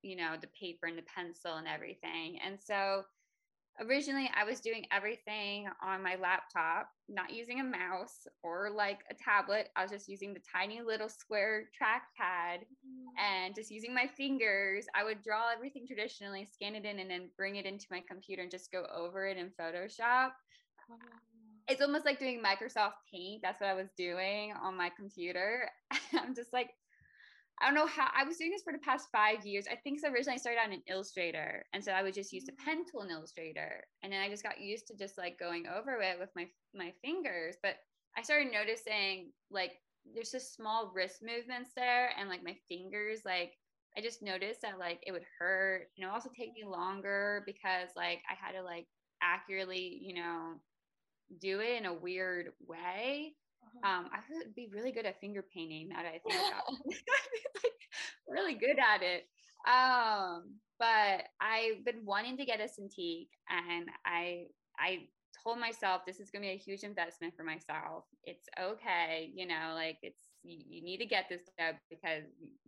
you 0.01 0.17
know, 0.17 0.35
the 0.41 0.49
paper 0.59 0.87
and 0.87 0.97
the 0.97 1.03
pencil 1.03 1.55
and 1.55 1.67
everything. 1.67 2.39
And 2.45 2.59
so 2.61 3.03
originally 3.81 4.29
I 4.35 4.43
was 4.43 4.59
doing 4.59 4.85
everything 4.91 5.67
on 5.83 6.03
my 6.03 6.15
laptop, 6.15 6.89
not 7.07 7.33
using 7.33 7.59
a 7.59 7.63
mouse 7.63 8.27
or 8.43 8.69
like 8.69 8.99
a 9.09 9.13
tablet. 9.13 9.69
I 9.75 9.81
was 9.83 9.91
just 9.91 10.07
using 10.07 10.33
the 10.33 10.41
tiny 10.51 10.81
little 10.81 11.09
square 11.09 11.69
trackpad 11.79 12.59
mm. 12.59 13.05
and 13.17 13.55
just 13.55 13.71
using 13.71 13.93
my 13.93 14.07
fingers. 14.17 14.85
I 14.95 15.03
would 15.03 15.21
draw 15.23 15.51
everything 15.53 15.85
traditionally, 15.87 16.47
scan 16.51 16.75
it 16.75 16.85
in, 16.85 16.99
and 16.99 17.09
then 17.09 17.29
bring 17.37 17.55
it 17.55 17.65
into 17.65 17.85
my 17.91 18.01
computer 18.07 18.41
and 18.41 18.51
just 18.51 18.71
go 18.71 18.85
over 18.95 19.27
it 19.27 19.37
in 19.37 19.51
Photoshop. 19.59 20.31
It's 21.67 21.81
almost 21.81 22.05
like 22.05 22.19
doing 22.19 22.41
Microsoft 22.43 22.93
Paint. 23.11 23.41
That's 23.43 23.61
what 23.61 23.69
I 23.69 23.75
was 23.75 23.89
doing 23.95 24.53
on 24.61 24.75
my 24.75 24.89
computer. 24.97 25.69
I'm 26.13 26.35
just 26.35 26.51
like, 26.51 26.71
I 27.61 27.65
don't 27.65 27.75
know 27.75 27.87
how 27.87 28.07
I 28.15 28.23
was 28.23 28.37
doing 28.37 28.51
this 28.51 28.61
for 28.63 28.71
the 28.71 28.79
past 28.79 29.09
five 29.11 29.45
years. 29.45 29.65
I 29.69 29.75
think 29.75 29.99
so 29.99 30.09
originally 30.09 30.35
I 30.35 30.39
started 30.39 30.61
on 30.63 30.71
an 30.71 30.83
Illustrator. 30.87 31.65
And 31.73 31.83
so 31.83 31.91
I 31.91 32.03
would 32.03 32.13
just 32.13 32.31
use 32.31 32.45
a 32.47 32.63
pen 32.63 32.85
tool 32.89 33.01
in 33.01 33.09
Illustrator. 33.09 33.83
And 34.01 34.13
then 34.13 34.21
I 34.21 34.29
just 34.29 34.43
got 34.43 34.61
used 34.61 34.87
to 34.87 34.97
just 34.97 35.17
like 35.17 35.37
going 35.37 35.65
over 35.67 35.99
it 36.01 36.17
with 36.19 36.29
my 36.35 36.47
my 36.73 36.93
fingers. 37.03 37.55
But 37.61 37.75
I 38.17 38.21
started 38.21 38.51
noticing 38.51 39.31
like 39.51 39.73
there's 40.13 40.31
just 40.31 40.55
small 40.55 40.91
wrist 40.95 41.21
movements 41.21 41.71
there 41.75 42.11
and 42.17 42.29
like 42.29 42.43
my 42.43 42.55
fingers 42.69 43.19
like 43.25 43.53
I 43.97 44.01
just 44.01 44.21
noticed 44.21 44.61
that 44.61 44.79
like 44.79 45.03
it 45.05 45.11
would 45.11 45.25
hurt. 45.37 45.87
You 45.95 46.05
know, 46.05 46.13
also 46.13 46.29
take 46.29 46.53
me 46.53 46.63
longer 46.65 47.43
because 47.45 47.89
like 47.95 48.21
I 48.29 48.35
had 48.35 48.53
to 48.53 48.63
like 48.63 48.87
accurately, 49.21 49.99
you 50.01 50.15
know, 50.15 50.53
do 51.41 51.59
it 51.59 51.77
in 51.77 51.85
a 51.85 51.93
weird 51.93 52.51
way. 52.65 53.35
Um, 53.83 54.09
I 54.11 54.19
would 54.31 54.55
be 54.55 54.69
really 54.73 54.91
good 54.91 55.05
at 55.05 55.19
finger 55.19 55.43
painting 55.53 55.89
now 55.89 56.03
that 56.03 56.13
I 56.13 56.19
think 56.19 56.35
about 56.35 56.63
it. 56.85 56.97
like 57.63 57.73
really 58.27 58.55
good 58.55 58.77
at 58.79 59.01
it. 59.01 59.25
Um, 59.67 60.55
but 60.79 61.25
I've 61.41 61.83
been 61.85 62.05
wanting 62.05 62.37
to 62.37 62.45
get 62.45 62.59
a 62.61 62.63
Cintiq 62.63 63.27
and 63.49 63.89
I 64.05 64.45
I 64.79 65.07
told 65.43 65.59
myself 65.59 66.01
this 66.05 66.19
is 66.19 66.31
gonna 66.31 66.43
be 66.47 66.51
a 66.51 66.57
huge 66.57 66.83
investment 66.83 67.35
for 67.35 67.43
myself. 67.43 68.05
It's 68.23 68.47
okay, 68.59 69.31
you 69.33 69.45
know, 69.47 69.73
like 69.75 69.97
it's 70.01 70.21
you, 70.43 70.57
you 70.67 70.83
need 70.83 70.97
to 70.97 71.05
get 71.05 71.25
this 71.29 71.41
job 71.59 71.75
because 71.89 72.23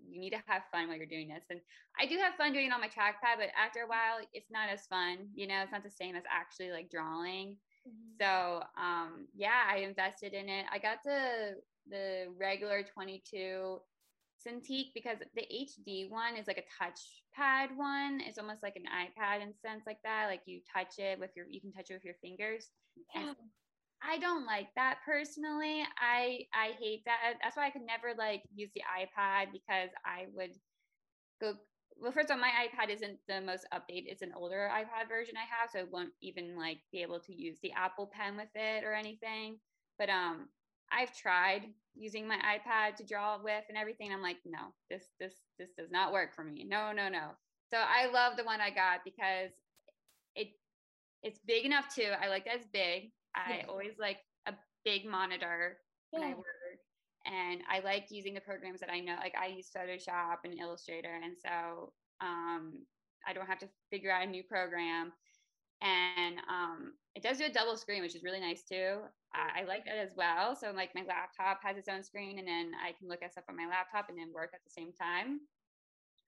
you 0.09 0.19
need 0.19 0.31
to 0.31 0.41
have 0.47 0.63
fun 0.71 0.87
while 0.87 0.97
you're 0.97 1.05
doing 1.05 1.29
this. 1.29 1.45
And 1.49 1.61
I 1.99 2.05
do 2.05 2.17
have 2.17 2.35
fun 2.35 2.53
doing 2.53 2.67
it 2.67 2.73
on 2.73 2.81
my 2.81 2.87
trackpad, 2.87 3.37
but 3.37 3.49
after 3.57 3.81
a 3.81 3.87
while, 3.87 4.19
it's 4.33 4.51
not 4.51 4.69
as 4.69 4.85
fun. 4.87 5.29
You 5.33 5.47
know, 5.47 5.61
it's 5.61 5.71
not 5.71 5.83
the 5.83 5.89
same 5.89 6.15
as 6.15 6.23
actually 6.29 6.71
like 6.71 6.89
drawing. 6.89 7.55
Mm-hmm. 7.87 8.21
So 8.21 8.63
um, 8.79 9.27
yeah, 9.35 9.63
I 9.69 9.77
invested 9.77 10.33
in 10.33 10.49
it. 10.49 10.65
I 10.71 10.79
got 10.79 11.03
the 11.03 11.55
the 11.89 12.27
regular 12.37 12.83
22 12.83 13.79
Cintiq 14.47 14.93
because 14.95 15.17
the 15.35 15.41
HD 15.41 16.09
one 16.09 16.35
is 16.35 16.47
like 16.47 16.57
a 16.57 16.83
touchpad 16.83 17.75
one. 17.75 18.21
It's 18.25 18.39
almost 18.39 18.63
like 18.63 18.75
an 18.75 18.85
iPad 18.85 19.41
in 19.41 19.53
sense 19.53 19.83
like 19.85 19.99
that. 20.03 20.27
Like 20.29 20.41
you 20.45 20.61
touch 20.75 20.97
it 20.97 21.19
with 21.19 21.31
your, 21.35 21.45
you 21.47 21.61
can 21.61 21.71
touch 21.71 21.89
it 21.89 21.93
with 21.93 22.05
your 22.05 22.15
fingers. 22.21 22.69
Yeah. 23.13 23.21
And 23.27 23.35
I 24.03 24.17
don't 24.17 24.45
like 24.45 24.69
that 24.75 24.99
personally. 25.05 25.83
I 25.99 26.47
I 26.53 26.71
hate 26.79 27.03
that. 27.05 27.35
That's 27.43 27.55
why 27.55 27.67
I 27.67 27.69
could 27.69 27.85
never 27.85 28.17
like 28.17 28.41
use 28.53 28.71
the 28.73 28.81
iPad 28.81 29.51
because 29.51 29.89
I 30.05 30.25
would 30.33 30.51
go 31.39 31.53
well, 32.01 32.11
first 32.11 32.29
of 32.29 32.35
all, 32.35 32.41
my 32.41 32.49
iPad 32.49 32.89
isn't 32.89 33.19
the 33.27 33.41
most 33.41 33.67
updated. 33.71 34.07
It's 34.07 34.23
an 34.23 34.33
older 34.35 34.69
iPad 34.73 35.07
version 35.07 35.35
I 35.37 35.45
have, 35.45 35.69
so 35.71 35.79
I 35.79 35.83
won't 35.83 36.11
even 36.21 36.57
like 36.57 36.79
be 36.91 37.01
able 37.01 37.19
to 37.19 37.33
use 37.33 37.57
the 37.61 37.71
Apple 37.73 38.11
Pen 38.11 38.35
with 38.35 38.49
it 38.55 38.83
or 38.83 38.93
anything. 38.93 39.57
But 39.99 40.09
um, 40.09 40.47
I've 40.91 41.15
tried 41.15 41.67
using 41.95 42.27
my 42.27 42.37
iPad 42.37 42.95
to 42.95 43.05
draw 43.05 43.37
with 43.41 43.63
and 43.69 43.77
everything. 43.77 44.11
I'm 44.11 44.21
like, 44.21 44.37
no, 44.45 44.73
this 44.89 45.03
this 45.19 45.33
this 45.59 45.69
does 45.77 45.91
not 45.91 46.11
work 46.11 46.33
for 46.35 46.43
me. 46.43 46.65
No, 46.67 46.91
no, 46.91 47.07
no. 47.07 47.29
So 47.69 47.77
I 47.77 48.11
love 48.11 48.35
the 48.35 48.43
one 48.43 48.61
I 48.61 48.69
got 48.71 49.03
because 49.05 49.51
it 50.35 50.47
it's 51.21 51.39
big 51.45 51.65
enough 51.65 51.93
too. 51.93 52.11
I 52.19 52.29
like 52.29 52.45
that 52.45 52.55
it's 52.55 52.67
big. 52.67 53.11
I 53.35 53.59
yeah. 53.59 53.65
always 53.69 53.93
like 53.99 54.17
a 54.47 54.53
big 54.83 55.05
monitor 55.05 55.77
yeah. 56.11 56.19
when 56.19 56.29
I 56.29 56.33
work. 56.33 56.45
And 57.25 57.61
I 57.69 57.79
like 57.83 58.07
using 58.09 58.33
the 58.33 58.41
programs 58.41 58.79
that 58.79 58.89
I 58.91 58.99
know. 58.99 59.15
Like 59.15 59.35
I 59.39 59.47
use 59.47 59.69
Photoshop 59.75 60.37
and 60.43 60.57
Illustrator. 60.59 61.19
And 61.23 61.35
so 61.37 61.93
um, 62.19 62.85
I 63.27 63.33
don't 63.33 63.47
have 63.47 63.59
to 63.59 63.69
figure 63.91 64.11
out 64.11 64.27
a 64.27 64.29
new 64.29 64.43
program. 64.43 65.11
And 65.81 66.37
um, 66.49 66.93
it 67.15 67.23
does 67.23 67.37
do 67.37 67.45
a 67.45 67.49
double 67.49 67.75
screen, 67.75 68.01
which 68.01 68.15
is 68.15 68.23
really 68.23 68.39
nice 68.39 68.63
too. 68.63 68.99
I, 69.33 69.61
I 69.61 69.63
like 69.65 69.85
that 69.85 69.97
as 69.97 70.11
well. 70.15 70.55
So 70.55 70.71
like 70.71 70.93
my 70.93 71.03
laptop 71.07 71.59
has 71.63 71.77
its 71.77 71.89
own 71.89 72.03
screen, 72.03 72.39
and 72.39 72.47
then 72.47 72.71
I 72.85 72.93
can 72.97 73.09
look 73.09 73.23
at 73.23 73.31
stuff 73.31 73.45
on 73.49 73.57
my 73.57 73.67
laptop 73.67 74.09
and 74.09 74.17
then 74.17 74.31
work 74.33 74.51
at 74.53 74.61
the 74.63 74.69
same 74.69 74.91
time. 74.93 75.41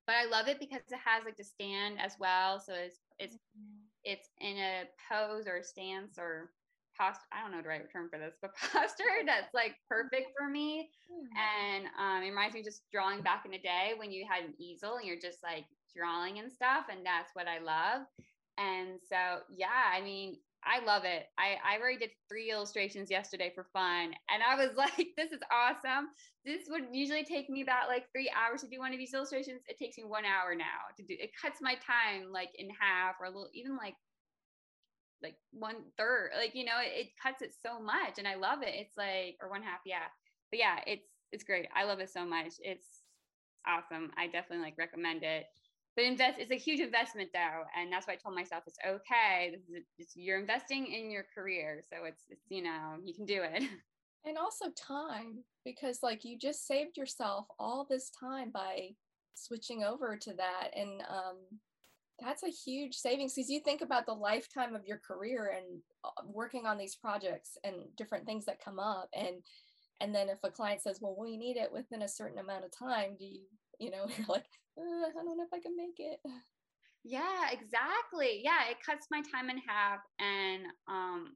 But 0.08 0.16
I 0.16 0.26
love 0.26 0.48
it 0.48 0.60
because 0.60 0.82
it 0.90 1.00
has 1.06 1.24
like 1.24 1.38
the 1.38 1.44
stand 1.44 1.98
as 2.00 2.16
well. 2.20 2.60
So 2.60 2.74
it's 2.74 3.00
it's 3.20 3.36
mm-hmm. 3.36 3.86
it's 4.04 4.30
in 4.42 4.58
a 4.58 4.84
pose 5.10 5.48
or 5.48 5.62
stance 5.64 6.18
or 6.18 6.50
posture. 6.98 7.26
I 7.32 7.42
don't 7.42 7.52
know 7.52 7.62
the 7.62 7.70
right 7.70 7.82
term 7.92 8.10
for 8.10 8.20
this, 8.20 8.36
but 8.42 8.52
posture 8.72 9.26
that's 9.26 9.54
like 9.54 9.76
perfect 9.90 10.32
for 10.38 10.50
me. 10.50 10.90
Hmm. 11.10 11.26
And 11.38 11.86
um, 12.00 12.24
it 12.24 12.30
reminds 12.30 12.54
me 12.54 12.62
of 12.62 12.66
just 12.66 12.84
drawing 12.92 13.22
back 13.22 13.44
in 13.46 13.52
the 13.52 13.60
day 13.60 13.94
when 13.98 14.12
you 14.12 14.26
had 14.30 14.44
an 14.44 14.54
easel 14.58 14.98
and 14.98 15.06
you're 15.06 15.20
just 15.20 15.44
like 15.44 15.66
drawing 15.96 16.40
and 16.40 16.52
stuff. 16.52 16.86
And 16.92 17.06
that's 17.06 17.32
what 17.34 17.48
I 17.48 17.60
love. 17.60 18.08
And 18.58 19.00
so, 19.10 19.42
yeah, 19.50 19.92
I 19.94 20.02
mean, 20.02 20.38
I 20.66 20.84
love 20.86 21.04
it. 21.04 21.28
I, 21.38 21.58
I 21.64 21.80
already 21.80 21.98
did 21.98 22.12
three 22.30 22.52
illustrations 22.52 23.12
yesterday 23.12 23.52
for 23.54 23.66
fun. 23.74 24.14
And 24.30 24.42
I 24.46 24.56
was 24.56 24.72
like, 24.78 25.14
this 25.18 25.32
is 25.32 25.42
awesome. 25.52 26.10
This 26.46 26.68
would 26.70 26.86
usually 26.92 27.24
take 27.24 27.50
me 27.50 27.62
about 27.62 27.88
like 27.88 28.06
three 28.12 28.32
hours 28.32 28.62
to 28.62 28.68
do 28.68 28.80
one 28.80 28.94
of 28.94 29.00
these 29.00 29.14
illustrations. 29.14 29.62
It 29.68 29.78
takes 29.78 29.98
me 29.98 30.04
one 30.04 30.26
hour 30.26 30.56
now 30.56 30.92
to 30.98 31.04
do 31.04 31.16
it 31.18 31.32
cuts 31.40 31.60
my 31.62 31.76
time 31.76 32.32
like 32.32 32.50
in 32.56 32.70
half 32.70 33.16
or 33.20 33.26
a 33.26 33.30
little 33.30 33.50
even 33.54 33.78
like 33.78 33.96
like 35.22 35.36
one 35.52 35.76
third. 35.98 36.32
Like, 36.38 36.56
you 36.56 36.66
know, 36.66 36.80
it, 36.82 37.06
it 37.06 37.08
cuts 37.22 37.42
it 37.42 37.54
so 37.62 37.82
much. 37.82 38.18
And 38.18 38.28
I 38.28 38.36
love 38.36 38.62
it. 38.62 38.74
It's 38.74 38.98
like 38.98 39.38
or 39.42 39.50
one 39.50 39.64
half, 39.64 39.80
yeah. 39.86 40.10
But 40.52 40.60
yeah, 40.60 40.80
it's 40.88 41.08
it's 41.32 41.44
great. 41.44 41.68
I 41.76 41.84
love 41.86 42.00
it 42.00 42.10
so 42.10 42.26
much. 42.26 42.54
It's 42.60 42.88
awesome. 43.66 44.12
I 44.18 44.28
definitely 44.28 44.66
like 44.66 44.78
recommend 44.78 45.24
it 45.24 45.46
but 45.96 46.06
invest 46.06 46.40
it's 46.40 46.52
a 46.52 46.56
huge 46.56 46.80
investment 46.80 47.30
though 47.34 47.64
and 47.78 47.92
that's 47.92 48.08
why 48.08 48.14
i 48.14 48.16
told 48.16 48.36
myself 48.36 48.64
it's 48.68 48.78
okay 48.88 49.52
this 49.54 49.70
is 49.70 49.84
it's, 49.98 50.16
you're 50.16 50.40
investing 50.40 50.88
in 50.88 51.12
your 51.12 51.26
career 51.34 51.82
so 51.90 52.06
it's 52.06 52.24
it's 52.30 52.46
you 52.50 52.64
know 52.64 52.96
you 53.04 53.14
can 53.14 53.26
do 53.26 53.42
it 53.44 53.64
and 54.26 54.38
also 54.38 54.66
time 54.76 55.44
because 55.66 56.00
like 56.02 56.24
you 56.24 56.38
just 56.38 56.68
saved 56.68 56.98
yourself 56.98 57.46
all 57.60 57.86
this 57.90 58.10
time 58.10 58.50
by 58.52 58.90
switching 59.36 59.84
over 59.84 60.16
to 60.16 60.34
that 60.34 60.70
and 60.76 61.02
um 61.10 61.38
that's 62.24 62.44
a 62.44 62.50
huge 62.50 62.96
savings 62.96 63.34
because 63.34 63.50
you 63.50 63.60
think 63.60 63.82
about 63.82 64.06
the 64.06 64.14
lifetime 64.14 64.76
of 64.76 64.86
your 64.86 65.00
career 65.00 65.54
and 65.58 65.82
uh, 66.04 66.10
working 66.26 66.66
on 66.66 66.78
these 66.78 66.96
projects 66.96 67.58
and 67.64 67.76
different 67.98 68.26
things 68.26 68.46
that 68.46 68.64
come 68.64 68.80
up 68.80 69.10
and 69.14 69.38
and 70.02 70.14
then 70.14 70.30
if 70.30 70.40
a 70.44 70.50
client 70.50 70.82
says 70.82 71.00
well 71.02 71.16
we 71.20 71.38
need 71.38 71.58
it 71.58 71.72
within 71.72 72.02
a 72.02 72.08
certain 72.08 72.40
amount 72.40 72.66
of 72.66 72.72
time 72.72 73.16
do 73.18 73.26
you 73.26 73.42
you 73.80 73.92
know 73.92 74.08
you're 74.18 74.28
like 74.28 74.46
uh, 74.78 75.08
I 75.08 75.24
don't 75.24 75.38
know 75.38 75.44
if 75.44 75.54
I 75.54 75.60
can 75.60 75.76
make 75.76 76.00
it. 76.00 76.20
Yeah, 77.04 77.52
exactly. 77.52 78.42
Yeah, 78.44 78.70
it 78.70 78.78
cuts 78.86 79.08
my 79.12 79.22
time 79.22 79.50
in 79.50 79.58
half, 79.58 80.00
and 80.20 80.64
um, 80.88 81.36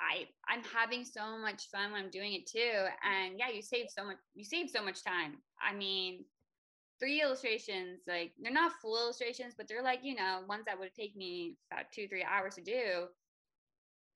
I 0.00 0.26
I'm 0.48 0.62
having 0.64 1.04
so 1.04 1.38
much 1.38 1.68
fun 1.70 1.92
when 1.92 2.04
I'm 2.04 2.10
doing 2.10 2.34
it 2.34 2.46
too. 2.46 2.86
And 3.04 3.38
yeah, 3.38 3.50
you 3.50 3.62
save 3.62 3.86
so 3.88 4.04
much. 4.04 4.16
You 4.34 4.44
save 4.44 4.68
so 4.68 4.82
much 4.82 5.04
time. 5.04 5.38
I 5.62 5.74
mean, 5.74 6.24
three 7.00 7.22
illustrations, 7.22 8.00
like 8.06 8.32
they're 8.40 8.52
not 8.52 8.72
full 8.80 8.96
illustrations, 8.96 9.54
but 9.56 9.66
they're 9.66 9.82
like 9.82 10.00
you 10.02 10.14
know 10.14 10.40
ones 10.48 10.64
that 10.66 10.78
would 10.78 10.94
take 10.94 11.16
me 11.16 11.56
about 11.72 11.86
two 11.92 12.06
three 12.06 12.24
hours 12.24 12.54
to 12.56 12.62
do. 12.62 13.08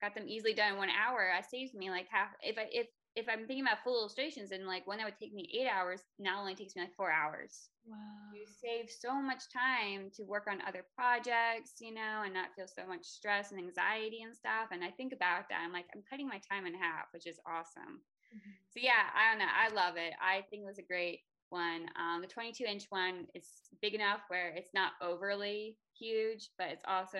Got 0.03 0.15
them 0.15 0.29
easily 0.29 0.53
done 0.53 0.73
in 0.73 0.79
one 0.79 0.91
hour. 0.91 1.33
i 1.37 1.41
saved 1.41 1.75
me 1.75 1.91
like 1.91 2.07
half. 2.11 2.29
If 2.43 2.59
I 2.59 2.69
if 2.71 2.87
if 3.17 3.27
I'm 3.29 3.47
thinking 3.47 3.63
about 3.63 3.83
full 3.85 3.99
illustrations 3.99 4.51
and 4.51 4.67
like 4.67 4.87
one 4.87 4.99
that 4.99 5.05
would 5.05 5.19
take 5.19 5.33
me 5.33 5.49
eight 5.55 5.69
hours, 5.69 6.01
now 6.19 6.41
only 6.41 6.55
takes 6.55 6.75
me 6.75 6.83
like 6.83 6.95
four 6.97 7.13
hours. 7.13 7.69
Wow. 7.87 7.97
You 8.35 8.45
save 8.45 8.91
so 8.91 9.15
much 9.15 9.45
time 9.53 10.11
to 10.17 10.25
work 10.25 10.47
on 10.51 10.59
other 10.67 10.85
projects, 10.97 11.75
you 11.81 11.95
know, 11.95 12.23
and 12.25 12.35
not 12.35 12.55
feel 12.57 12.67
so 12.67 12.87
much 12.89 13.05
stress 13.05 13.53
and 13.53 13.61
anxiety 13.61 14.23
and 14.23 14.35
stuff. 14.35 14.73
And 14.73 14.83
I 14.83 14.91
think 14.91 15.13
about 15.13 15.49
that. 15.49 15.63
I'm 15.65 15.73
like, 15.73 15.87
I'm 15.95 16.03
cutting 16.11 16.27
my 16.27 16.41
time 16.51 16.67
in 16.67 16.75
half, 16.75 17.07
which 17.13 17.27
is 17.27 17.39
awesome. 17.47 18.03
Mm-hmm. 18.35 18.55
So 18.75 18.81
yeah, 18.83 19.07
I 19.15 19.31
don't 19.31 19.39
know. 19.39 19.53
I 19.53 19.69
love 19.71 19.95
it. 19.97 20.15
I 20.21 20.43
think 20.51 20.63
it 20.63 20.67
was 20.67 20.79
a 20.79 20.91
great 20.91 21.21
one. 21.51 21.87
Um, 21.99 22.21
the 22.21 22.27
22 22.27 22.65
inch 22.65 22.87
one 22.91 23.27
is 23.35 23.47
big 23.83 23.95
enough 23.95 24.21
where 24.29 24.51
it's 24.57 24.75
not 24.75 24.93
overly 25.03 25.77
huge, 25.99 26.51
but 26.59 26.69
it's 26.69 26.85
also 26.87 27.19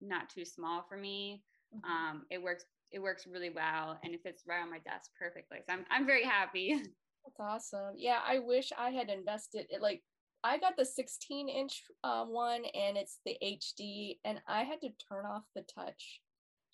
not 0.00 0.28
too 0.28 0.44
small 0.44 0.84
for 0.88 0.96
me. 0.96 1.42
Mm-hmm. 1.74 1.90
Um, 1.90 2.22
it 2.30 2.42
works 2.42 2.64
it 2.90 3.00
works 3.00 3.26
really 3.30 3.50
well 3.50 3.98
and 4.02 4.14
it 4.14 4.22
fits 4.22 4.44
right 4.48 4.62
on 4.62 4.70
my 4.70 4.78
desk 4.78 5.10
perfectly. 5.18 5.58
So 5.66 5.74
I'm 5.74 5.84
I'm 5.90 6.06
very 6.06 6.24
happy. 6.24 6.74
That's 7.24 7.40
awesome. 7.40 7.94
Yeah, 7.96 8.20
I 8.26 8.38
wish 8.38 8.70
I 8.78 8.90
had 8.90 9.10
invested 9.10 9.66
it 9.70 9.82
like 9.82 10.02
I 10.44 10.58
got 10.58 10.76
the 10.76 10.84
16 10.84 11.48
inch 11.48 11.82
uh, 12.04 12.24
one 12.24 12.64
and 12.74 12.96
it's 12.96 13.18
the 13.26 13.36
HD 13.42 14.18
and 14.24 14.40
I 14.46 14.62
had 14.62 14.80
to 14.82 14.90
turn 15.08 15.26
off 15.26 15.42
the 15.54 15.62
touch 15.62 16.20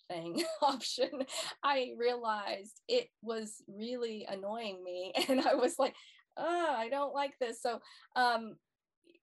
thing 0.07 0.43
option. 0.61 1.09
I 1.63 1.91
realized 1.97 2.81
it 2.87 3.07
was 3.21 3.61
really 3.67 4.25
annoying 4.29 4.83
me 4.83 5.13
and 5.29 5.41
I 5.41 5.55
was 5.55 5.75
like, 5.79 5.95
oh, 6.37 6.75
I 6.77 6.89
don't 6.89 7.13
like 7.13 7.33
this. 7.39 7.61
So 7.61 7.79
um 8.15 8.55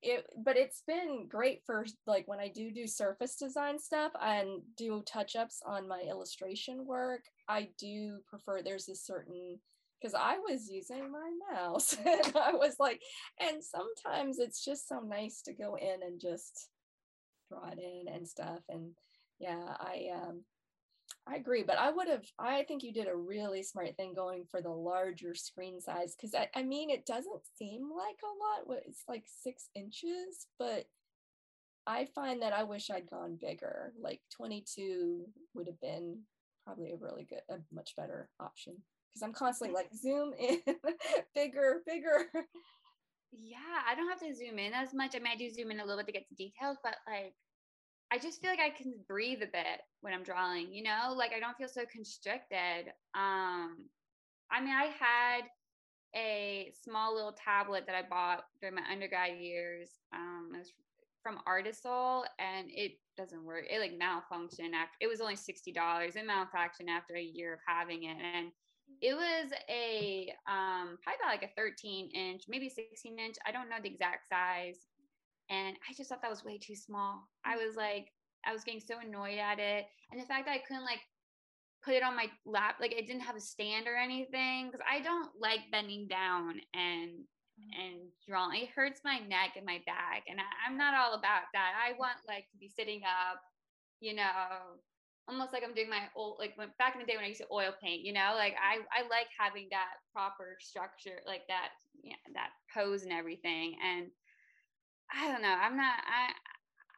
it 0.03 0.27
but 0.45 0.57
it's 0.57 0.83
been 0.87 1.27
great 1.29 1.63
for 1.65 1.87
like 2.07 2.27
when 2.27 2.41
I 2.41 2.49
do 2.49 2.73
do 2.73 2.87
surface 2.87 3.37
design 3.37 3.79
stuff 3.79 4.13
and 4.21 4.61
do 4.77 5.03
touch 5.07 5.37
ups 5.37 5.61
on 5.65 5.89
my 5.89 6.01
illustration 6.01 6.85
work. 6.87 7.23
I 7.49 7.69
do 7.79 8.19
prefer 8.29 8.63
there's 8.63 8.89
a 8.89 8.97
certain 8.97 9.59
because 10.01 10.15
I 10.15 10.39
was 10.39 10.69
using 10.69 11.11
my 11.13 11.31
mouse 11.53 11.97
and 12.07 12.37
I 12.37 12.53
was 12.53 12.77
like, 12.81 13.01
and 13.41 13.63
sometimes 13.63 14.39
it's 14.39 14.65
just 14.65 14.89
so 14.89 14.99
nice 15.01 15.43
to 15.43 15.53
go 15.53 15.77
in 15.77 16.03
and 16.05 16.21
just 16.21 16.69
draw 17.49 17.69
it 17.71 17.79
in 17.79 18.13
and 18.13 18.27
stuff. 18.27 18.61
And 18.69 18.91
yeah, 19.39 19.77
I 19.79 20.09
um 20.15 20.43
I 21.29 21.37
agree, 21.37 21.63
but 21.63 21.79
I 21.79 21.91
would 21.91 22.09
have, 22.09 22.25
I 22.39 22.65
think 22.65 22.83
you 22.83 22.93
did 22.93 23.07
a 23.07 23.17
really 23.17 23.63
smart 23.63 23.97
thing 23.97 24.13
going 24.13 24.45
for 24.51 24.61
the 24.61 24.71
larger 24.71 25.35
screen 25.35 25.81
size 25.81 26.17
because 26.17 26.35
I, 26.35 26.49
I 26.55 26.63
mean, 26.65 26.91
it 26.91 27.07
doesn't 27.07 27.47
seem 27.57 27.83
like 27.83 28.17
a 28.25 28.71
lot. 28.71 28.81
It's 28.87 29.05
like 29.09 29.25
six 29.43 29.69
inches, 29.77 30.49
but 30.59 30.87
I 31.87 32.07
find 32.15 32.43
that 32.43 32.53
I 32.53 32.65
wish 32.65 32.91
I'd 32.91 33.09
gone 33.09 33.39
bigger. 33.41 33.93
Like 34.01 34.21
22 34.37 35.27
would 35.55 35.69
have 35.69 35.81
been 35.81 36.19
probably 36.65 36.93
a 36.93 36.97
really 36.97 37.25
good, 37.25 37.43
a 37.49 37.59
much 37.73 37.95
better 37.97 38.29
option 38.41 38.75
because 39.13 39.23
I'm 39.23 39.33
constantly 39.33 39.75
mm. 39.75 39.77
like 39.77 39.95
zoom 39.95 40.33
in, 40.39 40.61
bigger, 41.35 41.83
bigger. 41.87 42.27
Yeah, 43.33 43.59
I 43.89 43.95
don't 43.95 44.09
have 44.09 44.21
to 44.21 44.35
zoom 44.35 44.59
in 44.59 44.73
as 44.73 44.93
much. 44.93 45.15
I 45.15 45.19
mean, 45.19 45.33
I 45.33 45.37
do 45.37 45.51
zoom 45.51 45.71
in 45.71 45.81
a 45.81 45.85
little 45.85 45.99
bit 45.99 46.07
to 46.07 46.13
get 46.13 46.29
to 46.29 46.35
details, 46.35 46.79
but 46.83 46.97
like 47.07 47.35
I 48.13 48.19
just 48.19 48.43
feel 48.43 48.51
like 48.51 48.61
I 48.61 48.69
can 48.69 48.93
breathe 49.09 49.43
a 49.43 49.47
bit 49.47 49.81
when 50.03 50.13
I'm 50.13 50.23
drawing, 50.23 50.71
you 50.71 50.83
know, 50.83 51.15
like 51.17 51.33
I 51.33 51.41
don't 51.41 51.57
feel 51.57 51.69
so 51.69 51.87
constricted. 51.91 52.93
Um, 53.15 53.87
I 54.51 54.61
mean, 54.61 54.75
I 54.75 54.93
had 54.99 55.45
a 56.15 56.75
small 56.85 57.15
little 57.15 57.33
tablet 57.33 57.85
that 57.87 57.95
I 57.97 58.03
bought 58.07 58.45
during 58.61 58.75
my 58.75 58.83
undergrad 58.93 59.39
years. 59.39 59.89
Um, 60.15 60.51
it 60.55 60.59
was 60.59 60.73
from 61.23 61.39
Artisul 61.49 62.25
and 62.39 62.69
it 62.71 62.99
doesn't 63.17 63.45
work. 63.45 63.65
It 63.71 63.81
like 63.81 63.99
malfunctioned 63.99 64.75
after 64.75 64.97
it 65.01 65.07
was 65.07 65.23
only 65.23 65.37
$60. 65.37 65.69
It 65.69 66.29
malfunctioned 66.29 66.91
after 66.91 67.15
a 67.15 67.23
year 67.23 67.55
of 67.55 67.61
having 67.67 68.05
it. 68.05 68.17
And 68.21 68.53
it 69.01 69.15
was 69.15 69.53
a 69.71 70.35
um 70.47 70.99
probably 71.03 71.19
about 71.23 71.31
like 71.31 71.45
a 71.45 71.55
13 71.57 72.11
inch, 72.11 72.43
maybe 72.47 72.69
16 72.69 73.19
inch. 73.19 73.37
I 73.47 73.53
don't 73.53 73.71
know 73.71 73.77
the 73.83 73.89
exact 73.89 74.29
size. 74.29 74.92
And 75.53 75.77
I 75.89 75.93
just 75.95 76.09
thought 76.09 76.23
that 76.23 76.31
was 76.31 76.45
way 76.45 76.57
too 76.57 76.75
small. 76.75 77.29
I 77.45 77.57
was 77.57 77.77
like, 77.77 78.09
I 78.47 78.53
was 78.53 78.65
getting 78.65 78.81
so 78.81 78.97
annoyed 78.99 79.39
at 79.39 79.59
it. 79.59 79.85
And 80.11 80.21
the 80.21 80.25
fact 80.27 80.47
that 80.47 80.53
I 80.57 80.65
couldn't 80.67 80.85
like 80.85 81.01
put 81.85 81.95
it 81.95 82.03
on 82.03 82.17
my 82.17 82.27
lap, 82.47 82.77
like 82.81 82.93
it 82.93 83.07
didn't 83.07 83.29
have 83.29 83.37
a 83.37 83.41
stand 83.41 83.87
or 83.87 83.95
anything, 83.95 84.67
because 84.67 84.85
I 84.91 85.01
don't 85.01 85.29
like 85.39 85.61
bending 85.71 86.09
down 86.09 86.57
and 86.73 87.29
mm. 87.61 87.69
and 87.85 88.01
drawing. 88.27 88.63
It 88.63 88.71
hurts 88.75 89.03
my 89.05 89.19
neck 89.19 89.55
and 89.57 89.67
my 89.67 89.81
back. 89.85 90.25
And 90.27 90.41
I, 90.41 90.49
I'm 90.67 90.79
not 90.79 90.95
all 90.95 91.13
about 91.15 91.53
that. 91.53 91.73
I 91.77 91.99
want 91.99 92.17
like 92.27 92.49
to 92.53 92.57
be 92.59 92.69
sitting 92.69 93.03
up, 93.05 93.39
you 94.01 94.15
know, 94.15 94.81
almost 95.29 95.53
like 95.53 95.63
I'm 95.63 95.75
doing 95.75 95.91
my 95.91 96.09
old 96.17 96.37
like 96.39 96.57
when, 96.57 96.69
back 96.79 96.95
in 96.95 97.01
the 97.01 97.07
day 97.07 97.17
when 97.17 97.27
I 97.27 97.29
used 97.29 97.43
to 97.43 97.53
oil 97.53 97.73
paint, 97.83 98.03
you 98.03 98.15
know, 98.15 98.33
like 98.37 98.55
I 98.57 98.81
I 98.89 99.07
like 99.09 99.29
having 99.39 99.69
that 99.71 100.01
proper 100.15 100.57
structure, 100.61 101.21
like 101.27 101.43
that 101.49 101.77
yeah, 102.03 102.17
that 102.35 102.51
pose 102.73 103.03
and 103.03 103.13
everything. 103.13 103.77
And 103.85 104.09
I 105.13 105.31
don't 105.31 105.43
know. 105.43 105.55
I'm 105.55 105.77
not. 105.77 105.95
I. 106.07 106.33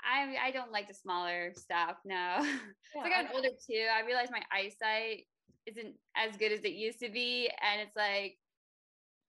I, 0.06 0.48
I 0.48 0.50
don't 0.50 0.70
like 0.70 0.86
the 0.86 0.94
smaller 0.94 1.52
stuff. 1.56 1.96
No. 2.04 2.38
Yeah, 2.94 3.02
so 3.02 3.08
I 3.08 3.22
got 3.22 3.34
older 3.34 3.48
too. 3.48 3.86
I 3.92 4.06
realized 4.06 4.30
my 4.30 4.42
eyesight 4.52 5.24
isn't 5.66 5.94
as 6.16 6.36
good 6.36 6.52
as 6.52 6.60
it 6.60 6.74
used 6.74 7.00
to 7.00 7.08
be 7.08 7.50
and 7.60 7.80
it's 7.80 7.96
like 7.96 8.36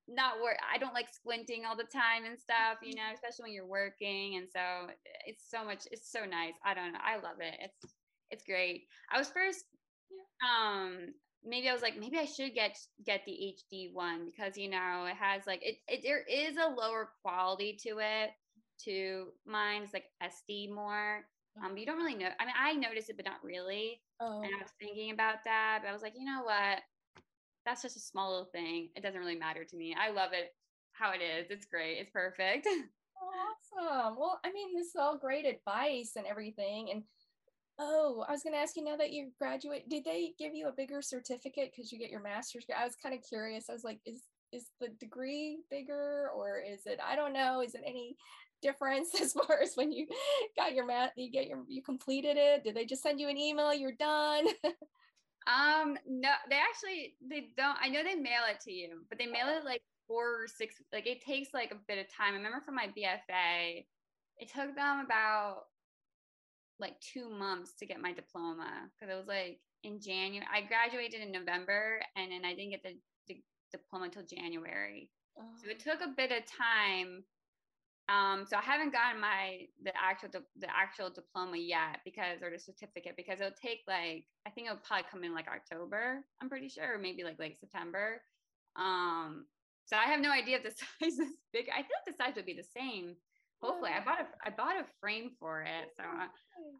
not 0.08 0.40
work 0.40 0.56
i 0.72 0.78
don't 0.78 0.94
like 0.94 1.08
squinting 1.12 1.64
all 1.64 1.76
the 1.76 1.84
time 1.84 2.24
and 2.24 2.38
stuff 2.38 2.78
you 2.82 2.94
know 2.94 3.02
especially 3.12 3.42
when 3.42 3.52
you're 3.52 3.66
working 3.66 4.36
and 4.36 4.46
so 4.48 4.88
it's 5.26 5.50
so 5.50 5.64
much 5.64 5.84
it's 5.90 6.10
so 6.10 6.24
nice 6.24 6.54
i 6.64 6.74
don't 6.74 6.92
know 6.92 6.98
i 7.04 7.16
love 7.16 7.40
it 7.40 7.54
it's 7.60 7.94
it's 8.30 8.44
great 8.44 8.84
i 9.12 9.18
was 9.18 9.28
first 9.28 9.64
um 10.46 11.12
maybe 11.44 11.68
i 11.68 11.72
was 11.72 11.82
like 11.82 11.98
maybe 11.98 12.18
i 12.18 12.24
should 12.24 12.54
get 12.54 12.76
get 13.04 13.22
the 13.26 13.32
hd 13.72 13.92
one 13.92 14.26
because 14.26 14.56
you 14.56 14.70
know 14.70 15.06
it 15.10 15.16
has 15.16 15.42
like 15.46 15.60
it, 15.62 15.76
it 15.88 16.00
there 16.04 16.22
is 16.22 16.56
a 16.56 16.68
lower 16.68 17.10
quality 17.22 17.76
to 17.82 17.98
it 17.98 18.30
to 18.82 19.26
mine 19.46 19.82
it's 19.82 19.94
like 19.94 20.06
sd 20.22 20.72
more 20.72 21.24
um 21.62 21.72
but 21.72 21.80
you 21.80 21.86
don't 21.86 21.98
really 21.98 22.14
know 22.14 22.28
i 22.38 22.44
mean 22.44 22.54
i 22.58 22.72
noticed 22.74 23.10
it 23.10 23.16
but 23.16 23.26
not 23.26 23.42
really 23.42 24.00
oh. 24.20 24.42
and 24.42 24.50
i 24.54 24.62
was 24.62 24.72
thinking 24.80 25.12
about 25.12 25.36
that 25.44 25.80
but 25.82 25.88
i 25.88 25.92
was 25.92 26.02
like 26.02 26.14
you 26.16 26.24
know 26.24 26.42
what 26.42 26.80
that's 27.66 27.82
just 27.82 27.96
a 27.96 28.00
small 28.00 28.30
little 28.30 28.48
thing. 28.52 28.88
It 28.94 29.02
doesn't 29.02 29.18
really 29.20 29.36
matter 29.36 29.64
to 29.64 29.76
me. 29.76 29.94
I 30.00 30.12
love 30.12 30.30
it 30.32 30.54
how 30.92 31.10
it 31.10 31.20
is. 31.20 31.50
It's 31.50 31.66
great. 31.66 31.98
It's 31.98 32.10
perfect. 32.10 32.66
awesome. 33.76 34.16
Well, 34.16 34.40
I 34.44 34.52
mean, 34.52 34.68
this 34.74 34.86
is 34.86 34.96
all 34.98 35.18
great 35.18 35.44
advice 35.44 36.12
and 36.16 36.26
everything. 36.26 36.90
And 36.92 37.02
oh, 37.78 38.24
I 38.26 38.32
was 38.32 38.42
going 38.42 38.54
to 38.54 38.60
ask 38.60 38.76
you 38.76 38.84
now 38.84 38.96
that 38.96 39.12
you 39.12 39.32
graduate, 39.38 39.88
did 39.90 40.04
they 40.04 40.32
give 40.38 40.54
you 40.54 40.68
a 40.68 40.72
bigger 40.72 41.02
certificate 41.02 41.72
because 41.74 41.90
you 41.90 41.98
get 41.98 42.10
your 42.10 42.22
master's? 42.22 42.64
I 42.74 42.84
was 42.84 42.96
kind 42.96 43.14
of 43.14 43.20
curious. 43.28 43.68
I 43.68 43.74
was 43.74 43.84
like, 43.84 43.98
is 44.06 44.22
is 44.52 44.70
the 44.80 44.88
degree 45.00 45.58
bigger 45.70 46.30
or 46.34 46.60
is 46.60 46.86
it? 46.86 47.00
I 47.04 47.16
don't 47.16 47.32
know. 47.32 47.62
Is 47.62 47.74
it 47.74 47.82
any 47.84 48.16
difference 48.62 49.10
as 49.20 49.32
far 49.32 49.60
as 49.62 49.74
when 49.74 49.92
you 49.92 50.06
got 50.56 50.74
your 50.74 50.86
math? 50.86 51.12
You 51.16 51.30
get 51.30 51.46
your 51.46 51.64
you 51.68 51.82
completed 51.82 52.36
it? 52.36 52.64
Did 52.64 52.74
they 52.74 52.84
just 52.84 53.02
send 53.02 53.20
you 53.20 53.28
an 53.28 53.36
email? 53.36 53.74
You're 53.74 53.92
done. 53.92 54.46
Um, 55.46 55.96
no, 56.08 56.30
they 56.50 56.56
actually 56.56 57.14
they 57.22 57.50
don't. 57.56 57.76
I 57.80 57.88
know 57.88 58.02
they 58.02 58.16
mail 58.16 58.42
it 58.50 58.58
to 58.62 58.72
you, 58.72 59.02
but 59.08 59.16
they 59.18 59.26
mail 59.26 59.46
it 59.48 59.64
like 59.64 59.80
four 60.08 60.42
or 60.42 60.48
six. 60.48 60.74
Like 60.92 61.06
it 61.06 61.24
takes 61.24 61.54
like 61.54 61.70
a 61.70 61.78
bit 61.86 61.98
of 61.98 62.12
time. 62.12 62.34
I 62.34 62.36
remember 62.36 62.60
for 62.64 62.72
my 62.72 62.88
BFA, 62.88 63.84
it 64.38 64.52
took 64.52 64.74
them 64.74 65.04
about 65.04 65.64
like 66.78 67.00
two 67.00 67.30
months 67.30 67.74
to 67.78 67.86
get 67.86 68.00
my 68.00 68.12
diploma 68.12 68.90
because 68.98 69.12
it 69.12 69.16
was 69.16 69.28
like 69.28 69.60
in 69.84 70.00
January. 70.00 70.46
I 70.52 70.62
graduated 70.62 71.20
in 71.20 71.30
November, 71.30 72.00
and 72.16 72.32
then 72.32 72.44
I 72.44 72.54
didn't 72.54 72.70
get 72.70 72.82
the, 72.82 72.98
the 73.28 73.40
diploma 73.70 74.06
until 74.06 74.24
January. 74.24 75.10
Oh. 75.38 75.44
So 75.62 75.70
it 75.70 75.78
took 75.78 76.00
a 76.00 76.14
bit 76.16 76.32
of 76.32 76.42
time 76.46 77.22
um, 78.08 78.46
so 78.46 78.56
I 78.56 78.62
haven't 78.62 78.92
gotten 78.92 79.20
my 79.20 79.66
the 79.82 79.92
actual 79.96 80.28
the 80.60 80.68
actual 80.70 81.10
diploma 81.10 81.56
yet 81.56 82.00
because 82.04 82.40
or 82.40 82.50
the 82.50 82.58
certificate 82.58 83.14
because 83.16 83.40
it'll 83.40 83.58
take 83.60 83.80
like 83.88 84.26
I 84.46 84.50
think 84.50 84.68
it'll 84.68 84.78
probably 84.78 85.06
come 85.10 85.24
in 85.24 85.34
like 85.34 85.48
October. 85.48 86.24
I'm 86.40 86.48
pretty 86.48 86.68
sure, 86.68 86.94
or 86.94 86.98
maybe 86.98 87.24
like 87.24 87.40
late 87.40 87.58
September. 87.58 88.22
Um, 88.76 89.46
so 89.86 89.96
I 89.96 90.04
have 90.04 90.20
no 90.20 90.30
idea 90.30 90.58
if 90.58 90.62
the 90.62 90.70
size 91.02 91.18
is 91.18 91.34
big. 91.52 91.66
I 91.72 91.82
think 91.82 92.06
the 92.06 92.12
size 92.12 92.34
would 92.36 92.46
be 92.46 92.54
the 92.54 92.62
same. 92.76 93.16
Hopefully, 93.60 93.90
I 93.90 94.04
bought 94.04 94.20
a 94.20 94.26
I 94.44 94.50
bought 94.50 94.76
a 94.78 94.86
frame 95.00 95.30
for 95.40 95.62
it, 95.62 95.90
so 95.96 96.04
I, 96.04 96.28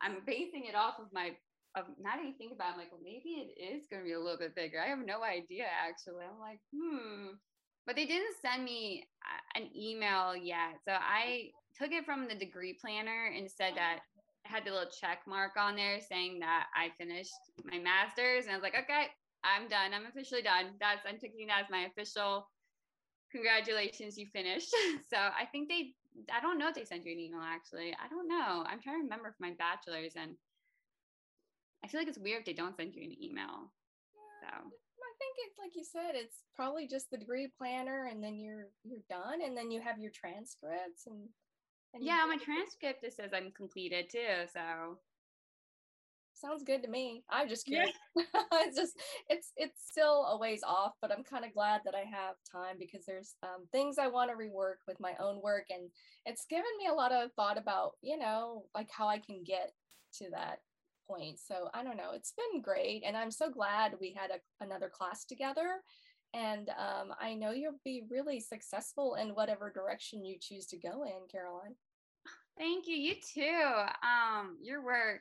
I'm 0.03 0.19
basing 0.27 0.67
it 0.67 0.77
off 0.77 1.01
of 1.01 1.13
my 1.13 1.33
of 1.75 1.87
not 2.01 2.21
even 2.21 2.35
think 2.35 2.53
about. 2.53 2.69
It, 2.69 2.73
I'm 2.75 2.79
like, 2.79 2.93
well, 2.93 3.03
maybe 3.03 3.43
it 3.43 3.59
is 3.59 3.87
going 3.91 4.03
to 4.03 4.07
be 4.07 4.13
a 4.15 4.21
little 4.21 4.39
bit 4.39 4.55
bigger. 4.55 4.81
I 4.81 4.89
have 4.89 5.05
no 5.05 5.25
idea 5.25 5.67
actually. 5.67 6.25
I'm 6.25 6.39
like, 6.39 6.61
hmm 6.71 7.35
but 7.87 7.97
they 7.97 8.07
didn't 8.07 8.35
send 8.43 8.65
me 8.65 9.07
uh, 9.23 9.61
an 9.61 9.71
email 9.77 10.37
yet. 10.37 10.81
So 10.85 10.93
I 10.93 11.51
took 11.79 11.93
it 11.93 12.05
from 12.05 12.27
the 12.29 12.35
degree 12.35 12.77
planner 12.81 13.33
and 13.37 13.51
said 13.51 13.75
that 13.77 14.01
I 14.45 14.49
had 14.49 14.65
the 14.65 14.71
little 14.71 14.91
check 15.01 15.21
mark 15.27 15.53
on 15.59 15.77
there 15.77 16.01
saying 16.01 16.41
that 16.41 16.67
I 16.75 16.91
finished 16.99 17.33
my 17.65 17.79
master's. 17.79 18.45
And 18.45 18.53
I 18.53 18.57
was 18.57 18.63
like, 18.63 18.77
okay, 18.79 19.07
I'm 19.45 19.69
done. 19.69 19.95
I'm 19.95 20.07
officially 20.07 20.43
done. 20.43 20.75
That's, 20.81 21.01
I'm 21.07 21.19
taking 21.19 21.47
that 21.47 21.65
as 21.65 21.71
my 21.71 21.87
official 21.87 22.49
congratulations, 23.31 24.17
you 24.17 24.27
finished. 24.33 24.71
so 25.11 25.17
I 25.17 25.47
think 25.51 25.69
they, 25.69 25.95
I 26.33 26.41
don't 26.41 26.59
know 26.59 26.69
if 26.69 26.75
they 26.75 26.85
sent 26.85 27.05
you 27.05 27.13
an 27.13 27.21
email 27.21 27.43
actually. 27.43 27.95
I 27.95 28.09
don't 28.09 28.29
know. 28.29 28.65
I'm 28.67 28.81
trying 28.81 28.99
to 28.99 29.03
remember 29.05 29.31
for 29.31 29.43
my 29.45 29.53
bachelor's 29.59 30.15
and 30.17 30.33
I 31.85 31.89
feel 31.89 32.01
like 32.01 32.09
it's 32.09 32.19
weird 32.19 32.41
if 32.41 32.47
they 32.47 32.53
don't 32.53 32.77
send 32.77 32.95
you 32.95 33.03
an 33.05 33.15
email. 33.23 33.71
So 34.43 34.71
think 35.19 35.37
it's 35.47 35.59
like 35.59 35.73
you 35.75 35.85
said, 35.85 36.15
it's 36.15 36.45
probably 36.55 36.87
just 36.87 37.11
the 37.11 37.19
degree 37.19 37.49
planner, 37.59 38.09
and 38.11 38.23
then 38.23 38.39
you're 38.39 38.69
you're 38.85 39.05
done, 39.09 39.43
and 39.45 39.57
then 39.57 39.71
you 39.71 39.81
have 39.81 39.99
your 39.99 40.13
transcripts 40.13 41.07
and. 41.07 41.29
and 41.95 42.05
yeah, 42.05 42.25
my 42.29 42.37
transcript 42.37 43.05
it 43.05 43.15
says 43.15 43.33
I'm 43.35 43.53
completed 43.53 44.11
too. 44.11 44.47
So. 44.53 44.99
Sounds 46.39 46.63
good 46.65 46.83
to 46.83 46.89
me. 46.91 47.25
I'm 47.31 47.49
just 47.49 47.65
curious. 47.65 47.97
Yeah. 48.15 48.25
it's 48.53 48.77
just 48.77 48.93
it's 49.31 49.53
it's 49.57 49.81
still 49.91 50.27
a 50.27 50.37
ways 50.37 50.61
off, 50.63 50.93
but 51.01 51.11
I'm 51.11 51.25
kind 51.25 51.47
of 51.47 51.55
glad 51.55 51.81
that 51.87 51.95
I 51.95 52.05
have 52.11 52.35
time 52.53 52.77
because 52.79 53.07
there's 53.07 53.37
um, 53.43 53.67
things 53.73 53.97
I 53.99 54.09
want 54.09 54.31
to 54.31 54.37
rework 54.37 54.85
with 54.87 55.01
my 55.01 55.15
own 55.19 55.41
work, 55.43 55.65
and 55.71 55.89
it's 56.27 56.45
given 56.45 56.67
me 56.79 56.89
a 56.89 56.95
lot 56.95 57.11
of 57.11 57.33
thought 57.33 57.57
about 57.57 57.93
you 58.03 58.19
know 58.19 58.65
like 58.75 58.91
how 58.91 59.09
I 59.09 59.19
can 59.19 59.45
get 59.47 59.73
to 60.19 60.27
that 60.33 60.59
point. 61.09 61.39
So 61.39 61.69
I 61.75 61.83
don't 61.83 61.97
know. 61.97 62.13
It's 62.15 62.33
been 62.33 62.61
great. 62.61 63.03
And 63.07 63.17
I'm 63.17 63.31
so 63.31 63.51
glad 63.51 63.95
we 64.01 64.13
had 64.13 64.31
a, 64.31 64.65
another 64.65 64.89
class 64.89 65.25
together. 65.25 65.81
And 66.35 66.69
um, 66.71 67.15
I 67.21 67.35
know 67.35 67.53
you'll 67.53 67.81
be 67.85 68.03
really 68.11 68.41
successful 68.41 69.15
in 69.15 69.31
whatever 69.31 69.71
direction 69.71 70.25
you 70.25 70.37
choose 70.41 70.67
to 70.67 70.77
go 70.77 71.05
in, 71.05 71.29
Caroline. 71.31 71.77
Thank 72.59 72.87
you. 72.87 72.97
You 72.97 73.15
too. 73.15 73.73
Um, 74.03 74.57
your 74.63 74.85
work, 74.85 75.21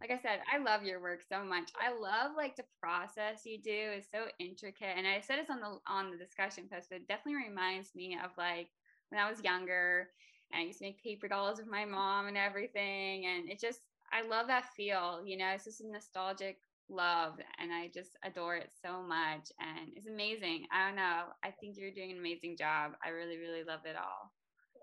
like 0.00 0.10
I 0.10 0.18
said, 0.18 0.40
I 0.52 0.58
love 0.58 0.82
your 0.82 1.00
work 1.00 1.20
so 1.28 1.44
much. 1.44 1.70
I 1.80 1.92
love 1.92 2.32
like 2.36 2.56
the 2.56 2.64
process 2.80 3.46
you 3.46 3.58
do 3.58 3.92
is 3.96 4.04
so 4.12 4.26
intricate. 4.38 4.94
And 4.96 5.06
I 5.06 5.20
said 5.20 5.38
this 5.38 5.50
on 5.50 5.60
the 5.60 5.78
on 5.86 6.10
the 6.10 6.16
discussion 6.16 6.68
post, 6.70 6.88
but 6.90 6.96
it 6.96 7.08
definitely 7.08 7.48
reminds 7.48 7.94
me 7.94 8.18
of 8.22 8.30
like 8.36 8.68
when 9.08 9.20
I 9.20 9.30
was 9.30 9.42
younger 9.42 10.08
and 10.52 10.60
I 10.60 10.64
used 10.64 10.78
to 10.80 10.84
make 10.84 11.02
paper 11.02 11.28
dolls 11.28 11.58
with 11.58 11.68
my 11.68 11.84
mom 11.84 12.26
and 12.26 12.36
everything. 12.36 13.26
And 13.26 13.48
it 13.48 13.60
just 13.60 13.80
I 14.12 14.26
love 14.26 14.46
that 14.48 14.66
feel. 14.76 15.22
You 15.24 15.36
know, 15.36 15.50
it's 15.54 15.64
just 15.64 15.80
a 15.80 15.88
nostalgic 15.90 16.58
love, 16.88 17.34
and 17.58 17.72
I 17.72 17.90
just 17.92 18.16
adore 18.24 18.56
it 18.56 18.70
so 18.84 19.02
much. 19.02 19.50
And 19.60 19.90
it's 19.94 20.06
amazing. 20.08 20.66
I 20.72 20.86
don't 20.86 20.96
know. 20.96 21.24
I 21.44 21.50
think 21.60 21.76
you're 21.76 21.90
doing 21.92 22.12
an 22.12 22.18
amazing 22.18 22.56
job. 22.56 22.92
I 23.04 23.10
really, 23.10 23.38
really 23.38 23.64
love 23.64 23.80
it 23.84 23.96
all. 23.96 24.32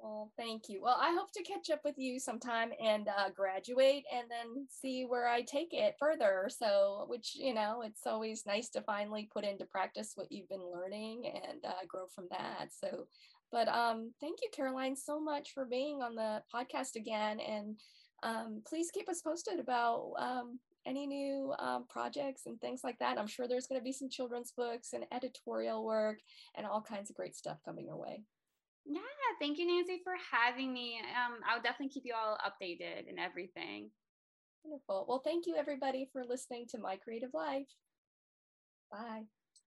Well, 0.01 0.33
thank 0.37 0.63
you. 0.67 0.81
Well, 0.81 0.97
I 0.99 1.15
hope 1.17 1.31
to 1.31 1.43
catch 1.43 1.69
up 1.69 1.79
with 1.85 1.97
you 1.97 2.19
sometime 2.19 2.71
and 2.83 3.07
uh, 3.07 3.29
graduate 3.33 4.03
and 4.13 4.29
then 4.29 4.67
see 4.69 5.05
where 5.07 5.29
I 5.29 5.43
take 5.43 5.69
it 5.71 5.95
further. 5.97 6.49
So, 6.49 7.05
which, 7.07 7.35
you 7.35 7.53
know, 7.53 7.83
it's 7.85 8.05
always 8.05 8.45
nice 8.45 8.67
to 8.71 8.81
finally 8.81 9.29
put 9.33 9.45
into 9.45 9.63
practice 9.65 10.11
what 10.15 10.29
you've 10.29 10.49
been 10.49 10.69
learning 10.73 11.31
and 11.33 11.63
uh, 11.65 11.85
grow 11.87 12.07
from 12.13 12.27
that. 12.31 12.71
So, 12.77 13.07
but 13.49 13.69
um, 13.69 14.11
thank 14.19 14.39
you, 14.41 14.49
Caroline, 14.53 14.97
so 14.97 15.21
much 15.21 15.53
for 15.53 15.63
being 15.63 16.01
on 16.01 16.15
the 16.15 16.41
podcast 16.53 16.95
again. 16.97 17.39
And 17.39 17.77
um, 18.23 18.61
please 18.67 18.89
keep 18.91 19.09
us 19.09 19.21
posted 19.21 19.59
about 19.59 20.13
um, 20.17 20.59
any 20.85 21.05
new 21.05 21.53
um, 21.59 21.85
projects 21.89 22.43
and 22.45 22.59
things 22.59 22.81
like 22.83 22.97
that. 22.99 23.19
I'm 23.19 23.27
sure 23.27 23.47
there's 23.47 23.67
going 23.67 23.79
to 23.79 23.83
be 23.83 23.93
some 23.93 24.09
children's 24.09 24.51
books 24.51 24.93
and 24.93 25.05
editorial 25.11 25.83
work 25.85 26.19
and 26.55 26.65
all 26.65 26.81
kinds 26.81 27.09
of 27.09 27.15
great 27.15 27.35
stuff 27.35 27.57
coming 27.65 27.85
your 27.85 27.97
way. 27.97 28.23
Yeah, 28.85 28.99
thank 29.39 29.57
you, 29.57 29.67
Nancy, 29.67 30.01
for 30.03 30.13
having 30.31 30.73
me. 30.73 30.97
Um, 30.99 31.39
I'll 31.47 31.61
definitely 31.61 31.89
keep 31.89 32.03
you 32.05 32.13
all 32.13 32.37
updated 32.45 33.07
and 33.07 33.19
everything. 33.19 33.89
Wonderful. 34.63 35.05
Well, 35.07 35.21
thank 35.23 35.45
you, 35.45 35.55
everybody, 35.55 36.09
for 36.11 36.23
listening 36.27 36.65
to 36.69 36.77
My 36.77 36.97
Creative 36.97 37.33
Life. 37.33 37.67
Bye. 38.91 39.23